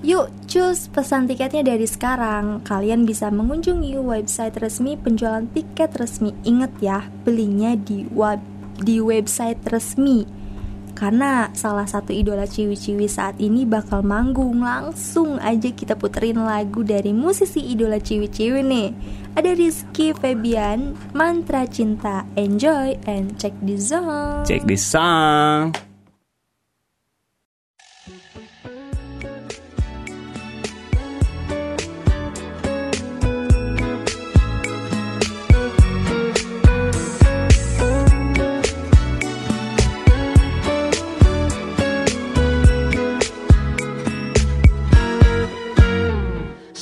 Yuk, 0.00 0.32
cus 0.48 0.88
pesan 0.88 1.28
tiketnya 1.28 1.60
dari 1.60 1.84
sekarang. 1.84 2.64
Kalian 2.64 3.04
bisa 3.04 3.28
mengunjungi 3.28 4.00
website 4.00 4.56
resmi 4.56 4.96
penjualan 4.96 5.44
tiket 5.52 5.92
resmi. 6.00 6.32
Ingat 6.40 6.72
ya, 6.80 7.04
belinya 7.22 7.76
di 7.76 8.08
web 8.08 8.40
di 8.80 8.96
website 8.96 9.60
resmi. 9.68 10.39
Karena 11.00 11.48
salah 11.56 11.88
satu 11.88 12.12
idola 12.12 12.44
ciwi-ciwi 12.44 13.08
saat 13.08 13.40
ini 13.40 13.64
bakal 13.64 14.04
manggung 14.04 14.60
Langsung 14.60 15.40
aja 15.40 15.72
kita 15.72 15.96
puterin 15.96 16.44
lagu 16.44 16.84
dari 16.84 17.16
musisi 17.16 17.72
idola 17.72 17.96
ciwi-ciwi 17.96 18.60
nih. 18.60 18.88
Ada 19.32 19.56
Rizky 19.56 20.12
Febian, 20.12 20.92
Mantra 21.16 21.64
Cinta. 21.64 22.28
Enjoy 22.36 23.00
and 23.08 23.40
check 23.40 23.56
the 23.64 23.80
song. 23.80 24.44
Check 24.44 24.68
this 24.68 24.84
song. 24.84 25.72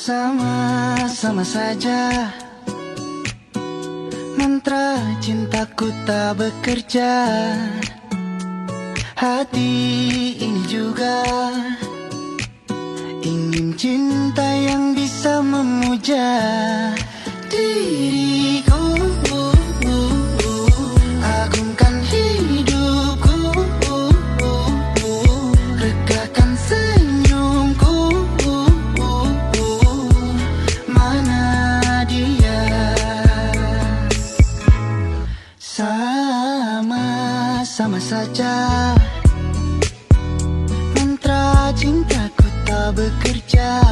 Sama-sama 0.09 1.45
saja. 1.45 2.33
Mantra 4.41 4.97
cintaku 5.21 5.93
tak 6.09 6.41
bekerja. 6.41 7.13
Hati 9.13 9.69
ini 10.41 10.65
juga 10.65 11.21
Ingin 13.21 13.77
cinta 13.77 14.49
yang 14.57 14.97
bisa 14.97 15.45
memuja 15.45 16.25
Diriku 17.53 18.28
saja. 38.09 38.97
Mantra 40.97 41.69
cintaku 41.77 42.49
tak 42.65 42.97
bekerja 42.97 43.85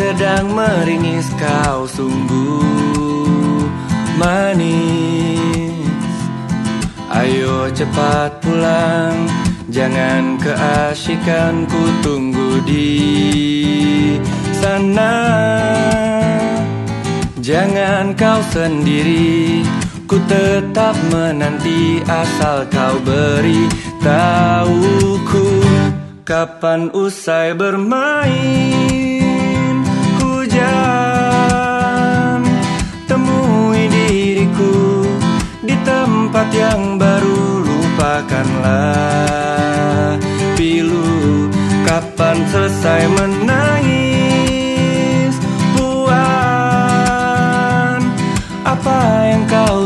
sedang 0.00 0.56
meringis 0.56 1.28
kau 1.36 1.84
sungguh 1.84 3.68
manis. 4.16 5.76
Ayo 7.12 7.68
cepat 7.74 8.40
pulang 8.40 9.28
Jangan 9.68 10.40
keasikan 10.40 11.68
ku 11.68 11.82
tunggu 12.00 12.64
di 12.64 12.96
sana. 14.56 15.20
Jangan 17.40 18.14
kau 18.14 18.40
sendiri 18.54 19.66
Ku 20.06 20.22
tetap 20.30 20.94
menanti 21.10 21.98
asal 22.06 22.62
kau 22.70 22.94
beri 23.02 23.66
tahuku 23.98 25.48
Kapan 26.22 26.94
usai 26.94 27.58
bermain 27.58 29.09
tempat 36.40 36.56
yang 36.56 36.96
baru 36.96 37.60
Lupakanlah 37.68 38.96
pilu. 40.56 41.52
Kapan 41.84 42.40
selesai 42.48 43.12
menangis 43.12 44.56
Puan 45.76 46.16
Apa 48.64 49.00
yang 49.28 49.44
kau 49.44 49.84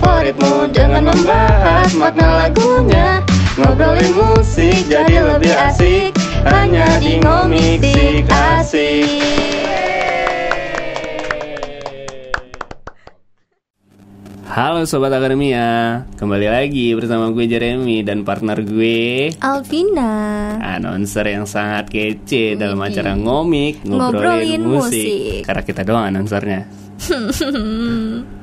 favoritmu. 0.00 0.72
Dengan 0.72 1.02
membahas 1.12 1.92
makna 1.94 2.28
lagunya. 2.46 3.20
Ngobrolin 3.60 4.12
musik 4.16 4.88
jadi 4.88 5.36
lebih 5.36 5.52
asik. 5.52 6.16
Hanya 6.48 6.88
di 6.98 7.20
ngomik 7.20 7.84
sik 7.84 8.24
asik. 8.32 9.08
Halo 14.50 14.82
Sobat 14.82 15.14
Akademia 15.14 16.02
Kembali 16.18 16.50
lagi 16.50 16.90
bersama 16.98 17.30
gue 17.30 17.46
Jeremy 17.46 18.02
dan 18.02 18.26
partner 18.26 18.58
gue 18.58 19.30
Alvina. 19.38 20.10
Announcer 20.58 21.22
yang 21.30 21.46
sangat 21.46 21.86
kece 21.86 22.58
dalam 22.58 22.82
acara 22.82 23.14
ngomik 23.14 23.86
Ngobrolin, 23.86 24.58
Ngobrolin 24.58 24.62
musik. 24.66 24.90
musik. 24.90 25.40
Karena 25.46 25.62
kita 25.62 25.86
doang 25.86 26.10
announcernya 26.10 26.66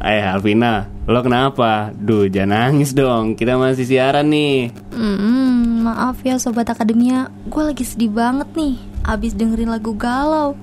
Eh 0.00 0.24
Alvina, 0.24 0.88
lo 1.04 1.20
kenapa? 1.20 1.92
Duh 1.92 2.24
jangan 2.24 2.72
nangis 2.72 2.96
dong, 2.96 3.36
kita 3.36 3.60
masih 3.60 3.84
siaran 3.84 4.32
nih 4.32 4.72
Hmm, 4.96 5.84
maaf 5.84 6.24
ya 6.24 6.40
sobat 6.40 6.72
akademia, 6.72 7.28
gue 7.44 7.60
lagi 7.60 7.84
sedih 7.84 8.08
banget 8.08 8.48
nih. 8.56 8.80
Abis 9.04 9.36
dengerin 9.36 9.68
lagu 9.68 9.92
galau 9.92 10.56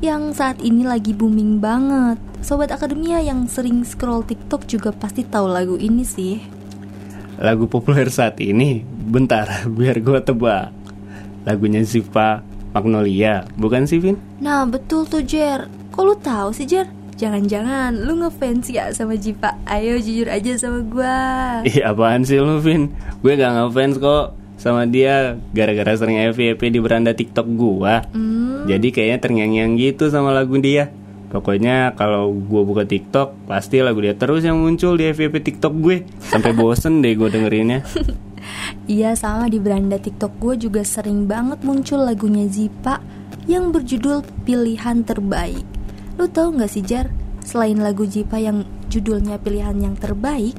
yang 0.00 0.32
saat 0.32 0.64
ini 0.64 0.88
lagi 0.88 1.12
booming 1.12 1.60
banget. 1.60 2.16
Sobat 2.40 2.72
akademia 2.72 3.20
yang 3.20 3.44
sering 3.44 3.84
scroll 3.84 4.24
TikTok 4.24 4.64
juga 4.64 4.88
pasti 4.96 5.20
tahu 5.20 5.52
lagu 5.52 5.76
ini 5.76 6.08
sih. 6.08 6.40
Lagu 7.36 7.68
populer 7.68 8.08
saat 8.08 8.40
ini, 8.40 8.80
bentar 8.88 9.46
biar 9.76 10.00
gue 10.00 10.20
tebak 10.24 10.72
Lagunya 11.44 11.84
Ziva 11.84 12.40
Magnolia, 12.72 13.44
bukan 13.56 13.84
sih 13.84 14.00
Vin? 14.00 14.16
Nah 14.40 14.64
betul 14.64 15.04
tuh 15.04 15.24
Jer. 15.24 15.68
Kok 15.92 16.04
lu 16.04 16.14
tahu 16.16 16.56
sih 16.56 16.64
Jer? 16.64 16.97
Jangan-jangan 17.18 18.06
lu 18.06 18.22
ngefans 18.22 18.70
ya 18.70 18.94
sama 18.94 19.18
Jipa 19.18 19.58
Ayo 19.66 19.98
jujur 19.98 20.30
aja 20.30 20.54
sama 20.54 20.86
gua 20.86 21.18
Ih 21.68 21.82
apaan 21.82 22.22
sih 22.22 22.38
lu 22.38 22.62
Vin? 22.62 22.94
Gue 23.26 23.34
gak 23.34 23.58
ngefans 23.58 23.98
kok 23.98 24.38
sama 24.58 24.86
dia 24.86 25.38
gara-gara 25.54 25.94
sering 25.94 26.18
FYP 26.34 26.74
di 26.74 26.82
beranda 26.82 27.14
TikTok 27.14 27.46
gua. 27.54 28.02
Jadi 28.66 28.90
kayaknya 28.90 29.18
terngiang-ngiang 29.22 29.78
gitu 29.78 30.10
sama 30.10 30.34
lagu 30.34 30.58
dia. 30.58 30.90
Pokoknya 31.30 31.92
kalau 31.94 32.34
gue 32.34 32.62
buka 32.66 32.82
TikTok 32.82 33.46
pasti 33.46 33.84
lagu 33.84 34.02
dia 34.02 34.18
terus 34.18 34.42
yang 34.42 34.58
muncul 34.58 34.98
di 34.98 35.12
FYP 35.14 35.44
TikTok 35.46 35.74
gue 35.78 35.96
sampai 36.18 36.50
bosen 36.58 37.04
deh 37.04 37.14
gue 37.14 37.28
dengerinnya. 37.30 37.86
Iya 38.88 39.12
sama 39.12 39.52
di 39.52 39.60
beranda 39.60 40.00
TikTok 40.00 40.40
gue 40.40 40.54
juga 40.56 40.80
sering 40.80 41.28
banget 41.28 41.60
muncul 41.60 42.00
lagunya 42.00 42.48
Zipa 42.48 42.96
yang 43.44 43.68
berjudul 43.68 44.24
Pilihan 44.48 45.04
Terbaik. 45.04 45.77
Lu 46.18 46.26
tahu 46.26 46.58
nggak 46.58 46.70
sih 46.70 46.82
Jar? 46.82 47.06
Selain 47.46 47.78
lagu 47.78 48.02
Zipa 48.04 48.42
yang 48.42 48.66
judulnya 48.90 49.38
Pilihan 49.38 49.78
yang 49.78 49.94
Terbaik, 49.94 50.58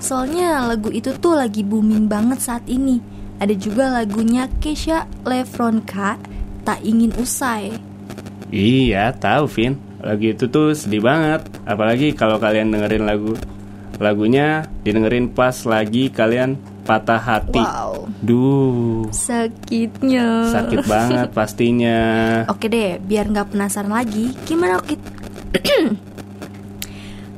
soalnya 0.00 0.64
lagu 0.64 0.88
itu 0.88 1.12
tuh 1.20 1.36
lagi 1.36 1.60
booming 1.60 2.08
banget 2.08 2.40
saat 2.40 2.64
ini. 2.66 2.98
Ada 3.36 3.52
juga 3.52 3.92
lagunya 3.92 4.48
Kesha 4.58 5.04
Lefronka 5.28 6.16
Tak 6.64 6.80
Ingin 6.80 7.12
Usai. 7.20 7.76
Iya 8.48 9.10
tahu 9.10 9.50
Vin 9.50 9.74
Lagu 9.98 10.22
itu 10.22 10.46
tuh 10.46 10.70
sedih 10.70 11.02
banget 11.02 11.42
Apalagi 11.66 12.14
kalau 12.14 12.38
kalian 12.38 12.70
dengerin 12.70 13.02
lagu 13.02 13.34
Lagunya 13.98 14.62
didengerin 14.86 15.34
pas 15.34 15.66
lagi 15.66 16.14
kalian 16.14 16.54
patah 16.86 17.18
hati. 17.18 17.58
Wow. 17.58 18.06
Duh. 18.22 19.10
Sakitnya. 19.10 20.54
Sakit 20.54 20.86
banget 20.86 21.28
pastinya. 21.34 21.98
Oke 22.54 22.70
deh, 22.70 23.02
biar 23.02 23.26
nggak 23.26 23.52
penasaran 23.52 23.90
lagi, 23.90 24.30
gimana 24.46 24.78
kita 24.80 25.10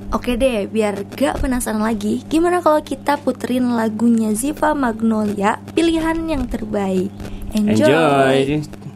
Oke 0.08 0.40
deh, 0.40 0.64
biar 0.64 1.04
gak 1.04 1.44
penasaran 1.44 1.84
lagi, 1.84 2.24
gimana 2.32 2.64
kalau 2.64 2.80
kita 2.80 3.20
puterin 3.20 3.76
lagunya 3.76 4.32
Ziva 4.32 4.72
Magnolia, 4.72 5.60
pilihan 5.76 6.24
yang 6.24 6.48
terbaik. 6.48 7.12
Enjoy. 7.52 7.84
Enjoy. 7.84 8.88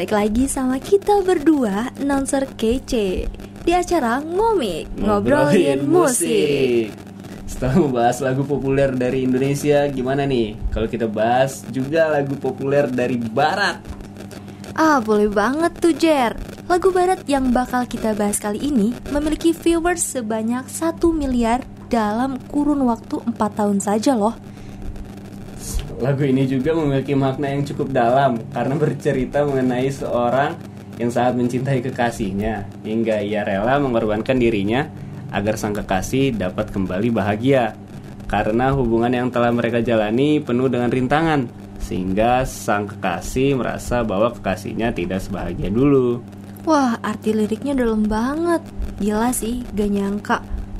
Balik 0.00 0.16
lagi 0.16 0.48
sama 0.48 0.80
kita 0.80 1.20
berdua, 1.20 1.92
announcer 2.00 2.48
kece 2.56 3.28
Di 3.60 3.72
acara 3.76 4.16
Ngomik, 4.24 4.96
Ngobrolin 4.96 5.84
Musik 5.84 6.88
Setelah 7.44 7.76
membahas 7.84 8.24
lagu 8.24 8.40
populer 8.48 8.96
dari 8.96 9.28
Indonesia, 9.28 9.84
gimana 9.92 10.24
nih? 10.24 10.56
Kalau 10.72 10.88
kita 10.88 11.04
bahas 11.04 11.68
juga 11.68 12.08
lagu 12.08 12.32
populer 12.40 12.88
dari 12.88 13.20
Barat. 13.20 13.84
Ah, 14.72 15.04
boleh 15.04 15.28
banget 15.28 15.76
tuh 15.76 15.92
Jer 15.92 16.32
Lagu 16.64 16.88
barat 16.96 17.20
yang 17.28 17.52
bakal 17.52 17.84
kita 17.84 18.16
bahas 18.16 18.40
kali 18.40 18.72
ini 18.72 18.96
memiliki 19.12 19.52
viewers 19.52 20.00
sebanyak 20.00 20.64
1 20.64 20.96
miliar 21.12 21.60
dalam 21.92 22.40
kurun 22.48 22.88
waktu 22.88 23.20
4 23.20 23.36
tahun 23.36 23.84
saja 23.84 24.16
loh 24.16 24.32
Lagu 26.00 26.24
ini 26.24 26.48
juga 26.48 26.72
memiliki 26.72 27.12
makna 27.12 27.52
yang 27.52 27.60
cukup 27.68 27.92
dalam 27.92 28.40
karena 28.56 28.72
bercerita 28.72 29.44
mengenai 29.44 29.92
seorang 29.92 30.56
yang 30.96 31.12
sangat 31.12 31.36
mencintai 31.36 31.84
kekasihnya 31.84 32.64
hingga 32.88 33.20
ia 33.20 33.44
rela 33.44 33.76
mengorbankan 33.76 34.40
dirinya 34.40 34.88
agar 35.28 35.60
sang 35.60 35.76
kekasih 35.76 36.32
dapat 36.32 36.72
kembali 36.72 37.12
bahagia. 37.12 37.76
Karena 38.24 38.72
hubungan 38.72 39.12
yang 39.12 39.28
telah 39.28 39.52
mereka 39.52 39.84
jalani 39.84 40.40
penuh 40.40 40.72
dengan 40.72 40.88
rintangan 40.88 41.44
sehingga 41.84 42.48
sang 42.48 42.88
kekasih 42.88 43.60
merasa 43.60 44.00
bahwa 44.00 44.32
kekasihnya 44.32 44.96
tidak 44.96 45.20
sebahagia 45.20 45.68
dulu. 45.68 46.24
Wah, 46.64 46.96
arti 47.04 47.36
liriknya 47.36 47.76
dalam 47.76 48.08
banget. 48.08 48.64
Gila 49.00 49.36
sih, 49.36 49.68
gak 49.76 49.90
nyangka 49.92 50.38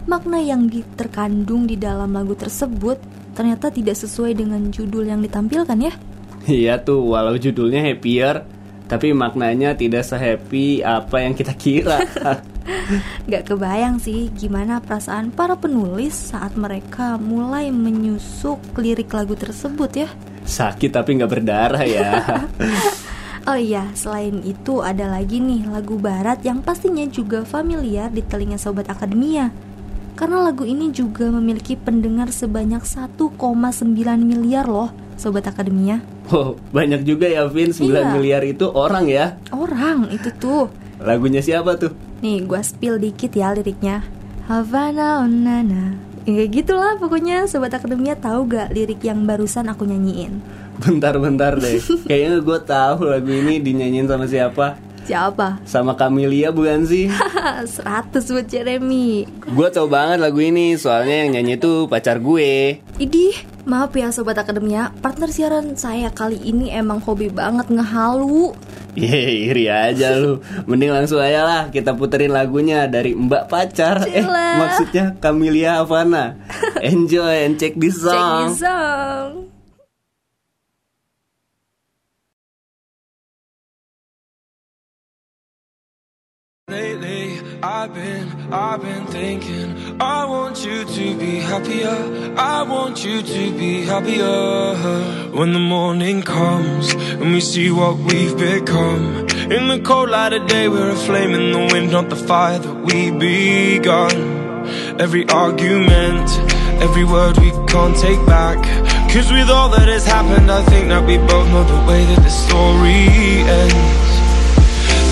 makna 0.09 0.41
yang 0.41 0.65
terkandung 0.97 1.69
di 1.69 1.77
dalam 1.77 2.17
lagu 2.17 2.33
tersebut 2.33 3.20
ternyata 3.41 3.73
tidak 3.73 3.97
sesuai 3.97 4.37
dengan 4.37 4.69
judul 4.69 5.09
yang 5.09 5.25
ditampilkan 5.25 5.81
ya. 5.81 5.97
Iya 6.45 6.77
tuh, 6.85 7.09
walau 7.09 7.41
judulnya 7.41 7.81
happier, 7.81 8.45
tapi 8.85 9.17
maknanya 9.17 9.73
tidak 9.73 10.05
sehappy 10.05 10.85
apa 10.85 11.25
yang 11.25 11.33
kita 11.33 11.57
kira. 11.57 12.05
Gak 13.33 13.49
kebayang 13.49 13.97
sih 13.97 14.29
gimana 14.37 14.85
perasaan 14.85 15.33
para 15.33 15.57
penulis 15.57 16.13
saat 16.13 16.53
mereka 16.53 17.17
mulai 17.17 17.73
menyusuk 17.73 18.61
lirik 18.77 19.09
lagu 19.17 19.33
tersebut 19.33 19.91
ya. 20.05 20.09
Sakit 20.45 20.93
tapi 20.93 21.17
nggak 21.17 21.33
berdarah 21.33 21.85
ya. 21.89 22.13
Oh 23.49 23.57
iya, 23.57 23.89
selain 23.97 24.45
itu 24.45 24.85
ada 24.85 25.09
lagi 25.09 25.41
nih 25.41 25.65
lagu 25.65 25.97
barat 25.97 26.45
yang 26.45 26.61
pastinya 26.61 27.09
juga 27.09 27.41
familiar 27.41 28.13
di 28.13 28.21
telinga 28.21 28.61
Sobat 28.61 28.93
Akademia. 28.93 29.49
Karena 30.21 30.45
lagu 30.45 30.69
ini 30.69 30.93
juga 30.93 31.33
memiliki 31.33 31.81
pendengar 31.81 32.29
sebanyak 32.29 32.85
1,9 32.85 33.41
miliar 34.21 34.69
loh, 34.69 34.93
Sobat 35.17 35.49
Akademia. 35.49 36.05
Wow, 36.29 36.61
banyak 36.77 37.09
juga 37.09 37.25
ya 37.25 37.49
Vin, 37.49 37.73
9 37.73 37.89
Iya. 37.89 38.13
miliar 38.13 38.45
itu 38.45 38.69
orang 38.69 39.09
ya. 39.09 39.41
Orang 39.49 40.13
itu 40.13 40.29
tuh. 40.37 40.69
Lagunya 41.01 41.41
siapa 41.41 41.81
tuh? 41.81 41.97
Nih, 42.21 42.45
gua 42.45 42.61
spill 42.61 43.01
dikit 43.01 43.33
ya 43.33 43.57
liriknya. 43.57 44.05
Havana 44.45 45.25
onana. 45.25 45.97
Ya, 46.29 46.45
kayak 46.45 46.51
gitulah 46.53 47.01
pokoknya 47.01 47.49
Sobat 47.49 47.73
Akademia 47.73 48.13
tahu 48.13 48.45
gak 48.45 48.77
lirik 48.77 49.01
yang 49.01 49.25
barusan 49.25 49.73
aku 49.73 49.89
nyanyiin? 49.89 50.45
Bentar-bentar 50.77 51.57
deh. 51.57 51.81
Kayaknya 52.09 52.45
gue 52.45 52.59
tahu 52.61 52.99
lagu 53.09 53.31
ini 53.33 53.57
dinyanyiin 53.57 54.05
sama 54.05 54.29
siapa? 54.29 54.77
Siapa? 55.11 55.59
Sama 55.67 55.99
bukan 56.55 56.87
sih? 56.87 57.11
100 57.11 57.75
buat 58.15 58.47
Jeremy. 58.47 59.27
Gue 59.43 59.67
tau 59.75 59.91
banget 59.91 60.23
lagu 60.23 60.39
ini, 60.39 60.79
soalnya 60.79 61.27
yang 61.27 61.35
nyanyi 61.35 61.59
itu 61.59 61.91
pacar 61.91 62.23
gue. 62.23 62.79
Idih, 63.03 63.35
maaf 63.67 63.91
ya 63.91 64.15
Sobat 64.15 64.39
Akademia, 64.39 64.95
partner 65.03 65.35
siaran 65.35 65.75
saya 65.75 66.15
kali 66.15 66.39
ini 66.39 66.71
emang 66.71 67.03
hobi 67.03 67.27
banget 67.27 67.75
ngehalu. 67.75 68.55
Yeay, 68.95 69.51
iri 69.51 69.67
aja 69.67 70.15
lu. 70.15 70.39
Mending 70.71 70.95
langsung 70.95 71.19
aja 71.19 71.43
lah 71.43 71.63
kita 71.75 71.91
puterin 71.99 72.31
lagunya 72.31 72.87
dari 72.87 73.11
Mbak 73.11 73.51
Pacar. 73.51 74.07
Eh, 74.07 74.23
Cila. 74.23 74.63
maksudnya 74.63 75.19
Camelia 75.19 75.83
Havana. 75.83 76.39
Enjoy 76.87 77.51
and 77.51 77.59
check 77.59 77.75
this 77.75 77.99
Check 77.99 78.15
song. 78.15 78.47
this 78.55 78.63
song. 78.63 79.50
Lately, 86.71 87.41
I've 87.65 87.93
been, 87.93 88.53
I've 88.53 88.81
been 88.81 89.05
thinking. 89.07 90.01
I 90.01 90.25
want 90.25 90.65
you 90.65 90.85
to 90.85 91.19
be 91.19 91.41
happier. 91.41 92.33
I 92.39 92.63
want 92.63 93.05
you 93.05 93.23
to 93.23 93.59
be 93.59 93.83
happier. 93.83 95.33
When 95.33 95.53
the 95.53 95.59
morning 95.59 96.23
comes 96.23 96.95
and 96.95 97.33
we 97.33 97.41
see 97.41 97.73
what 97.73 97.97
we've 97.99 98.39
become. 98.39 99.27
In 99.51 99.67
the 99.67 99.81
cold 99.85 100.11
light 100.11 100.33
of 100.33 100.47
day, 100.47 100.69
we're 100.69 100.91
a 100.91 100.95
flame 100.95 101.35
in 101.35 101.51
the 101.51 101.75
wind, 101.75 101.91
not 101.91 102.09
the 102.09 102.15
fire 102.15 102.61
that 102.61 102.77
we 102.85 103.11
begun. 103.11 104.15
Every 105.01 105.29
argument, 105.29 106.31
every 106.81 107.03
word 107.05 107.37
we 107.39 107.51
can't 107.67 107.97
take 107.97 108.25
back. 108.27 108.63
Cause 109.13 109.33
with 109.33 109.51
all 109.51 109.71
that 109.71 109.89
has 109.89 110.07
happened, 110.07 110.49
I 110.49 110.63
think 110.67 110.87
that 110.91 111.05
we 111.05 111.19
both 111.19 111.49
know 111.49 111.65
the 111.65 111.85
way 111.89 112.05
that 112.05 112.23
the 112.23 112.31
story 112.31 113.09
ends. 113.59 114.10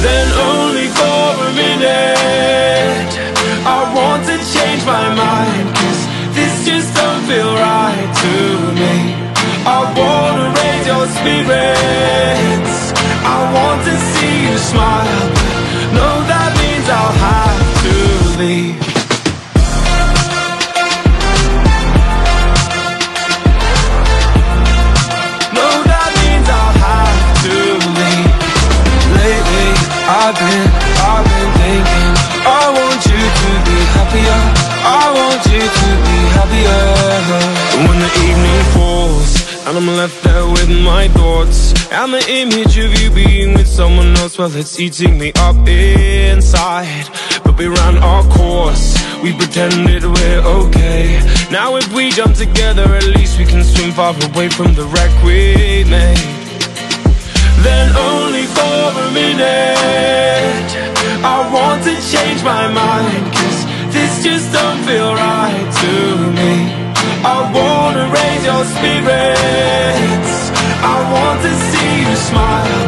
Then 0.07 0.27
only 0.51 0.89
for 0.99 1.27
a 1.49 1.53
minute. 1.63 3.13
I 3.77 3.81
want 3.97 4.23
to 4.31 4.37
change 4.55 4.83
my 4.87 5.07
mind 5.15 5.67
Cause 5.77 6.03
this 6.37 6.55
just 6.65 6.89
don't 6.95 7.23
feel 7.31 7.53
right 7.69 8.11
to 8.25 8.35
me. 8.81 8.95
I 9.77 9.79
wanna 9.99 10.47
raise 10.59 10.87
your 10.93 11.07
spirits. 11.17 12.77
I 13.37 13.39
want 13.57 13.81
to 13.89 13.95
see 14.13 14.35
you 14.47 14.57
smile 14.73 15.49
no, 15.93 16.23
that 16.29 16.53
means 16.61 16.87
I'll 16.89 17.13
have 17.13 17.59
to 17.83 18.39
leave 18.39 18.88
happier. 33.99 34.41
I 35.01 35.05
want 35.19 35.43
you 35.53 35.65
to 35.81 35.89
be 36.07 36.19
happier. 36.39 37.59
When 37.87 37.99
the 38.01 38.13
evening 38.27 38.63
falls 38.75 39.31
And 39.67 39.77
I'm 39.77 39.87
left 39.87 40.25
there 40.25 40.47
with 40.47 40.69
my 40.69 41.07
thoughts 41.09 41.73
And 41.93 42.13
the 42.13 42.25
image 42.29 42.77
of 42.79 42.91
you 43.01 43.09
being 43.11 43.55
with 43.55 43.69
someone 43.69 44.17
else 44.17 44.37
Well, 44.37 44.55
it's 44.57 44.81
eating 44.81 45.17
me 45.17 45.33
up 45.37 45.57
inside. 45.69 47.07
But 47.45 47.57
we 47.57 47.69
ran 47.69 47.99
our 47.99 48.25
course 48.25 48.99
We 49.23 49.33
pretended 49.33 50.03
we're 50.05 50.43
okay. 50.59 51.23
Now 51.53 51.77
if 51.77 51.87
we 51.93 52.11
jump 52.11 52.35
together 52.35 52.83
At 52.83 53.07
least 53.17 53.39
we 53.39 53.45
can 53.45 53.63
swim 53.63 53.93
far 53.93 54.15
away 54.31 54.49
from 54.49 54.75
the 54.75 54.85
wreck 54.93 55.13
we 55.23 55.85
made. 55.85 56.19
Then 57.63 57.95
only 57.95 58.47
for 58.57 58.79
a 59.05 59.11
minute 59.13 60.69
I 61.23 61.39
want 61.55 61.85
to 61.85 61.95
change 62.11 62.43
my 62.43 62.67
mind 62.67 63.38
just 64.31 64.53
don't 64.53 64.81
feel 64.85 65.15
right 65.15 65.69
to 65.83 65.93
me. 66.39 66.55
I 67.35 67.39
wanna 67.57 68.05
raise 68.17 68.45
your 68.51 68.65
spirits. 68.77 70.35
I 70.95 70.97
want 71.15 71.39
to 71.47 71.53
see 71.69 71.91
you 72.05 72.15
smile. 72.29 72.85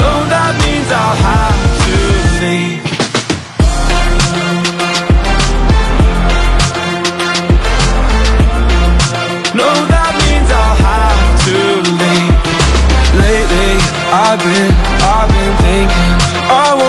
No, 0.00 0.10
that 0.34 0.52
means 0.64 0.88
I'll 1.02 1.20
have 1.30 1.62
to 1.84 1.96
leave. 2.42 2.82
No, 9.60 9.70
that 9.94 10.12
means 10.22 10.48
I'll 10.62 10.78
have 10.90 11.22
to 11.46 11.58
leave. 12.00 12.36
Lately, 13.24 13.72
I've 14.24 14.40
been, 14.46 14.72
I've 15.14 15.28
been 15.36 15.54
thinking 15.64 16.21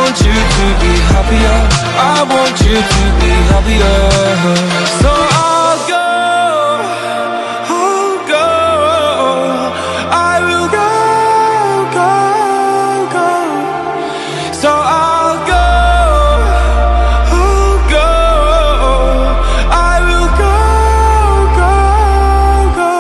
want 0.03 0.19
you 0.19 0.35
to 0.57 0.65
be 0.83 0.93
happier. 1.13 1.57
I 1.95 2.27
want 2.33 2.57
you 2.67 2.75
to 2.93 3.03
be 3.21 3.31
happier. 3.51 3.99
So 5.01 5.11
I'll 5.47 5.79
go 5.93 6.07
I'll 7.71 8.17
go 8.33 8.47
I 10.11 10.33
will 10.47 10.67
go, 10.79 10.91
go, 11.97 12.11
go. 13.15 13.29
So 14.61 14.71
I'll 14.75 15.37
go 15.53 15.67
I'll 17.39 17.79
go 17.95 18.11
I 19.71 19.93
will 20.09 20.29
go, 20.43 20.55
go, 21.59 21.73
go. 22.79 22.93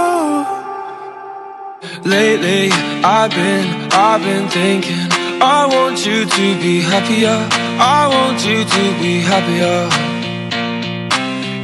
Lately, 2.09 2.63
I've 3.03 3.31
been, 3.31 3.65
I've 3.91 4.21
been 4.23 4.47
thinking 4.47 5.12
I 5.41 5.65
want 5.65 6.05
you 6.05 6.25
to 6.25 6.45
be 6.61 6.81
happier. 6.81 7.37
I 7.79 8.07
want 8.07 8.45
you 8.45 8.63
to 8.63 8.83
be 9.01 9.19
happier. 9.21 9.89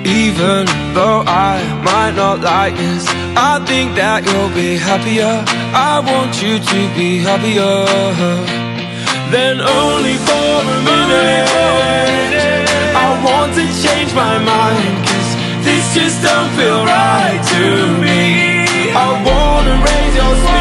Even 0.05 0.65
though 0.93 1.23
I 1.27 1.59
might 1.83 2.15
not 2.15 2.39
like 2.39 2.73
this 2.75 3.05
I 3.35 3.59
think 3.67 3.95
that 3.95 4.23
you'll 4.23 4.53
be 4.55 4.79
happier. 4.79 5.43
I 5.75 5.99
want 5.99 6.41
you 6.41 6.57
to 6.57 6.79
be 6.95 7.19
happier 7.19 7.83
Then 9.29 9.59
only 9.59 10.15
for 10.23 10.55
a 10.65 10.77
minute. 10.87 11.51
I 12.95 13.09
want 13.27 13.53
to 13.59 13.65
change 13.83 14.15
my 14.15 14.39
mind 14.39 14.97
Cause 15.03 15.29
this 15.67 15.85
just 15.93 16.23
don't 16.23 16.49
feel 16.55 16.81
right 16.87 17.41
to 17.53 17.63
me. 17.99 18.55
I 18.95 19.09
wanna 19.27 19.75
raise 19.83 20.15
your 20.15 20.33
spirits 20.41 20.59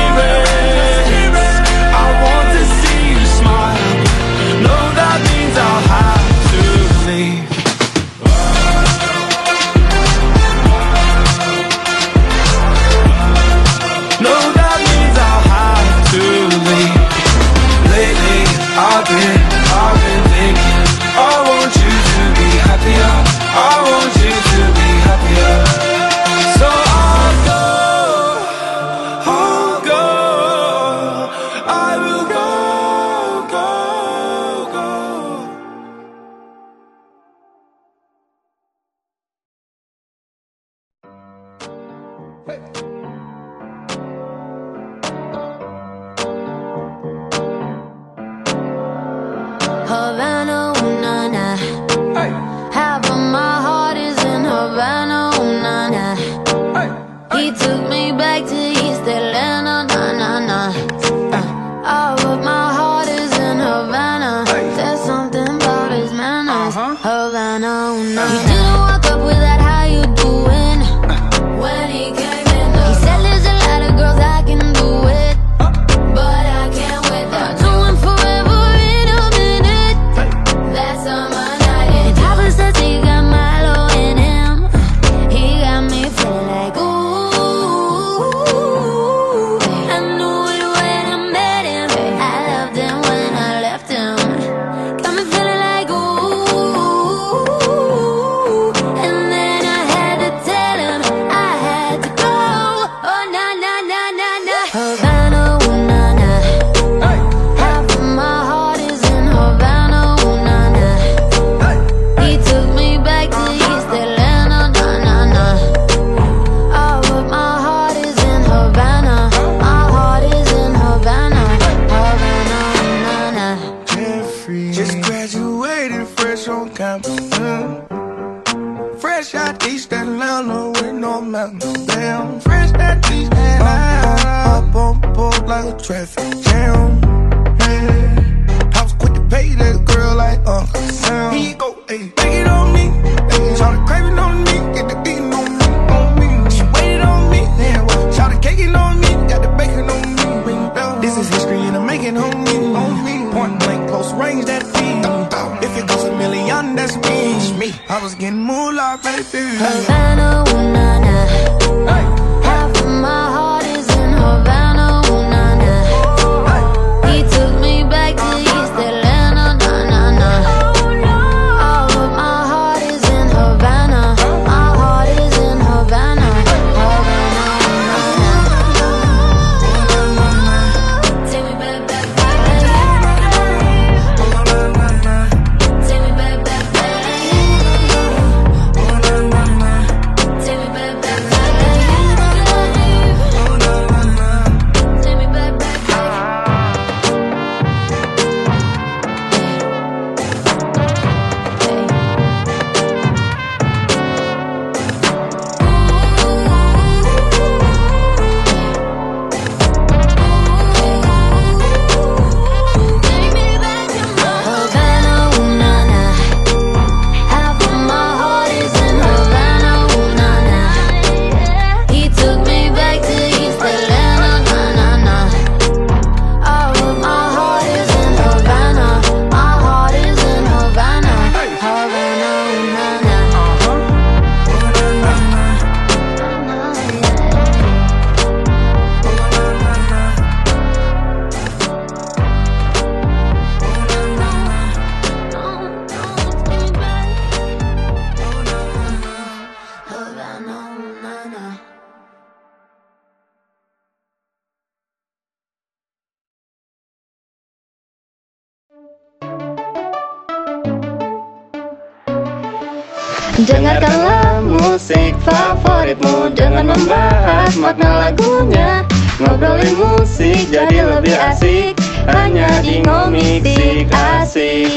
favoritmu 265.88 266.36
dengan 266.36 266.68
membahas 266.68 267.56
makna 267.56 267.88
lagunya. 268.04 268.84
Ngobrolin 269.16 269.72
musik 269.72 270.44
jadi 270.52 270.84
lebih 270.84 271.16
asik. 271.16 271.80
Hanya 272.04 272.60
di 272.60 272.84
ngomik 272.84 273.40
sik 273.40 273.88
asik. 273.88 274.68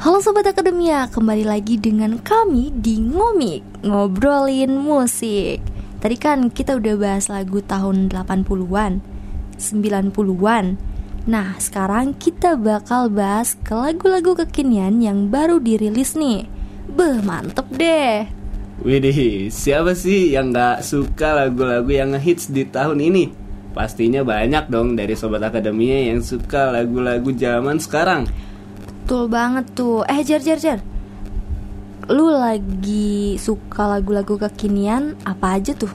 Halo 0.00 0.24
Sobat 0.24 0.48
Akademia, 0.48 1.04
kembali 1.12 1.44
lagi 1.44 1.76
dengan 1.76 2.16
kami 2.24 2.72
di 2.72 2.96
Ngomik, 2.96 3.84
ngobrolin 3.84 4.80
musik. 4.80 5.60
Tadi 6.00 6.16
kan 6.16 6.48
kita 6.48 6.80
udah 6.80 6.96
bahas 6.96 7.28
lagu 7.28 7.60
tahun 7.60 8.08
80-an, 8.08 9.04
90-an 9.60 10.64
Nah 11.28 11.60
sekarang 11.60 12.16
kita 12.16 12.56
bakal 12.56 13.12
bahas 13.12 13.52
ke 13.60 13.76
lagu-lagu 13.76 14.32
kekinian 14.32 15.04
yang 15.04 15.28
baru 15.28 15.60
dirilis 15.60 16.16
nih 16.16 16.48
Beh 16.88 17.20
mantep 17.20 17.68
deh 17.76 18.24
Widih, 18.80 19.52
siapa 19.52 19.92
sih 19.92 20.32
yang 20.32 20.56
gak 20.56 20.80
suka 20.80 21.36
lagu-lagu 21.36 21.92
yang 21.92 22.16
ngehits 22.16 22.48
di 22.48 22.64
tahun 22.64 23.04
ini? 23.04 23.28
Pastinya 23.76 24.24
banyak 24.24 24.72
dong 24.72 24.96
dari 24.96 25.12
Sobat 25.12 25.44
Akademia 25.44 26.08
yang 26.08 26.24
suka 26.24 26.72
lagu-lagu 26.72 27.28
zaman 27.36 27.76
sekarang 27.76 28.24
Betul 29.04 29.28
banget 29.28 29.68
tuh 29.76 30.00
Eh 30.08 30.24
Jar 30.24 30.40
Jar 30.40 30.56
Jar 30.56 30.80
Lu 32.08 32.32
lagi 32.32 33.36
suka 33.36 33.86
lagu-lagu 33.86 34.40
kekinian 34.40 35.20
apa 35.22 35.60
aja 35.60 35.76
tuh? 35.76 35.92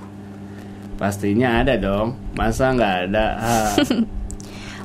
Pastinya 0.96 1.60
ada 1.60 1.76
dong, 1.76 2.16
masa 2.40 2.72
nggak 2.72 3.12
ada? 3.12 3.26
Ah. 3.36 3.74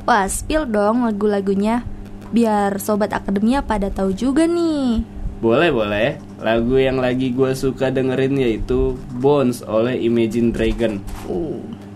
Wah 0.09 0.27
spill 0.31 0.69
dong 0.69 1.05
lagu-lagunya 1.05 1.85
Biar 2.31 2.79
Sobat 2.79 3.11
Akademia 3.11 3.65
pada 3.65 3.91
tahu 3.91 4.15
juga 4.15 4.47
nih 4.47 5.03
Boleh 5.41 5.73
boleh, 5.73 6.21
lagu 6.45 6.77
yang 6.77 7.01
lagi 7.01 7.33
gue 7.33 7.57
suka 7.57 7.89
dengerin 7.89 8.37
yaitu 8.37 8.93
Bones 9.25 9.65
oleh 9.65 9.97
Imagine 9.97 10.53
Dragon. 10.53 11.01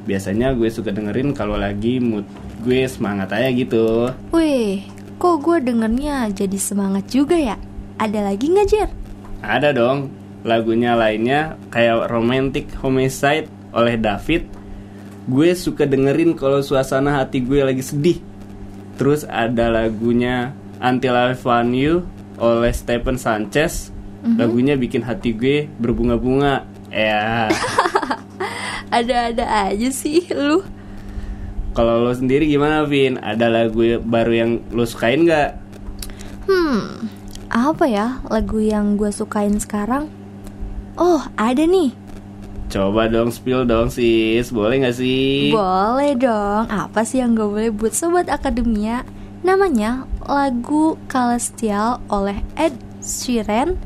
Biasanya 0.08 0.56
gue 0.56 0.72
suka 0.72 0.88
dengerin 0.88 1.36
kalau 1.36 1.60
lagi 1.60 2.00
mood 2.00 2.24
gue 2.64 2.88
semangat 2.88 3.36
aja 3.36 3.52
gitu. 3.52 4.08
Wih, 4.32 4.88
kok 5.20 5.44
gue 5.44 5.60
dengernya 5.60 6.32
jadi 6.32 6.56
semangat 6.56 7.04
juga 7.12 7.36
ya? 7.36 7.60
Ada 8.00 8.32
lagi 8.32 8.48
nggak 8.48 8.68
Jer? 8.72 8.88
Ada 9.44 9.76
dong, 9.76 10.08
lagunya 10.40 10.96
lainnya 10.96 11.60
kayak 11.68 12.08
Romantic 12.08 12.72
Homicide 12.80 13.48
oleh 13.76 14.00
David. 14.00 14.48
Gue 15.24 15.56
suka 15.56 15.88
dengerin 15.88 16.36
kalau 16.36 16.60
suasana 16.60 17.22
hati 17.22 17.40
gue 17.40 17.64
lagi 17.64 17.80
sedih. 17.80 18.20
Terus 19.00 19.24
ada 19.26 19.72
lagunya 19.72 20.52
Until 20.78 21.16
I 21.16 21.34
Found 21.34 21.72
You 21.72 22.04
oleh 22.36 22.72
Stephen 22.72 23.16
Sanchez. 23.16 23.90
Mhm. 24.24 24.36
Lagunya 24.36 24.74
bikin 24.76 25.02
hati 25.04 25.32
gue 25.32 25.66
berbunga-bunga. 25.80 26.68
Ya, 26.94 27.50
Ada-ada 28.94 29.72
aja 29.74 29.90
sih 29.90 30.30
lu 30.30 30.62
kalau 31.74 32.06
lo 32.06 32.14
sendiri 32.14 32.46
gimana, 32.46 32.86
Vin? 32.86 33.18
Ada 33.18 33.50
lagu 33.50 33.82
baru 33.98 34.32
yang 34.32 34.50
lo 34.70 34.86
sukain 34.86 35.26
nggak? 35.26 35.50
Hmm, 36.46 37.10
apa 37.50 37.84
ya 37.90 38.22
lagu 38.30 38.62
yang 38.62 38.94
gue 38.94 39.10
sukain 39.10 39.58
sekarang? 39.58 40.06
Oh, 40.94 41.18
ada 41.34 41.66
nih 41.66 41.90
Coba 42.74 43.06
dong 43.06 43.30
spill 43.30 43.62
dong 43.70 43.86
sis, 43.86 44.50
boleh 44.50 44.82
nggak 44.82 44.98
sih? 44.98 45.54
Boleh 45.54 46.18
dong, 46.18 46.66
apa 46.66 47.06
sih 47.06 47.22
yang 47.22 47.38
gak 47.38 47.46
boleh 47.46 47.70
buat 47.70 47.94
Sobat 47.94 48.26
Akademia? 48.26 49.06
Namanya 49.46 50.10
lagu 50.26 50.98
Celestial 51.06 52.02
oleh 52.10 52.42
Ed 52.58 52.74
Sheeran. 52.98 53.78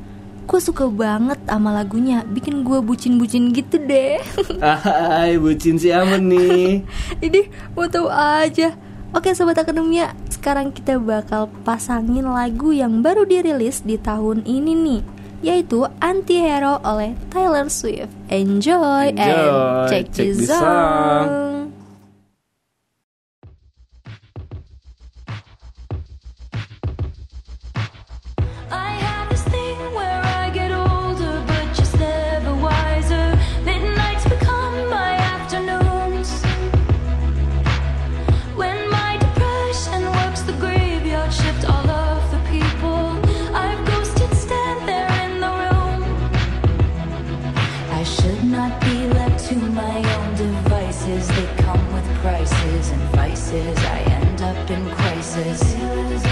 Gue 0.49 0.57
suka 0.65 0.89
banget 0.89 1.37
sama 1.45 1.77
lagunya, 1.77 2.25
bikin 2.33 2.65
gue 2.65 2.81
bucin-bucin 2.81 3.53
gitu 3.53 3.77
deh. 3.77 4.25
Hai, 4.65 5.37
bucin 5.37 5.77
siapa 5.77 6.17
nih? 6.17 6.81
Ini 7.29 7.41
mau 7.77 7.93
tahu 7.93 8.09
aja. 8.09 8.73
Oke 9.13 9.37
Sobat 9.37 9.61
Akademia, 9.61 10.17
sekarang 10.33 10.73
kita 10.73 10.97
bakal 10.97 11.53
pasangin 11.61 12.25
lagu 12.25 12.73
yang 12.73 13.05
baru 13.05 13.29
dirilis 13.29 13.85
di 13.85 14.01
tahun 14.01 14.49
ini 14.49 14.73
nih 14.73 15.18
Yaitu 15.39 15.87
Anti-Hero 16.03 16.83
oleh 16.83 17.15
Taylor 17.31 17.71
Swift. 17.71 18.11
Enjoy, 18.29 19.15
and 19.15 19.19
Enjoy, 19.19 19.87
check, 19.87 20.11
check 20.11 20.27
this 20.27 20.45
this 20.45 20.51
song 20.51 20.61
song. 20.61 21.78
places. 53.51 53.79
I 53.85 54.01
end 54.01 54.43
up 54.43 54.71
in 54.71 54.91
crisis. 54.91 56.28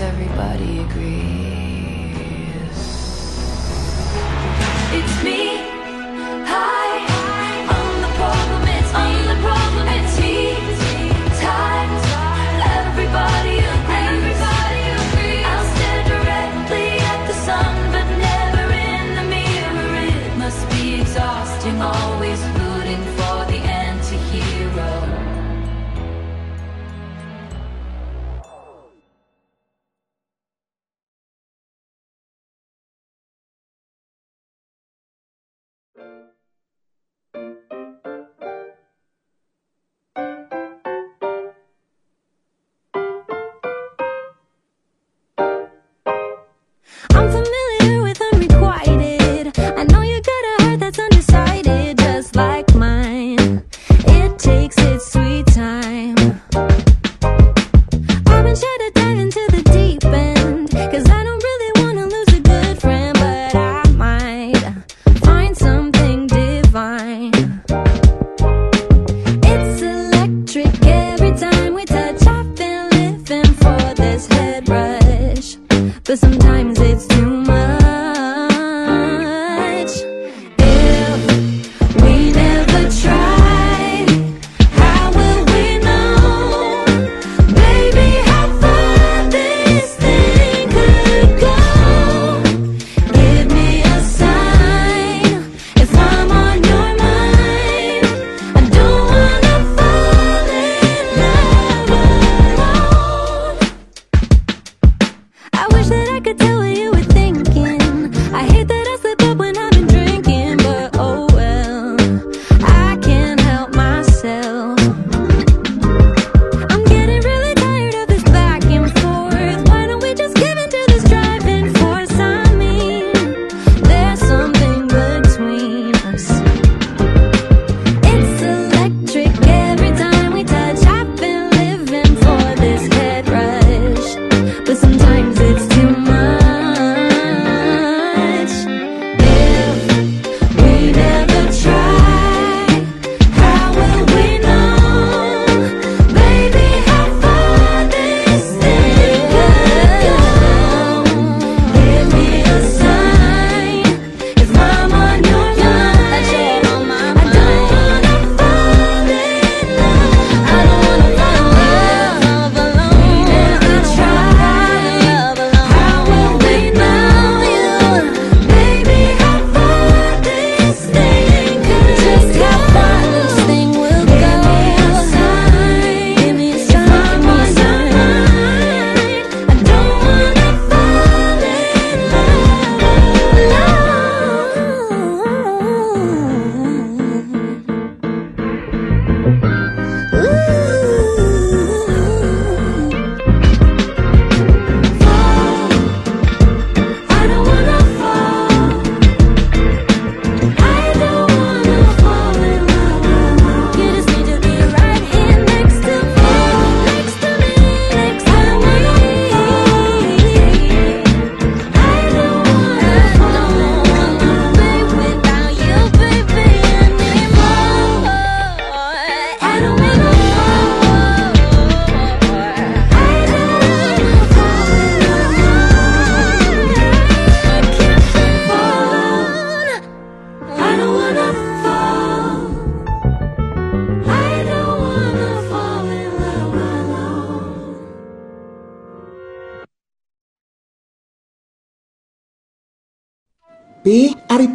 everybody 0.00 0.78
agree? 0.80 1.37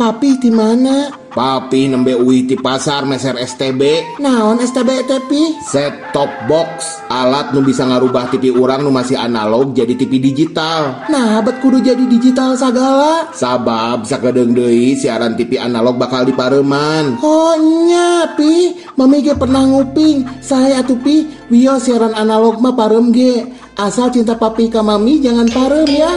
Papi 0.04 0.36
di 0.36 0.52
mana? 0.52 1.16
Papi 1.32 1.88
nembe 1.88 2.12
uwi 2.12 2.44
di 2.44 2.60
pasar 2.60 3.08
meser 3.08 3.40
STB. 3.40 4.04
Naon 4.20 4.60
STB 4.60 5.08
teh 5.08 5.24
Pi? 5.32 5.64
Set 5.64 6.12
top 6.12 6.28
box, 6.44 7.00
alat 7.08 7.56
nu 7.56 7.64
bisa 7.64 7.88
ngarubah 7.88 8.28
TV 8.28 8.52
urang 8.52 8.84
nu 8.84 8.92
masih 8.92 9.16
analog 9.16 9.72
jadi 9.72 9.96
TV 9.96 10.20
digital. 10.20 11.08
Nah, 11.08 11.40
bet 11.40 11.64
kudu 11.64 11.80
jadi 11.80 12.04
digital 12.04 12.60
sagala. 12.60 13.32
Sabab 13.32 14.04
sakedeng 14.04 14.52
deui 14.52 15.00
siaran 15.00 15.40
TV 15.40 15.56
analog 15.56 15.96
bakal 15.96 16.28
dipareman. 16.28 17.24
Oh 17.24 17.56
nya 17.88 18.36
Pi, 18.36 18.76
Mami 19.00 19.24
ge 19.24 19.40
pernah 19.40 19.64
nguping. 19.64 20.44
Saya 20.44 20.84
atuh 20.84 21.00
Pi, 21.00 21.48
wio 21.48 21.80
siaran 21.80 22.12
analog 22.12 22.60
mah 22.60 22.76
parem 22.76 23.08
ge. 23.16 23.48
Asal 23.80 24.12
cinta 24.12 24.36
papi 24.36 24.68
ka 24.68 24.84
mami 24.84 25.24
jangan 25.24 25.48
parem 25.48 25.88
ya. 25.88 26.12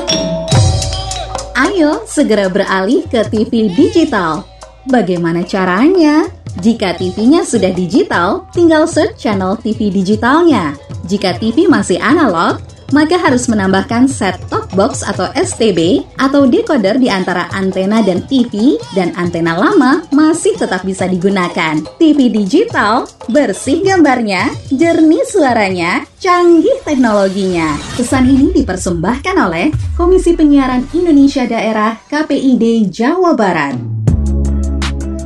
Ayo 1.56 2.04
segera 2.04 2.52
beralih 2.52 3.08
ke 3.08 3.24
TV 3.32 3.72
digital. 3.72 4.44
Bagaimana 4.92 5.40
caranya? 5.40 6.28
Jika 6.60 6.92
TV-nya 7.00 7.48
sudah 7.48 7.72
digital, 7.72 8.44
tinggal 8.52 8.84
search 8.84 9.16
channel 9.16 9.56
TV 9.56 9.88
digitalnya. 9.88 10.76
Jika 11.08 11.40
TV 11.40 11.64
masih 11.64 11.96
analog, 11.96 12.60
maka 12.94 13.18
harus 13.18 13.46
menambahkan 13.50 14.06
set-top 14.06 14.68
box 14.76 15.02
atau 15.02 15.26
STB 15.34 16.04
atau 16.20 16.44
decoder 16.46 17.00
di 17.00 17.08
antara 17.10 17.48
antena 17.50 18.04
dan 18.04 18.22
TV 18.28 18.76
dan 18.92 19.14
antena 19.16 19.56
lama 19.56 20.04
masih 20.12 20.54
tetap 20.54 20.84
bisa 20.84 21.08
digunakan. 21.08 21.80
TV 21.96 22.28
digital, 22.30 23.08
bersih 23.30 23.82
gambarnya, 23.82 24.52
jernih 24.70 25.24
suaranya, 25.26 26.04
canggih 26.20 26.76
teknologinya. 26.84 27.74
Pesan 27.96 28.28
ini 28.28 28.52
dipersembahkan 28.52 29.36
oleh 29.40 29.72
Komisi 29.96 30.36
Penyiaran 30.36 30.86
Indonesia 30.92 31.48
Daerah 31.48 31.96
KPID 32.06 32.92
Jawa 32.92 33.32
Barat 33.34 33.96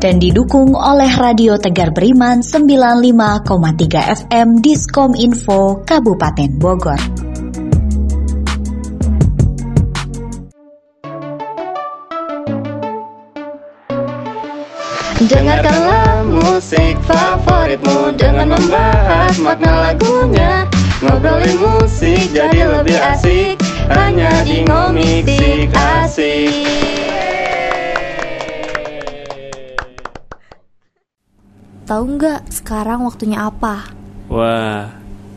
dan 0.01 0.17
didukung 0.17 0.73
oleh 0.73 1.13
Radio 1.21 1.61
Tegar 1.61 1.93
Beriman 1.93 2.41
95,3 2.41 3.45
FM 4.25 4.49
Diskom 4.65 5.13
Info 5.13 5.85
Kabupaten 5.85 6.51
Bogor. 6.57 7.30
Dengarkanlah 15.21 16.25
musik 16.25 16.97
favoritmu 17.05 18.17
dengan 18.17 18.57
membahas 18.57 19.37
makna 19.37 19.93
lagunya 19.93 20.65
Ngobrolin 21.05 21.61
musik 21.61 22.33
jadi 22.33 22.65
lebih 22.65 22.97
asik 22.97 23.61
Hanya 23.93 24.41
di 24.49 24.65
ngomik 24.65 25.69
asik 25.77 26.65
Tahu 31.85 32.05
nggak 32.17 32.49
sekarang 32.49 33.05
waktunya 33.05 33.45
apa? 33.45 33.93
Wah, 34.33 34.89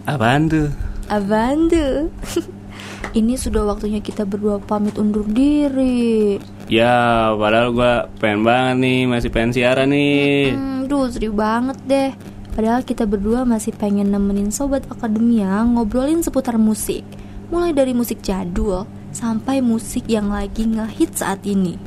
apaan 0.08 0.48
tuh? 0.48 0.70
Apaan 1.12 1.68
tuh? 1.68 2.08
Ini 3.20 3.36
sudah 3.36 3.66
waktunya 3.68 4.00
kita 4.00 4.24
berdua 4.24 4.62
pamit 4.62 4.96
undur 5.02 5.26
diri. 5.26 6.38
Ya, 6.72 7.30
padahal 7.36 7.76
gue 7.76 7.94
pengen 8.24 8.42
banget 8.48 8.76
nih, 8.80 9.00
masih 9.06 9.30
pengen 9.30 9.52
siaran 9.52 9.92
nih. 9.92 10.56
Hmm, 10.56 10.88
duh, 10.88 11.12
sedih 11.12 11.36
banget 11.36 11.78
deh. 11.84 12.12
Padahal 12.54 12.86
kita 12.86 13.10
berdua 13.10 13.44
masih 13.44 13.74
pengen 13.74 14.14
nemenin 14.14 14.54
sobat 14.54 14.86
akademia 14.88 15.66
ngobrolin 15.66 16.22
seputar 16.22 16.56
musik. 16.56 17.02
Mulai 17.50 17.74
dari 17.74 17.92
musik 17.98 18.22
jadul 18.22 18.86
sampai 19.12 19.60
musik 19.60 20.06
yang 20.08 20.30
lagi 20.30 20.66
ngehit 20.66 21.18
saat 21.18 21.42
ini. 21.44 21.78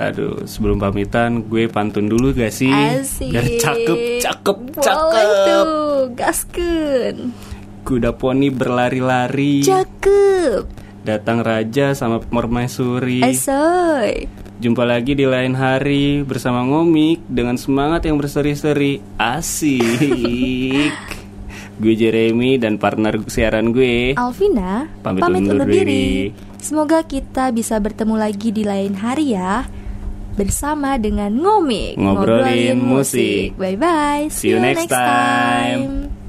Aduh, 0.00 0.48
sebelum 0.48 0.80
pamitan 0.80 1.44
gue 1.44 1.68
pantun 1.68 2.08
dulu 2.08 2.32
gak 2.32 2.54
sih? 2.56 2.72
Asik. 2.72 3.28
Biar 3.36 3.46
cakep, 3.60 3.98
cakep, 4.24 4.56
Boleh 4.72 4.80
cakep. 4.80 5.36
tuh, 5.44 6.00
gaskeun. 6.16 7.16
Kuda 7.84 8.16
poni 8.16 8.48
berlari-lari. 8.48 9.60
Cakep. 9.60 10.64
Datang 11.10 11.42
raja 11.42 11.90
sama 11.98 12.22
permaisuri. 12.22 13.18
Asoy. 13.26 14.30
Jumpa 14.62 14.86
lagi 14.86 15.18
di 15.18 15.26
lain 15.26 15.58
hari 15.58 16.22
bersama 16.22 16.62
Ngomik 16.62 17.26
dengan 17.26 17.58
semangat 17.58 18.06
yang 18.06 18.14
berseri-seri. 18.14 19.02
Asik. 19.18 20.94
gue 21.82 21.94
Jeremy 21.98 22.62
dan 22.62 22.78
partner 22.78 23.18
siaran 23.26 23.74
gue. 23.74 24.14
Alvina, 24.14 24.86
Pamit 25.02 25.26
undur 25.26 25.66
diri. 25.66 26.30
Semoga 26.62 27.02
kita 27.02 27.50
bisa 27.50 27.82
bertemu 27.82 28.14
lagi 28.14 28.54
di 28.54 28.62
lain 28.62 28.94
hari 28.94 29.34
ya. 29.34 29.66
Bersama 30.38 30.94
dengan 30.94 31.34
Ngomik 31.34 31.98
Ngobrolin 31.98 32.78
musik. 32.78 33.58
Bye 33.58 33.74
bye 33.74 34.30
See 34.30 34.54
you 34.54 34.62
next 34.62 34.86
time. 34.86 36.06
I'm 36.06 36.19